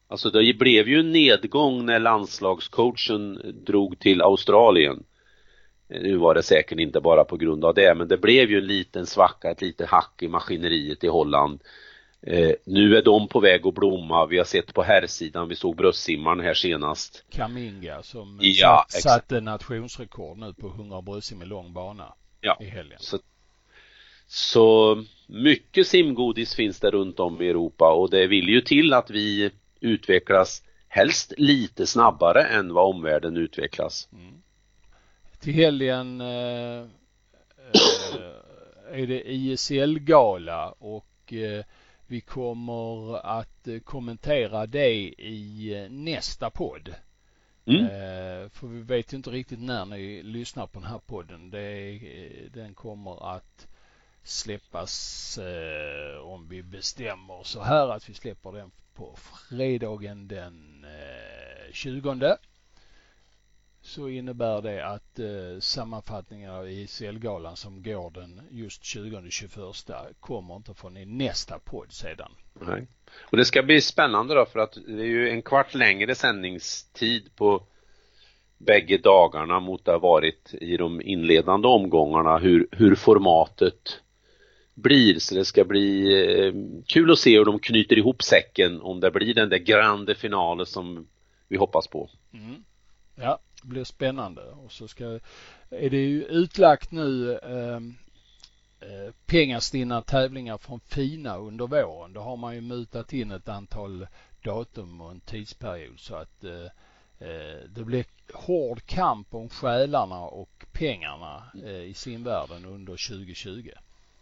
Alltså 0.08 0.30
det 0.30 0.54
blev 0.54 0.88
ju 0.88 1.00
en 1.00 1.12
nedgång 1.12 1.86
när 1.86 2.00
landslagscoachen 2.00 3.42
drog 3.66 4.00
till 4.00 4.22
Australien. 4.22 5.04
Nu 5.88 6.18
var 6.18 6.36
det 6.36 6.44
säkert 6.44 6.80
inte 6.80 7.02
bara 7.02 7.24
på 7.24 7.38
grund 7.38 7.66
av 7.66 7.74
det 7.74 7.96
men 7.96 8.08
det 8.08 8.18
blev 8.18 8.52
ju 8.52 8.58
en 8.58 8.68
liten 8.68 9.06
svacka, 9.06 9.52
ett 9.52 9.62
litet 9.62 9.90
hack 9.90 10.14
i 10.22 10.28
maskineriet 10.28 11.04
i 11.04 11.08
Holland. 11.08 11.64
Eh, 12.22 12.52
nu 12.66 12.98
är 12.98 13.02
de 13.02 13.28
på 13.28 13.40
väg 13.40 13.68
att 13.68 13.74
blomma. 13.74 14.26
Vi 14.26 14.38
har 14.38 14.46
sett 14.46 14.74
på 14.74 14.84
herrsidan, 14.84 15.48
vi 15.48 15.56
såg 15.56 15.76
bröstsimmaren 15.76 16.40
här 16.40 16.54
senast. 16.54 17.24
Kaminga 17.30 18.04
som 18.04 18.40
ja, 18.42 18.86
satt, 18.90 19.02
satte 19.02 19.42
nationsrekord 19.42 20.38
nu 20.38 20.54
på 20.54 20.68
100 20.68 21.02
bröstsim 21.02 21.42
i 21.42 21.46
lång 21.46 21.74
bana 21.74 22.14
ja. 22.42 22.58
i 22.60 22.66
helgen. 22.66 22.98
Så, 23.00 23.20
så 24.28 25.04
mycket 25.28 25.88
simgodis 25.88 26.56
finns 26.56 26.80
det 26.80 26.92
runt 26.92 27.20
om 27.20 27.42
i 27.42 27.50
Europa 27.50 27.94
och 27.94 28.10
det 28.10 28.28
vill 28.28 28.50
ju 28.50 28.62
till 28.62 28.94
att 28.94 29.10
vi 29.10 29.52
utvecklas 29.80 30.64
helst 30.88 31.34
lite 31.38 31.88
snabbare 31.88 32.44
än 32.44 32.74
vad 32.74 32.96
omvärlden 32.96 33.38
utvecklas. 33.38 34.10
Mm. 34.14 34.42
Till 35.40 35.54
helgen 35.54 36.22
eh, 36.22 36.82
eh, 37.74 38.42
är 38.92 39.08
det 39.08 39.32
ISL-gala 39.32 40.72
och 40.72 41.34
eh, 41.34 41.66
vi 42.08 42.22
kommer 42.22 43.18
att 43.26 43.68
kommentera 43.84 44.66
det 44.66 44.94
i 45.18 45.88
nästa 45.90 46.50
podd. 46.50 46.96
Mm. 47.66 47.86
Eh, 47.86 48.50
för 48.50 48.68
vi 48.68 48.82
vet 48.82 49.14
ju 49.14 49.18
inte 49.18 49.30
riktigt 49.30 49.60
när 49.60 49.86
ni 49.86 50.24
lyssnar 50.24 50.68
på 50.68 50.80
den 50.80 50.90
här 50.90 51.00
podden. 51.00 51.50
Det, 51.50 51.96
eh, 51.96 52.52
den 52.52 52.74
kommer 52.74 53.36
att 53.36 53.68
släppas 54.24 55.38
eh, 55.38 56.18
om 56.22 56.48
vi 56.50 56.64
bestämmer 56.64 57.44
så 57.44 57.62
här 57.62 57.90
att 57.90 58.10
vi 58.10 58.14
släpper 58.14 58.52
den 58.52 58.72
på 58.94 59.16
fredagen 59.50 60.28
den 60.28 60.86
20 61.72 62.38
så 63.82 64.10
innebär 64.10 64.62
det 64.62 64.88
att 64.88 65.20
sammanfattningen 65.64 66.52
av 66.52 66.70
ISL-galan 66.70 67.58
som 67.58 67.84
går 67.84 68.12
den 68.12 68.42
just 68.52 68.82
20-21 68.84 70.14
kommer 70.20 70.56
inte 70.56 70.74
från 70.74 70.98
i 70.98 71.06
nästa 71.06 71.60
podd 71.60 71.92
sedan. 71.92 72.32
Nej. 72.54 72.88
Och 73.20 73.38
det 73.38 73.46
ska 73.46 73.64
bli 73.64 73.82
spännande 73.82 74.36
då 74.36 74.46
för 74.46 74.60
att 74.60 74.78
det 74.88 75.02
är 75.02 75.08
ju 75.08 75.30
en 75.30 75.42
kvart 75.42 75.74
längre 75.74 76.16
sändningstid 76.16 77.36
på 77.36 77.64
bägge 78.58 78.98
dagarna 78.98 79.60
mot 79.60 79.86
det 79.86 79.92
har 79.92 80.00
varit 80.00 80.54
i 80.54 80.78
de 80.78 81.02
inledande 81.02 81.68
omgångarna 81.68 82.38
hur, 82.38 82.68
hur 82.72 82.96
formatet 82.96 84.02
blir 84.74 85.20
så 85.20 85.36
det 85.36 85.46
ska 85.46 85.64
bli 85.64 86.14
eh, 86.24 86.54
kul 86.88 87.12
att 87.12 87.20
se 87.20 87.38
hur 87.38 87.46
de 87.46 87.60
knyter 87.60 87.98
ihop 87.98 88.24
säcken 88.24 88.82
om 88.82 89.00
det 89.00 89.12
blir 89.12 89.34
den 89.34 89.50
där 89.50 89.58
grande 89.58 90.16
finalen 90.16 90.66
som 90.66 91.08
vi 91.48 91.58
hoppas 91.58 91.88
på. 91.88 92.10
Mm. 92.34 92.64
Ja, 93.16 93.40
det 93.62 93.68
blir 93.68 93.84
spännande 93.84 94.42
och 94.42 94.72
så 94.72 94.88
ska 94.88 95.20
är 95.70 95.90
det 95.90 95.98
ju 95.98 96.24
utlagt 96.24 96.92
nu 96.92 97.32
eh, 97.34 97.80
pengastinna 99.26 100.02
tävlingar 100.02 100.58
från 100.58 100.80
FINA 100.80 101.38
under 101.38 101.68
våren. 101.68 102.14
Då 102.14 102.22
har 102.22 102.38
man 102.38 102.56
ju 102.56 102.62
mutat 102.62 103.14
in 103.14 103.32
ett 103.32 103.50
antal 103.50 104.08
datum 104.44 105.02
och 105.02 105.12
en 105.12 105.20
tidsperiod 105.20 106.00
så 106.00 106.16
att 106.16 106.44
eh, 106.44 106.66
eh 107.28 107.60
det 107.76 107.84
blir 107.84 108.06
hård 108.34 108.86
kamp 108.86 109.36
om 109.36 109.50
själarna 109.50 110.20
och 110.20 110.66
pengarna 110.72 111.44
eh, 111.66 111.84
i 111.84 111.94
simvärlden 111.94 112.66
under 112.66 113.10
2020. 113.10 113.70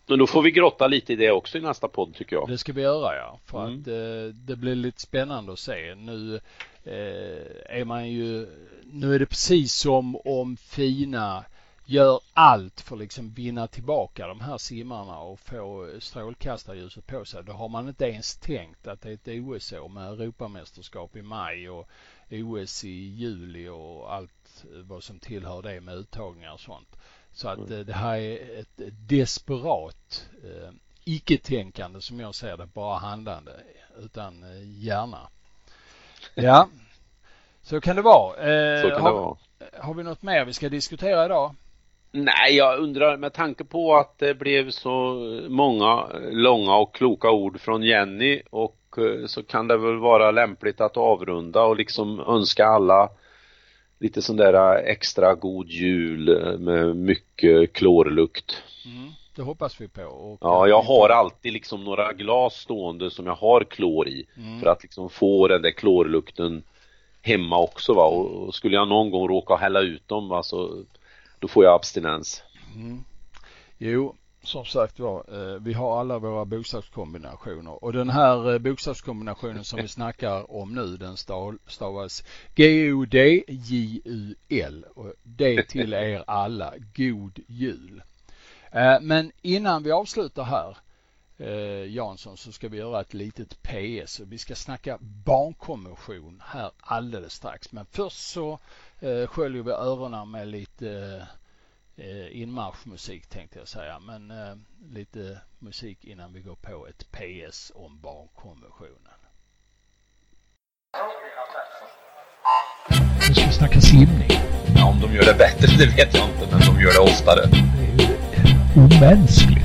Men 0.07 0.19
då 0.19 0.27
får 0.27 0.41
vi 0.41 0.51
grotta 0.51 0.87
lite 0.87 1.13
i 1.13 1.15
det 1.15 1.31
också 1.31 1.57
i 1.57 1.61
nästa 1.61 1.87
podd 1.87 2.15
tycker 2.15 2.35
jag. 2.35 2.49
Det 2.49 2.57
ska 2.57 2.73
vi 2.73 2.81
göra 2.81 3.15
ja. 3.15 3.39
För 3.45 3.65
mm. 3.65 3.81
att 3.81 3.87
eh, 3.87 4.35
det 4.35 4.55
blir 4.55 4.75
lite 4.75 5.01
spännande 5.01 5.53
att 5.53 5.59
se. 5.59 5.95
Nu 5.95 6.35
eh, 6.83 7.77
är 7.79 7.85
man 7.85 8.09
ju, 8.09 8.47
nu 8.83 9.15
är 9.15 9.19
det 9.19 9.25
precis 9.25 9.73
som 9.73 10.15
om 10.15 10.57
Fina 10.57 11.45
gör 11.89 12.19
allt 12.33 12.81
för 12.81 12.95
att 12.95 12.99
liksom 12.99 13.33
vinna 13.33 13.67
tillbaka 13.67 14.27
de 14.27 14.41
här 14.41 14.57
simmarna 14.57 15.19
och 15.19 15.39
få 15.39 15.89
strålkastarljuset 15.99 17.07
på 17.07 17.25
sig. 17.25 17.43
Då 17.43 17.51
har 17.51 17.69
man 17.69 17.87
inte 17.87 18.05
ens 18.05 18.35
tänkt 18.35 18.87
att 18.87 19.01
det 19.01 19.09
är 19.09 19.13
ett 19.13 19.43
OS 19.43 19.73
år 19.73 19.89
med 19.89 20.07
Europamästerskap 20.07 21.15
i 21.15 21.21
maj 21.21 21.69
och 21.69 21.89
OS 22.29 22.83
i 22.83 22.89
juli 22.89 23.67
och 23.67 24.13
allt 24.13 24.65
vad 24.83 25.03
som 25.03 25.19
tillhör 25.19 25.61
det 25.61 25.81
med 25.81 25.95
uttagningar 25.95 26.53
och 26.53 26.59
sånt. 26.59 26.95
Så 27.31 27.47
att 27.47 27.57
mm. 27.57 27.85
det 27.85 27.93
här 27.93 28.17
är 28.17 28.59
ett 28.59 28.81
desperat 29.07 30.29
eh, 30.43 30.69
icke-tänkande 31.03 32.01
som 32.01 32.19
jag 32.19 32.35
ser 32.35 32.57
det, 32.57 32.65
bara 32.65 32.97
handlande 32.97 33.51
utan 33.99 34.43
eh, 34.43 34.83
hjärna. 34.83 35.29
Ja, 36.35 36.69
så 37.61 37.81
kan 37.81 37.95
det 37.95 38.01
vara. 38.01 38.35
Eh, 38.35 38.81
så 38.81 38.89
kan 38.89 39.01
har, 39.01 39.11
det 39.11 39.19
vara. 39.19 39.37
Har 39.77 39.93
vi 39.93 40.03
något 40.03 40.21
mer 40.21 40.45
vi 40.45 40.53
ska 40.53 40.69
diskutera 40.69 41.25
idag? 41.25 41.55
Nej, 42.11 42.55
jag 42.55 42.79
undrar 42.79 43.17
med 43.17 43.33
tanke 43.33 43.63
på 43.63 43.95
att 43.95 44.17
det 44.17 44.33
blev 44.33 44.69
så 44.69 45.13
många 45.49 46.05
långa 46.31 46.75
och 46.75 46.95
kloka 46.95 47.31
ord 47.31 47.59
från 47.59 47.83
Jenny 47.83 48.41
och 48.49 48.95
eh, 48.97 49.25
så 49.25 49.43
kan 49.43 49.67
det 49.67 49.77
väl 49.77 49.97
vara 49.97 50.31
lämpligt 50.31 50.81
att 50.81 50.97
avrunda 50.97 51.63
och 51.63 51.77
liksom 51.77 52.19
önska 52.19 52.65
alla 52.65 53.09
lite 53.99 54.21
sån 54.21 54.37
där 54.37 54.75
extra 54.75 55.35
god 55.35 55.67
jul 55.67 56.29
eh, 56.29 56.57
med 56.57 56.95
mycket 56.95 57.73
klorlukt. 57.73 58.63
Mm, 58.85 59.11
det 59.35 59.41
hoppas 59.41 59.81
vi 59.81 59.87
på. 59.87 60.01
Och 60.01 60.37
ja, 60.41 60.67
jag 60.67 60.81
har 60.81 61.09
alltid 61.09 61.53
liksom 61.53 61.83
några 61.83 62.13
glas 62.13 62.53
stående 62.53 63.11
som 63.11 63.25
jag 63.25 63.35
har 63.35 63.63
klor 63.63 64.07
i 64.07 64.25
mm. 64.37 64.59
för 64.59 64.67
att 64.67 64.83
liksom 64.83 65.09
få 65.09 65.47
den 65.47 65.61
där 65.61 65.71
klorlukten 65.71 66.63
hemma 67.21 67.59
också 67.59 67.93
va 67.93 68.05
och 68.05 68.55
skulle 68.55 68.75
jag 68.75 68.87
någon 68.87 69.11
gång 69.11 69.27
råka 69.27 69.55
hälla 69.55 69.81
ut 69.81 70.07
dem 70.07 70.29
va 70.29 70.43
så 70.43 70.83
då 71.39 71.47
får 71.47 71.63
jag 71.63 71.75
abstinens. 71.75 72.43
Mm. 72.75 73.03
Jo, 73.77 74.15
som 74.43 74.65
sagt 74.65 74.99
var, 74.99 75.25
eh, 75.27 75.55
vi 75.61 75.73
har 75.73 75.99
alla 75.99 76.19
våra 76.19 76.45
bokstavskombinationer 76.45 77.83
och 77.83 77.93
den 77.93 78.09
här 78.09 78.53
eh, 78.53 78.59
bokstavskombinationen 78.59 79.63
som 79.63 79.81
vi 79.81 79.87
snackar 79.97 80.51
om 80.51 80.75
nu 80.75 80.97
den 80.97 81.17
stavas 81.67 82.23
G-O-D-J-U-L 82.55 83.55
och 84.95 85.13
det 85.23 85.63
till 85.63 85.93
er 86.13 86.23
alla, 86.27 86.73
God 86.95 87.39
Jul. 87.47 88.01
Eh, 88.71 88.97
men 89.01 89.31
innan 89.41 89.83
vi 89.83 89.91
avslutar 89.91 90.43
här 90.43 90.77
Jansson 91.87 92.37
så 92.37 92.51
ska 92.51 92.69
vi 92.69 92.77
göra 92.77 93.01
ett 93.01 93.13
litet 93.13 93.61
PS 93.61 94.19
och 94.19 94.31
vi 94.31 94.37
ska 94.37 94.55
snacka 94.55 94.97
barnkonvention 95.01 96.41
här 96.45 96.71
alldeles 96.79 97.33
strax. 97.33 97.71
Men 97.71 97.85
först 97.85 98.29
så 98.31 98.59
sköljer 99.27 99.63
vi 99.63 99.71
öronen 99.71 100.31
med 100.31 100.47
lite 100.47 101.27
eh, 101.99 102.41
inmarschmusik 102.41 103.27
tänkte 103.27 103.59
jag 103.59 103.67
säga. 103.67 103.99
Men 103.99 104.31
eh, 104.31 104.55
lite 104.93 105.37
musik 105.59 106.05
innan 106.05 106.33
vi 106.33 106.41
går 106.41 106.55
på 106.55 106.87
ett 106.87 107.11
PS 107.11 107.71
om 107.75 107.99
barnkonventionen. 108.01 109.19
Nu 113.27 113.33
ska 113.33 113.45
vi 113.45 113.53
snacka 113.53 113.81
simning. 113.81 114.29
Ja, 114.75 114.85
om 114.85 115.01
de 115.01 115.13
gör 115.13 115.25
det 115.25 115.37
bättre 115.37 115.67
det 115.77 115.85
vet 115.85 116.13
jag 116.13 116.29
inte, 116.29 116.47
men 116.51 116.59
de 116.59 116.81
gör 116.81 116.93
det 116.93 116.99
oftare. 116.99 117.41
Det 117.45 118.03
är 118.03 118.09
ju 118.09 118.15
omänskligt. 118.83 119.58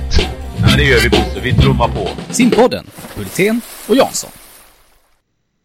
Ja, 0.64 0.70
men 0.70 0.78
det 0.78 0.84
gör 0.84 1.00
vi 1.00 1.10
Bosse, 1.10 1.40
vi 1.40 1.52
trummar 1.52 1.88
på. 1.88 2.32
Simpodden, 2.32 2.84
Hultén 3.16 3.60
och 3.88 3.96
Jansson. 3.96 4.30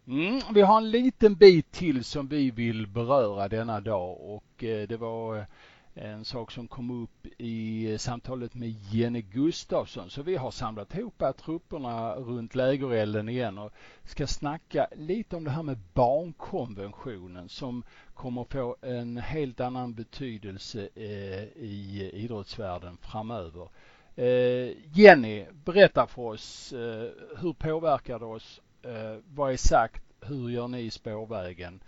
Mm, 0.06 0.40
vi 0.54 0.62
har 0.62 0.76
en 0.76 0.90
liten 0.90 1.34
bit 1.34 1.72
till 1.72 2.04
som 2.04 2.28
vi 2.28 2.50
vill 2.50 2.86
beröra 2.86 3.48
denna 3.48 3.80
dag 3.80 4.20
och 4.20 4.64
eh, 4.64 4.88
det 4.88 4.96
var 4.96 5.46
en 5.94 6.24
sak 6.24 6.50
som 6.50 6.68
kom 6.68 7.02
upp 7.02 7.26
i 7.38 7.96
samtalet 7.98 8.54
med 8.54 8.68
Jenny 8.68 9.22
Gustafsson. 9.22 10.10
Så 10.10 10.22
vi 10.22 10.36
har 10.36 10.50
samlat 10.50 10.94
ihop 10.94 11.22
trupperna 11.44 12.14
runt 12.14 12.54
lägerelden 12.54 13.28
igen 13.28 13.58
och 13.58 13.72
ska 14.04 14.26
snacka 14.26 14.86
lite 14.96 15.36
om 15.36 15.44
det 15.44 15.50
här 15.50 15.62
med 15.62 15.78
barnkonventionen 15.94 17.48
som 17.48 17.82
kommer 18.14 18.44
få 18.44 18.76
en 18.82 19.16
helt 19.16 19.60
annan 19.60 19.94
betydelse 19.94 20.88
eh, 20.94 21.62
i 21.64 22.10
idrottsvärlden 22.14 22.98
framöver. 23.02 23.68
Eh, 24.16 24.72
Jenny, 24.92 25.46
berätta 25.64 26.06
för 26.06 26.22
oss 26.22 26.72
eh, 26.72 27.10
hur 27.38 27.52
påverkar 27.52 28.18
det 28.18 28.24
oss? 28.24 28.60
Eh, 28.82 29.16
vad 29.34 29.52
är 29.52 29.56
sagt? 29.56 30.02
Hur 30.20 30.50
gör 30.50 30.68
ni 30.68 30.80
i 30.80 30.90
spårvägen? 30.90 31.82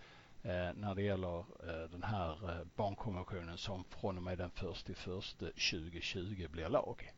När 0.74 0.94
det 0.94 1.02
gäller 1.02 1.44
den 1.92 2.02
här 2.02 2.36
barnkonventionen 2.76 3.58
som 3.58 3.84
från 4.00 4.16
och 4.16 4.22
med 4.22 4.38
den 4.38 4.50
1 4.56 4.90
i 4.90 4.94
2020 4.94 6.48
blir 6.52 6.68
lag. 6.68 7.12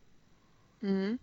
Mm. 0.83 1.19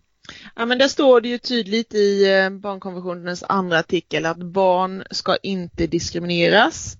Ja 0.56 0.66
men 0.66 0.78
där 0.78 0.88
står 0.88 1.20
det 1.20 1.28
ju 1.28 1.38
tydligt 1.38 1.94
i 1.94 2.26
barnkonventionens 2.50 3.44
andra 3.48 3.78
artikel 3.78 4.26
att 4.26 4.36
barn 4.36 5.04
ska 5.10 5.36
inte 5.36 5.86
diskrimineras. 5.86 6.96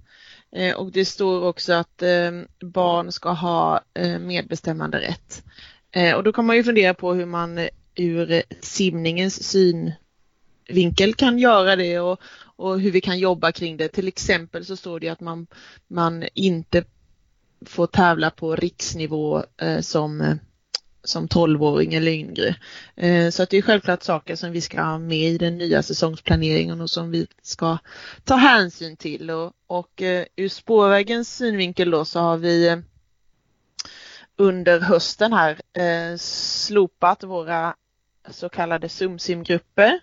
Och 0.76 0.92
det 0.92 1.04
står 1.04 1.44
också 1.44 1.72
att 1.72 2.02
barn 2.60 3.12
ska 3.12 3.30
ha 3.30 3.80
medbestämmande 4.20 5.00
rätt. 5.00 5.44
Eh, 5.92 6.14
och 6.14 6.22
då 6.22 6.32
kan 6.32 6.46
man 6.46 6.56
ju 6.56 6.64
fundera 6.64 6.94
på 6.94 7.14
hur 7.14 7.26
man 7.26 7.58
eh, 7.58 7.68
ur 7.94 8.42
simningens 8.60 9.42
synvinkel 9.42 11.14
kan 11.14 11.38
göra 11.38 11.76
det 11.76 12.00
och, 12.00 12.20
och 12.56 12.80
hur 12.80 12.90
vi 12.90 13.00
kan 13.00 13.18
jobba 13.18 13.52
kring 13.52 13.76
det. 13.76 13.88
Till 13.88 14.08
exempel 14.08 14.64
så 14.64 14.76
står 14.76 15.00
det 15.00 15.08
att 15.08 15.20
man, 15.20 15.46
man 15.88 16.24
inte 16.34 16.84
får 17.66 17.86
tävla 17.86 18.30
på 18.30 18.56
riksnivå 18.56 19.44
eh, 19.56 19.80
som 19.80 20.20
eh, 20.20 20.34
som 21.04 21.28
12-åring 21.28 21.94
eller 21.94 22.12
yngre. 22.12 22.56
Eh, 22.96 23.30
så 23.30 23.42
att 23.42 23.50
det 23.50 23.56
är 23.56 23.62
självklart 23.62 24.02
saker 24.02 24.36
som 24.36 24.52
vi 24.52 24.60
ska 24.60 24.82
ha 24.82 24.98
med 24.98 25.28
i 25.28 25.38
den 25.38 25.58
nya 25.58 25.82
säsongsplaneringen 25.82 26.80
och 26.80 26.90
som 26.90 27.10
vi 27.10 27.26
ska 27.42 27.78
ta 28.24 28.34
hänsyn 28.34 28.96
till. 28.96 29.30
Och, 29.30 29.52
och 29.66 30.02
eh, 30.02 30.24
ur 30.36 30.48
spårvägens 30.48 31.36
synvinkel 31.36 31.90
då 31.90 32.04
så 32.04 32.20
har 32.20 32.36
vi 32.36 32.82
under 34.36 34.80
hösten 34.80 35.32
här 35.32 35.60
eh, 35.72 36.16
slopat 36.16 37.24
våra 37.24 37.74
så 38.30 38.48
kallade 38.48 38.88
sumsimgrupper 38.88 40.00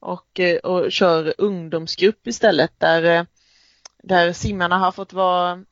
och, 0.00 0.40
eh, 0.40 0.58
och 0.58 0.92
kör 0.92 1.34
ungdomsgrupp 1.38 2.26
istället 2.26 2.72
där, 2.78 3.02
eh, 3.02 3.24
där 4.02 4.32
simmarna 4.32 4.78
har 4.78 4.92
fått 4.92 5.12
vara 5.12 5.64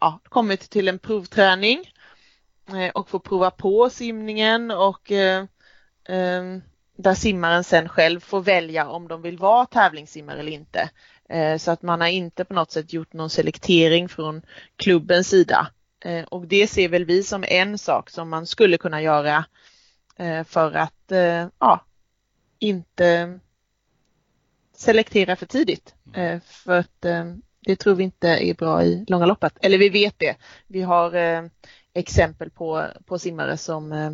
ja, 0.00 0.20
kommit 0.24 0.70
till 0.70 0.88
en 0.88 0.98
provträning 0.98 1.92
och 2.94 3.08
får 3.08 3.18
prova 3.18 3.50
på 3.50 3.90
simningen 3.90 4.70
och 4.70 5.12
där 6.96 7.14
simmaren 7.14 7.64
sen 7.64 7.88
själv 7.88 8.20
får 8.20 8.40
välja 8.40 8.88
om 8.88 9.08
de 9.08 9.22
vill 9.22 9.38
vara 9.38 9.66
tävlingssimmare 9.66 10.40
eller 10.40 10.52
inte. 10.52 10.90
Så 11.58 11.70
att 11.70 11.82
man 11.82 12.00
har 12.00 12.08
inte 12.08 12.44
på 12.44 12.54
något 12.54 12.70
sätt 12.70 12.92
gjort 12.92 13.12
någon 13.12 13.30
selektering 13.30 14.08
från 14.08 14.42
klubbens 14.76 15.28
sida. 15.28 15.68
Och 16.28 16.46
det 16.46 16.66
ser 16.66 16.88
väl 16.88 17.04
vi 17.04 17.22
som 17.22 17.44
en 17.48 17.78
sak 17.78 18.10
som 18.10 18.28
man 18.28 18.46
skulle 18.46 18.78
kunna 18.78 19.02
göra 19.02 19.44
för 20.44 20.72
att 20.72 21.12
ja, 21.58 21.84
inte 22.58 23.38
selektera 24.76 25.36
för 25.36 25.46
tidigt. 25.46 25.94
För 26.44 26.78
att 26.78 27.00
det 27.60 27.76
tror 27.76 27.94
vi 27.94 28.04
inte 28.04 28.28
är 28.28 28.54
bra 28.54 28.84
i 28.84 29.04
långa 29.08 29.26
loppet. 29.26 29.52
Eller 29.60 29.78
vi 29.78 29.88
vet 29.88 30.18
det. 30.18 30.36
Vi 30.66 30.82
har 30.82 31.14
exempel 31.94 32.50
på, 32.50 32.86
på 33.06 33.18
simmare 33.18 33.56
som 33.56 33.92
eh, 33.92 34.12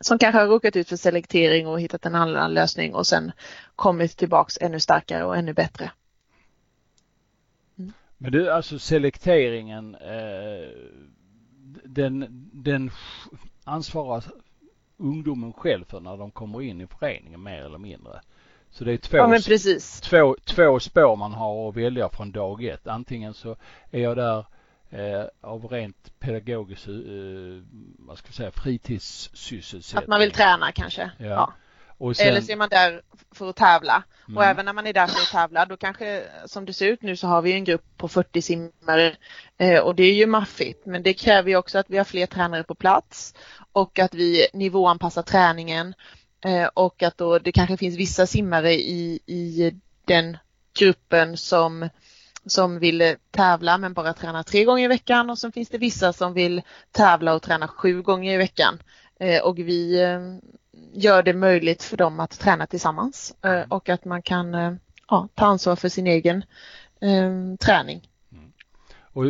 som 0.00 0.18
kanske 0.18 0.40
har 0.40 0.46
råkat 0.46 0.76
ut 0.76 0.88
för 0.88 0.96
selektering 0.96 1.66
och 1.66 1.80
hittat 1.80 2.06
en 2.06 2.14
annan 2.14 2.54
lösning 2.54 2.94
och 2.94 3.06
sen 3.06 3.32
kommit 3.76 4.16
tillbaks 4.16 4.58
ännu 4.60 4.80
starkare 4.80 5.24
och 5.24 5.36
ännu 5.36 5.52
bättre. 5.52 5.90
Men 8.18 8.32
du, 8.32 8.50
alltså 8.50 8.78
selekteringen, 8.78 9.94
eh, 9.94 10.68
den, 11.84 12.26
den 12.52 12.90
ansvarar 13.64 14.24
ungdomen 14.96 15.52
själv 15.52 15.84
för 15.84 16.00
när 16.00 16.16
de 16.16 16.30
kommer 16.30 16.62
in 16.62 16.80
i 16.80 16.86
föreningen 16.86 17.42
mer 17.42 17.62
eller 17.62 17.78
mindre. 17.78 18.20
Så 18.70 18.84
det 18.84 18.92
är 18.92 18.96
två, 18.96 19.16
ja, 19.16 19.38
två, 20.02 20.36
två 20.44 20.80
spår 20.80 21.16
man 21.16 21.32
har 21.32 21.68
att 21.68 21.76
välja 21.76 22.08
från 22.08 22.32
dag 22.32 22.64
ett. 22.64 22.86
Antingen 22.86 23.34
så 23.34 23.56
är 23.90 24.00
jag 24.00 24.16
där 24.16 24.44
eh, 24.90 25.24
av 25.40 25.66
rent 25.66 26.18
pedagogisk, 26.18 26.88
eh, 26.88 26.94
vad 27.98 28.18
ska 28.18 28.28
jag 28.28 28.34
säga, 28.34 28.50
fritidssysselsättning. 28.50 30.02
Att 30.02 30.08
man 30.08 30.20
vill 30.20 30.30
träna 30.30 30.72
kanske. 30.72 31.10
Ja. 31.18 31.26
ja. 31.26 31.52
Sen... 31.98 32.28
Eller 32.28 32.40
så 32.40 32.52
är 32.52 32.56
man 32.56 32.68
där 32.68 33.02
för 33.34 33.50
att 33.50 33.56
tävla. 33.56 34.02
Mm. 34.28 34.36
Och 34.36 34.44
även 34.44 34.64
när 34.64 34.72
man 34.72 34.86
är 34.86 34.92
där 34.92 35.06
för 35.06 35.20
att 35.20 35.30
tävla, 35.30 35.66
då 35.66 35.76
kanske 35.76 36.24
som 36.46 36.64
det 36.64 36.72
ser 36.72 36.86
ut 36.86 37.02
nu 37.02 37.16
så 37.16 37.26
har 37.26 37.42
vi 37.42 37.52
en 37.52 37.64
grupp 37.64 37.84
på 37.96 38.08
40 38.08 38.42
simmare 38.42 39.16
eh, 39.58 39.78
och 39.78 39.94
det 39.94 40.02
är 40.02 40.14
ju 40.14 40.26
maffigt. 40.26 40.86
Men 40.86 41.02
det 41.02 41.14
kräver 41.14 41.50
ju 41.50 41.56
också 41.56 41.78
att 41.78 41.90
vi 41.90 41.96
har 41.96 42.04
fler 42.04 42.26
tränare 42.26 42.64
på 42.64 42.74
plats 42.74 43.34
och 43.72 43.98
att 43.98 44.14
vi 44.14 44.46
nivåanpassar 44.52 45.22
träningen 45.22 45.94
eh, 46.44 46.66
och 46.74 47.02
att 47.02 47.18
då 47.18 47.38
det 47.38 47.52
kanske 47.52 47.76
finns 47.76 47.96
vissa 47.96 48.26
simmare 48.26 48.72
i, 48.72 49.20
i 49.26 49.72
den 50.04 50.36
gruppen 50.78 51.36
som 51.36 51.88
som 52.46 52.78
vill 52.78 53.16
tävla 53.30 53.78
men 53.78 53.92
bara 53.92 54.12
träna 54.14 54.44
tre 54.44 54.64
gånger 54.64 54.84
i 54.84 54.88
veckan 54.88 55.30
och 55.30 55.38
sen 55.38 55.52
finns 55.52 55.68
det 55.68 55.78
vissa 55.78 56.12
som 56.12 56.34
vill 56.34 56.62
tävla 56.90 57.34
och 57.34 57.42
träna 57.42 57.68
sju 57.68 58.02
gånger 58.02 58.34
i 58.34 58.36
veckan. 58.36 58.82
Eh, 59.20 59.42
och 59.42 59.58
vi 59.58 60.02
eh, 60.02 60.20
gör 60.92 61.22
det 61.22 61.34
möjligt 61.34 61.82
för 61.82 61.96
dem 61.96 62.20
att 62.20 62.38
träna 62.38 62.66
tillsammans 62.66 63.34
eh, 63.44 63.62
och 63.68 63.88
att 63.88 64.04
man 64.04 64.22
kan 64.22 64.78
ja, 65.08 65.28
ta 65.34 65.46
ansvar 65.46 65.76
för 65.76 65.88
sin 65.88 66.06
egen 66.06 66.44
träning. 67.60 68.08
Mm. 68.32 68.52
Och 69.12 69.24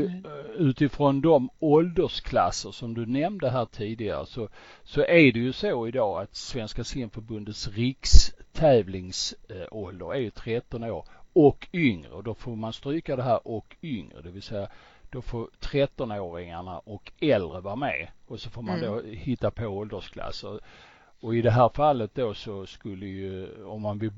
utifrån 0.56 1.20
de 1.20 1.50
åldersklasser 1.58 2.70
som 2.70 2.94
du 2.94 3.06
nämnde 3.06 3.50
här 3.50 3.66
tidigare 3.66 4.26
så, 4.26 4.48
så 4.84 5.00
är 5.00 5.32
det 5.32 5.38
ju 5.38 5.52
så 5.52 5.88
idag 5.88 6.22
att 6.22 6.36
Svenska 6.36 6.84
simförbundets 6.84 7.68
rikstävlingsålder 7.68 10.14
är 10.14 10.30
13 10.30 10.84
år 10.84 11.04
och 11.32 11.68
yngre 11.72 12.10
och 12.10 12.24
då 12.24 12.34
får 12.34 12.56
man 12.56 12.72
stryka 12.72 13.16
det 13.16 13.22
här 13.22 13.48
och 13.48 13.76
yngre, 13.82 14.22
det 14.22 14.30
vill 14.30 14.42
säga 14.42 14.68
då 15.10 15.22
får 15.22 15.48
13-åringarna 15.60 16.80
och 16.84 17.12
äldre 17.20 17.60
vara 17.60 17.76
med 17.76 18.08
och 18.26 18.40
så 18.40 18.50
får 18.50 18.62
man 18.62 18.78
mm. 18.78 18.90
då 18.90 19.02
hitta 19.02 19.50
på 19.50 19.66
åldersklasser. 19.66 20.60
Och 21.20 21.34
i 21.34 21.42
det 21.42 21.50
här 21.50 21.68
fallet 21.68 22.14
då 22.14 22.34
så 22.34 22.66
skulle 22.66 23.06
ju, 23.06 23.64
om 23.64 23.82
man 23.82 24.10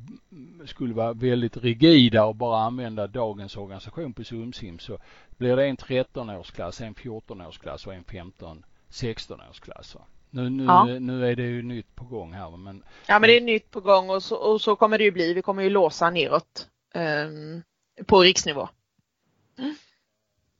skulle 0.66 0.94
vara 0.94 1.12
väldigt 1.12 1.56
rigida 1.56 2.24
och 2.24 2.34
bara 2.34 2.60
använda 2.60 3.06
dagens 3.06 3.56
organisation 3.56 4.12
på 4.12 4.24
Sumsim 4.24 4.78
så 4.78 4.98
blir 5.38 5.56
det 5.56 5.66
en 5.66 5.76
13-årsklass, 5.76 6.82
en 6.82 6.94
14-årsklass 6.94 7.86
och 7.86 7.94
en 7.94 8.04
15-16-årsklass. 8.04 9.96
Nu, 10.30 10.50
nu, 10.50 10.64
ja. 10.64 10.84
nu 10.84 11.26
är 11.26 11.36
det 11.36 11.42
ju 11.42 11.62
nytt 11.62 11.96
på 11.96 12.04
gång 12.04 12.32
här 12.32 12.56
men. 12.56 12.82
Ja 13.06 13.18
men 13.18 13.28
det 13.28 13.36
är 13.36 13.40
nytt 13.40 13.70
på 13.70 13.80
gång 13.80 14.10
och 14.10 14.22
så, 14.22 14.36
och 14.36 14.60
så 14.60 14.76
kommer 14.76 14.98
det 14.98 15.04
ju 15.04 15.10
bli. 15.10 15.34
Vi 15.34 15.42
kommer 15.42 15.62
ju 15.62 15.70
låsa 15.70 16.10
neråt 16.10 16.68
Ehm, 16.94 17.62
på 18.06 18.20
riksnivå. 18.20 18.68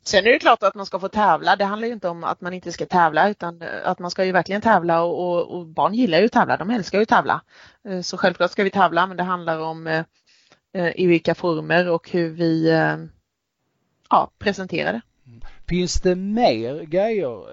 Sen 0.03 0.27
är 0.27 0.31
det 0.31 0.39
klart 0.39 0.63
att 0.63 0.75
man 0.75 0.87
ska 0.87 0.99
få 0.99 1.09
tävla. 1.09 1.57
Det 1.57 1.65
handlar 1.65 1.89
ju 1.89 1.95
inte 1.95 2.09
om 2.09 2.25
att 2.25 2.41
man 2.41 2.53
inte 2.53 2.73
ska 2.73 2.87
tävla 2.87 3.31
utan 3.31 3.63
att 3.85 3.99
man 3.99 4.11
ska 4.11 4.25
ju 4.25 4.33
verkligen 4.33 4.61
tävla 4.61 5.03
och, 5.03 5.31
och, 5.31 5.59
och 5.59 5.67
barn 5.67 5.95
gillar 5.95 6.19
ju 6.19 6.25
att 6.25 6.33
tävla. 6.33 6.57
De 6.57 6.71
älskar 6.71 6.99
ju 6.99 7.03
att 7.03 7.09
tävla. 7.09 7.43
Eh, 7.85 8.01
så 8.01 8.17
självklart 8.17 8.51
ska 8.51 8.65
vi 8.65 8.71
tävla 8.71 9.07
men 9.07 9.17
det 9.17 9.23
handlar 9.23 9.59
om 9.59 9.87
eh, 9.87 10.05
eh, 10.73 11.01
i 11.01 11.07
vilka 11.07 11.35
former 11.35 11.89
och 11.89 12.11
hur 12.11 12.31
vi 12.31 12.69
ja, 14.11 14.31
presenterar 14.39 14.93
det. 14.93 15.01
Finns 15.69 15.95
det 15.95 16.15
mer 16.15 16.83
grejer 16.83 17.45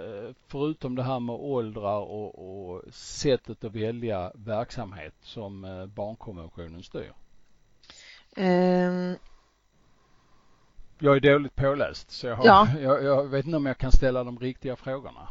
förutom 0.48 0.96
det 0.96 1.04
här 1.04 1.20
med 1.20 1.36
åldrar 1.36 2.00
och, 2.00 2.72
och 2.72 2.94
sättet 2.94 3.64
att 3.64 3.76
välja 3.76 4.32
verksamhet 4.36 5.14
som 5.22 5.62
barnkonventionen 5.96 6.84
styr? 6.84 7.14
Um, 8.38 9.16
jag 11.00 11.16
är 11.16 11.20
dåligt 11.20 11.56
påläst 11.56 12.12
så 12.12 12.28
jag, 12.28 12.36
har, 12.36 12.46
ja. 12.46 12.68
jag, 12.82 13.04
jag, 13.04 13.28
vet 13.28 13.46
inte 13.46 13.58
om 13.58 13.66
jag 13.66 13.78
kan 13.78 13.92
ställa 13.92 14.24
de 14.24 14.40
riktiga 14.40 14.76
frågorna. 14.76 15.28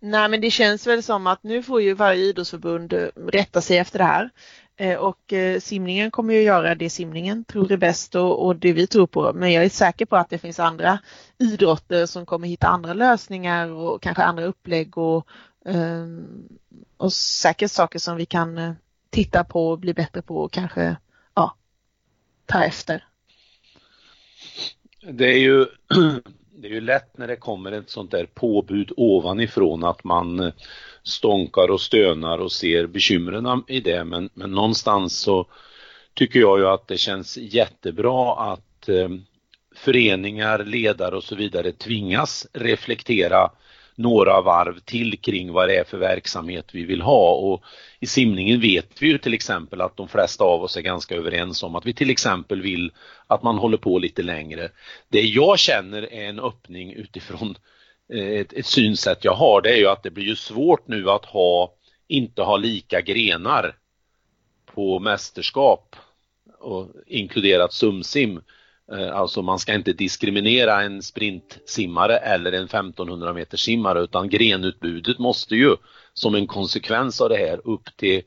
Nej 0.00 0.28
men 0.28 0.40
det 0.40 0.50
känns 0.50 0.86
väl 0.86 1.02
som 1.02 1.26
att 1.26 1.42
nu 1.42 1.62
får 1.62 1.82
ju 1.82 1.94
varje 1.94 2.24
idrottsförbund 2.24 2.92
eh, 2.92 3.06
rätta 3.26 3.60
sig 3.60 3.78
efter 3.78 3.98
det 3.98 4.04
här. 4.04 4.30
Eh, 4.76 4.98
och 4.98 5.32
eh, 5.32 5.60
simningen 5.60 6.10
kommer 6.10 6.34
ju 6.34 6.42
göra 6.42 6.74
det 6.74 6.90
simningen 6.90 7.44
tror 7.44 7.72
är 7.72 7.76
bäst 7.76 8.14
och, 8.14 8.46
och, 8.46 8.56
det 8.56 8.72
vi 8.72 8.86
tror 8.86 9.06
på. 9.06 9.32
Men 9.34 9.52
jag 9.52 9.64
är 9.64 9.68
säker 9.68 10.06
på 10.06 10.16
att 10.16 10.30
det 10.30 10.38
finns 10.38 10.60
andra 10.60 10.98
idrotter 11.38 12.06
som 12.06 12.26
kommer 12.26 12.48
hitta 12.48 12.68
andra 12.68 12.92
lösningar 12.92 13.68
och 13.68 14.02
kanske 14.02 14.22
andra 14.22 14.44
upplägg 14.44 14.98
och, 14.98 15.26
ehm, 15.66 16.48
och 16.96 17.12
säkert 17.12 17.70
saker 17.70 17.98
som 17.98 18.16
vi 18.16 18.26
kan 18.26 18.76
titta 19.10 19.44
på 19.44 19.68
och 19.68 19.78
bli 19.78 19.94
bättre 19.94 20.22
på 20.22 20.36
och 20.36 20.52
kanske 20.52 20.96
ta 22.52 22.64
efter? 22.64 23.04
Det 25.02 25.24
är 25.24 25.38
ju, 25.38 25.66
det 26.56 26.68
är 26.68 26.72
ju 26.72 26.80
lätt 26.80 27.18
när 27.18 27.26
det 27.26 27.36
kommer 27.36 27.72
ett 27.72 27.90
sånt 27.90 28.10
där 28.10 28.26
påbud 28.34 28.92
ovanifrån 28.96 29.84
att 29.84 30.04
man 30.04 30.40
eh, 30.40 30.52
stånkar 31.02 31.70
och 31.70 31.80
stönar 31.80 32.38
och 32.38 32.52
ser 32.52 32.86
bekymren 32.86 33.64
i 33.68 33.80
det 33.80 34.04
men, 34.04 34.30
men 34.34 34.50
någonstans 34.50 35.18
så 35.18 35.46
tycker 36.14 36.40
jag 36.40 36.58
ju 36.58 36.66
att 36.66 36.88
det 36.88 36.96
känns 36.96 37.36
jättebra 37.36 38.52
att 38.52 38.88
eh, 38.88 39.08
föreningar, 39.74 40.64
ledare 40.64 41.16
och 41.16 41.24
så 41.24 41.34
vidare 41.34 41.72
tvingas 41.72 42.46
reflektera 42.52 43.50
några 43.94 44.40
varv 44.40 44.78
till 44.80 45.18
kring 45.18 45.52
vad 45.52 45.68
det 45.68 45.76
är 45.76 45.84
för 45.84 45.98
verksamhet 45.98 46.66
vi 46.72 46.84
vill 46.84 47.02
ha 47.02 47.30
och 47.30 47.64
i 48.00 48.06
simningen 48.06 48.60
vet 48.60 49.02
vi 49.02 49.06
ju 49.06 49.18
till 49.18 49.34
exempel 49.34 49.80
att 49.80 49.96
de 49.96 50.08
flesta 50.08 50.44
av 50.44 50.62
oss 50.62 50.76
är 50.76 50.80
ganska 50.80 51.14
överens 51.14 51.62
om 51.62 51.76
att 51.76 51.86
vi 51.86 51.94
till 51.94 52.10
exempel 52.10 52.62
vill 52.62 52.92
att 53.26 53.42
man 53.42 53.58
håller 53.58 53.76
på 53.76 53.98
lite 53.98 54.22
längre. 54.22 54.68
Det 55.08 55.20
jag 55.20 55.58
känner 55.58 56.12
är 56.12 56.28
en 56.28 56.40
öppning 56.40 56.92
utifrån 56.92 57.56
eh, 58.12 58.26
ett, 58.26 58.52
ett 58.52 58.66
synsätt 58.66 59.24
jag 59.24 59.34
har 59.34 59.62
det 59.62 59.70
är 59.70 59.76
ju 59.76 59.86
att 59.86 60.02
det 60.02 60.10
blir 60.10 60.24
ju 60.24 60.36
svårt 60.36 60.88
nu 60.88 61.10
att 61.10 61.24
ha 61.24 61.74
inte 62.08 62.42
ha 62.42 62.56
lika 62.56 63.00
grenar 63.00 63.76
på 64.74 64.98
mästerskap 64.98 65.96
och 66.58 66.88
inkluderat 67.06 67.72
sumsim 67.72 68.36
Eh, 68.36 68.42
Eh, 68.92 69.16
alltså 69.16 69.42
man 69.42 69.58
ska 69.58 69.74
inte 69.74 69.92
diskriminera 69.92 70.82
en 70.82 71.02
sprintsimmare 71.02 72.16
eller 72.16 72.52
en 72.52 72.64
1500 72.64 73.32
meter 73.32 73.56
simmare 73.56 74.00
utan 74.00 74.28
grenutbudet 74.28 75.18
måste 75.18 75.56
ju 75.56 75.76
som 76.14 76.34
en 76.34 76.46
konsekvens 76.46 77.20
av 77.20 77.28
det 77.28 77.36
här 77.36 77.60
upp 77.64 77.96
till 77.96 78.22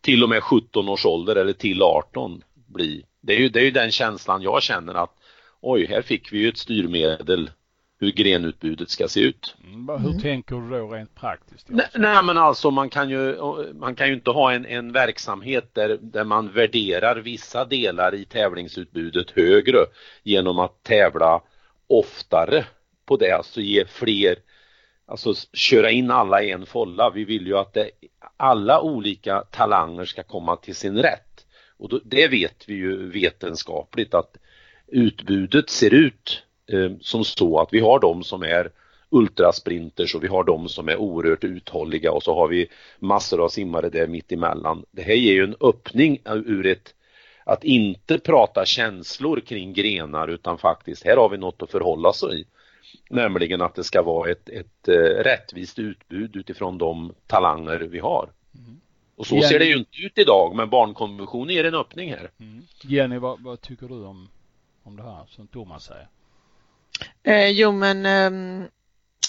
till 0.00 0.22
och 0.22 0.28
med 0.28 0.42
17 0.42 0.88
års 0.88 1.06
ålder 1.06 1.36
eller 1.36 1.52
till 1.52 1.82
18 1.82 2.42
bli. 2.66 3.04
Det 3.20 3.34
är 3.34 3.38
ju, 3.38 3.48
det 3.48 3.60
är 3.60 3.64
ju 3.64 3.70
den 3.70 3.90
känslan 3.90 4.42
jag 4.42 4.62
känner 4.62 4.94
att 4.94 5.14
oj, 5.60 5.86
här 5.86 6.02
fick 6.02 6.32
vi 6.32 6.38
ju 6.38 6.48
ett 6.48 6.58
styrmedel 6.58 7.50
hur 8.02 8.12
grenutbudet 8.12 8.90
ska 8.90 9.08
se 9.08 9.20
ut. 9.20 9.56
Mm, 9.64 9.88
hur 9.88 10.10
mm. 10.10 10.20
tänker 10.20 10.56
du 10.56 10.70
då 10.70 10.88
rent 10.88 11.14
praktiskt? 11.14 11.66
Nej, 11.68 11.86
nej, 11.94 12.22
men 12.24 12.38
alltså 12.38 12.70
man 12.70 12.90
kan 12.90 13.10
ju, 13.10 13.36
man 13.74 13.94
kan 13.94 14.08
ju 14.08 14.14
inte 14.14 14.30
ha 14.30 14.52
en, 14.52 14.66
en 14.66 14.92
verksamhet 14.92 15.74
där, 15.74 15.98
där 16.00 16.24
man 16.24 16.52
värderar 16.52 17.16
vissa 17.16 17.64
delar 17.64 18.14
i 18.14 18.24
tävlingsutbudet 18.24 19.30
högre 19.30 19.78
genom 20.22 20.58
att 20.58 20.82
tävla 20.82 21.42
oftare 21.86 22.64
på 23.06 23.16
det, 23.16 23.32
alltså 23.32 23.60
ge 23.60 23.84
fler, 23.84 24.36
alltså 25.06 25.34
köra 25.52 25.90
in 25.90 26.10
alla 26.10 26.42
i 26.42 26.50
en 26.50 26.66
folla. 26.66 27.10
Vi 27.10 27.24
vill 27.24 27.46
ju 27.46 27.58
att 27.58 27.74
det, 27.74 27.90
alla 28.36 28.80
olika 28.80 29.40
talanger 29.40 30.04
ska 30.04 30.22
komma 30.22 30.56
till 30.56 30.74
sin 30.74 30.98
rätt. 30.98 31.46
Och 31.78 31.88
då, 31.88 32.00
det 32.04 32.28
vet 32.28 32.68
vi 32.68 32.74
ju 32.74 33.10
vetenskapligt 33.10 34.14
att 34.14 34.36
utbudet 34.86 35.70
ser 35.70 35.94
ut 35.94 36.42
som 37.00 37.24
så 37.24 37.58
att 37.58 37.68
vi 37.72 37.80
har 37.80 38.00
de 38.00 38.24
som 38.24 38.42
är 38.42 38.70
ultrasprinters 39.10 40.14
och 40.14 40.24
vi 40.24 40.28
har 40.28 40.44
de 40.44 40.68
som 40.68 40.88
är 40.88 40.96
oerhört 40.96 41.44
uthålliga 41.44 42.12
och 42.12 42.22
så 42.22 42.34
har 42.34 42.48
vi 42.48 42.68
massor 42.98 43.44
av 43.44 43.48
simmare 43.48 43.88
där 43.88 44.06
mitt 44.06 44.32
emellan. 44.32 44.84
Det 44.90 45.02
här 45.02 45.14
ger 45.14 45.32
ju 45.32 45.44
en 45.44 45.56
öppning 45.60 46.18
ur 46.24 46.66
ett 46.66 46.94
att 47.44 47.64
inte 47.64 48.18
prata 48.18 48.64
känslor 48.64 49.40
kring 49.40 49.72
grenar 49.72 50.28
utan 50.28 50.58
faktiskt 50.58 51.04
här 51.04 51.16
har 51.16 51.28
vi 51.28 51.38
något 51.38 51.62
att 51.62 51.70
förhålla 51.70 52.12
sig 52.12 52.40
i. 52.40 52.44
Nämligen 53.10 53.62
att 53.62 53.74
det 53.74 53.84
ska 53.84 54.02
vara 54.02 54.30
ett, 54.30 54.48
ett 54.48 54.88
uh, 54.88 54.94
rättvist 55.24 55.78
utbud 55.78 56.36
utifrån 56.36 56.78
de 56.78 57.14
talanger 57.26 57.78
vi 57.78 57.98
har. 57.98 58.28
Mm. 58.54 58.80
Och 59.16 59.26
så 59.26 59.34
Jenny... 59.34 59.48
ser 59.48 59.58
det 59.58 59.64
ju 59.64 59.76
inte 59.76 59.98
ut 60.00 60.18
idag 60.18 60.56
men 60.56 60.70
barnkonventionen 60.70 61.54
ger 61.54 61.64
en 61.64 61.74
öppning 61.74 62.10
här. 62.10 62.30
Mm. 62.40 62.62
Jenny, 62.82 63.18
vad, 63.18 63.42
vad, 63.42 63.60
tycker 63.60 63.88
du 63.88 64.04
om, 64.04 64.28
om 64.82 64.96
det 64.96 65.02
här 65.02 65.24
som 65.28 65.46
Thomas 65.46 65.84
säger? 65.84 66.08
Eh, 67.22 67.48
jo 67.48 67.72
men 67.72 68.06
eh, 68.06 68.68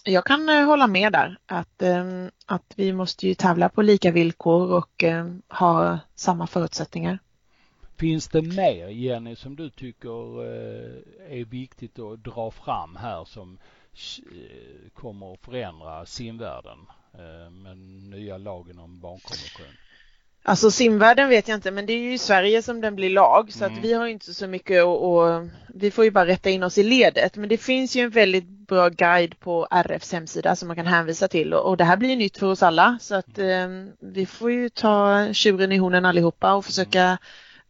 jag 0.03 0.25
kan 0.25 0.49
eh, 0.49 0.65
hålla 0.65 0.87
med 0.87 1.11
där 1.13 1.37
att, 1.45 1.81
eh, 1.81 2.05
att 2.45 2.73
vi 2.75 2.93
måste 2.93 3.27
ju 3.27 3.33
tävla 3.33 3.69
på 3.69 3.81
lika 3.81 4.11
villkor 4.11 4.71
och 4.71 5.03
ehm, 5.03 5.41
ha 5.47 5.99
samma 6.15 6.47
förutsättningar. 6.47 7.19
Finns 7.97 8.27
det 8.27 8.41
mer 8.41 8.87
Jenny 8.87 9.35
som 9.35 9.55
du 9.55 9.69
tycker 9.69 10.43
eh, 10.45 11.39
är 11.39 11.45
viktigt 11.45 11.99
att 11.99 12.23
dra 12.23 12.51
fram 12.51 12.95
här 12.95 13.25
som 13.25 13.57
eh, 14.31 14.89
kommer 14.93 15.33
att 15.33 15.39
förändra 15.39 16.05
simvärlden 16.05 16.77
eh, 17.13 17.49
med 17.49 17.77
nya 18.09 18.37
lagen 18.37 18.79
om 18.79 18.99
barnkonvention? 18.99 19.75
Alltså 20.45 20.71
simvärlden 20.71 21.29
vet 21.29 21.47
jag 21.47 21.57
inte 21.57 21.71
men 21.71 21.85
det 21.85 21.93
är 21.93 21.99
ju 21.99 22.13
i 22.13 22.17
Sverige 22.17 22.61
som 22.61 22.81
den 22.81 22.95
blir 22.95 23.09
lag 23.09 23.53
så 23.53 23.65
mm. 23.65 23.77
att 23.77 23.85
vi 23.85 23.93
har 23.93 24.07
inte 24.07 24.33
så 24.33 24.47
mycket 24.47 24.83
och, 24.83 25.47
vi 25.75 25.91
får 25.91 26.05
ju 26.05 26.11
bara 26.11 26.25
rätta 26.25 26.49
in 26.49 26.63
oss 26.63 26.77
i 26.77 26.83
ledet. 26.83 27.35
Men 27.35 27.49
det 27.49 27.57
finns 27.57 27.95
ju 27.95 28.01
en 28.01 28.09
väldigt 28.09 28.47
bra 28.47 28.89
guide 28.89 29.39
på 29.39 29.67
RFs 29.71 30.11
hemsida 30.11 30.55
som 30.55 30.67
man 30.67 30.75
kan 30.75 30.87
hänvisa 30.87 31.27
till 31.27 31.53
och, 31.53 31.69
och 31.69 31.77
det 31.77 31.83
här 31.83 31.97
blir 31.97 32.15
nytt 32.15 32.37
för 32.37 32.47
oss 32.47 32.63
alla. 32.63 32.97
Så 33.01 33.15
att 33.15 33.37
eh, 33.37 33.67
vi 33.99 34.25
får 34.25 34.51
ju 34.51 34.69
ta 34.69 35.27
tjuren 35.33 35.71
i 35.71 35.77
hornen 35.77 36.05
allihopa 36.05 36.53
och 36.53 36.65
försöka 36.65 37.17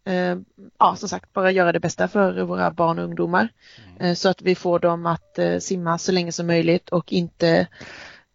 eh, 0.05 0.37
ja 0.79 0.95
som 0.95 1.09
sagt 1.09 1.33
bara 1.33 1.51
göra 1.51 1.71
det 1.71 1.79
bästa 1.79 2.07
för 2.07 2.43
våra 2.43 2.71
barn 2.71 2.99
och 2.99 3.05
ungdomar. 3.05 3.49
Mm. 3.95 4.07
eh, 4.07 4.15
så 4.15 4.29
att 4.29 4.41
vi 4.41 4.55
får 4.55 4.79
dem 4.79 5.05
att 5.05 5.39
eh, 5.39 5.57
simma 5.57 5.97
så 5.97 6.11
länge 6.11 6.31
som 6.31 6.47
möjligt 6.47 6.89
och 6.89 7.13
inte 7.13 7.67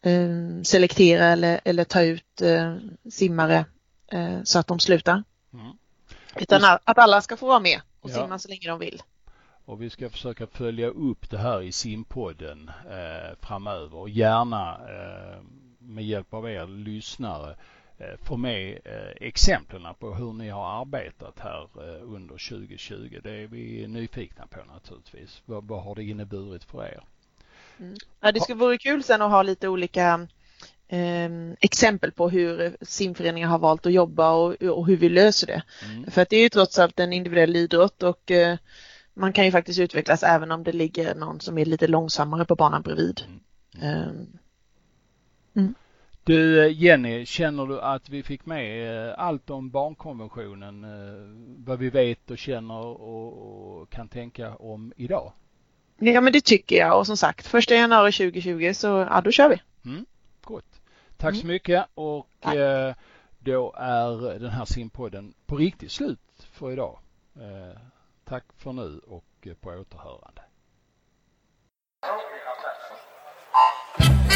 eh, 0.02 0.62
selektera 0.62 1.26
eller, 1.26 1.60
eller 1.64 1.84
ta 1.84 2.02
ut 2.02 2.42
eh, 2.42 2.76
simmare 3.10 3.64
eh, 4.12 4.42
så 4.44 4.58
att 4.58 4.66
de 4.66 4.80
slutar. 4.80 5.22
Mm. 5.52 5.72
Utan 6.36 6.64
att 6.64 6.98
alla 6.98 7.20
ska 7.22 7.36
få 7.36 7.46
vara 7.46 7.60
med 7.60 7.80
och 8.00 8.10
ja. 8.10 8.14
simma 8.14 8.38
så 8.38 8.48
länge 8.48 8.68
de 8.68 8.78
vill. 8.78 9.02
Och 9.64 9.82
vi 9.82 9.90
ska 9.90 10.10
försöka 10.10 10.46
följa 10.46 10.88
upp 10.88 11.30
det 11.30 11.38
här 11.38 11.62
i 11.62 11.72
simpodden 11.72 12.70
eh, 12.90 13.36
framöver. 13.40 14.08
Gärna 14.08 14.74
eh, 14.74 15.42
med 15.78 16.04
hjälp 16.04 16.34
av 16.34 16.50
er 16.50 16.66
lyssnare 16.66 17.56
eh, 17.98 18.16
få 18.22 18.36
med 18.36 18.78
eh, 18.84 19.28
exemplen 19.28 19.94
på 19.98 20.14
hur 20.14 20.32
ni 20.32 20.48
har 20.48 20.80
arbetat 20.80 21.38
här 21.38 21.62
eh, 21.62 22.02
under 22.02 22.48
2020. 22.48 23.20
Det 23.22 23.30
är 23.30 23.46
vi 23.46 23.86
nyfikna 23.86 24.46
på 24.46 24.64
naturligtvis. 24.72 25.42
Vad, 25.44 25.64
vad 25.64 25.82
har 25.82 25.94
det 25.94 26.04
inneburit 26.04 26.64
för 26.64 26.84
er? 26.84 27.04
Mm. 27.78 27.96
Ja, 28.20 28.32
det 28.32 28.40
skulle 28.40 28.58
vara 28.58 28.78
kul 28.78 29.02
sen 29.02 29.22
att 29.22 29.30
ha 29.30 29.42
lite 29.42 29.68
olika 29.68 30.28
exempel 31.60 32.12
på 32.12 32.30
hur 32.30 32.76
simföreningar 32.80 33.48
har 33.48 33.58
valt 33.58 33.86
att 33.86 33.92
jobba 33.92 34.32
och, 34.32 34.62
och 34.62 34.86
hur 34.86 34.96
vi 34.96 35.08
löser 35.08 35.46
det. 35.46 35.62
Mm. 35.84 36.10
För 36.10 36.22
att 36.22 36.30
det 36.30 36.36
är 36.36 36.42
ju 36.42 36.48
trots 36.48 36.78
allt 36.78 37.00
en 37.00 37.12
individuell 37.12 37.56
idrott 37.56 38.02
och 38.02 38.30
eh, 38.30 38.56
man 39.14 39.32
kan 39.32 39.44
ju 39.44 39.50
faktiskt 39.50 39.80
utvecklas 39.80 40.22
även 40.22 40.50
om 40.50 40.64
det 40.64 40.72
ligger 40.72 41.14
någon 41.14 41.40
som 41.40 41.58
är 41.58 41.64
lite 41.64 41.86
långsammare 41.86 42.44
på 42.44 42.56
banan 42.56 42.82
bredvid. 42.82 43.20
Mm. 43.26 43.38
Ehm, 43.82 44.26
mm. 45.56 45.74
Du 46.24 46.68
Jenny, 46.68 47.26
känner 47.26 47.66
du 47.66 47.80
att 47.80 48.08
vi 48.08 48.22
fick 48.22 48.46
med 48.46 49.08
eh, 49.08 49.14
allt 49.18 49.50
om 49.50 49.70
barnkonventionen, 49.70 50.84
eh, 50.84 51.64
vad 51.66 51.78
vi 51.78 51.90
vet 51.90 52.30
och 52.30 52.38
känner 52.38 52.84
och, 52.84 53.80
och 53.80 53.90
kan 53.90 54.08
tänka 54.08 54.54
om 54.54 54.92
idag? 54.96 55.32
Ja 55.98 56.20
men 56.20 56.32
det 56.32 56.44
tycker 56.44 56.76
jag 56.76 56.98
och 56.98 57.06
som 57.06 57.16
sagt 57.16 57.46
första 57.46 57.74
januari 57.74 58.12
2020 58.12 58.72
så 58.74 58.86
ja 58.86 59.20
då 59.24 59.30
kör 59.30 59.48
vi. 59.48 59.60
Mm. 59.90 60.06
Gott. 60.44 60.77
Tack 61.18 61.30
mm. 61.30 61.40
så 61.40 61.46
mycket 61.46 61.86
och 61.94 62.26
Tack. 62.40 62.54
Eh, 62.54 62.94
då 63.38 63.74
är 63.76 64.38
den 64.38 64.50
här 64.50 64.64
simpodden 64.64 65.34
på 65.46 65.56
riktigt 65.56 65.92
slut 65.92 66.20
för 66.52 66.72
idag. 66.72 66.98
Eh, 67.36 67.80
tack 68.24 68.44
för 68.56 68.72
nu 68.72 69.00
och 69.06 69.24
på 69.60 69.70
återhörande. 69.70 70.42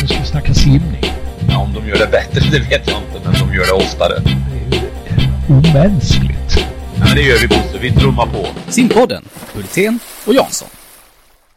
Nu 0.00 0.06
ska 0.08 0.18
vi 0.18 0.26
snacka 0.26 0.54
simning. 0.54 1.02
Ja, 1.48 1.58
om 1.58 1.72
de 1.74 1.88
gör 1.88 1.98
det 1.98 2.10
bättre 2.10 2.40
det 2.50 2.58
vet 2.58 2.88
jag 2.88 3.02
inte, 3.02 3.20
men 3.24 3.32
de 3.32 3.54
gör 3.54 3.66
det 3.66 3.72
oftare. 3.72 4.14
Det 4.18 4.76
är 4.76 5.74
omänskligt. 5.74 6.56
Ja, 6.96 7.04
men 7.06 7.16
det 7.16 7.22
gör 7.22 7.38
vi 7.38 7.48
Bosse, 7.48 7.78
vi 7.78 7.92
trummar 7.92 8.26
på. 8.26 8.70
Simpodden, 8.70 9.24
Hultén 9.54 9.98
och 10.26 10.34
Jansson. 10.34 10.68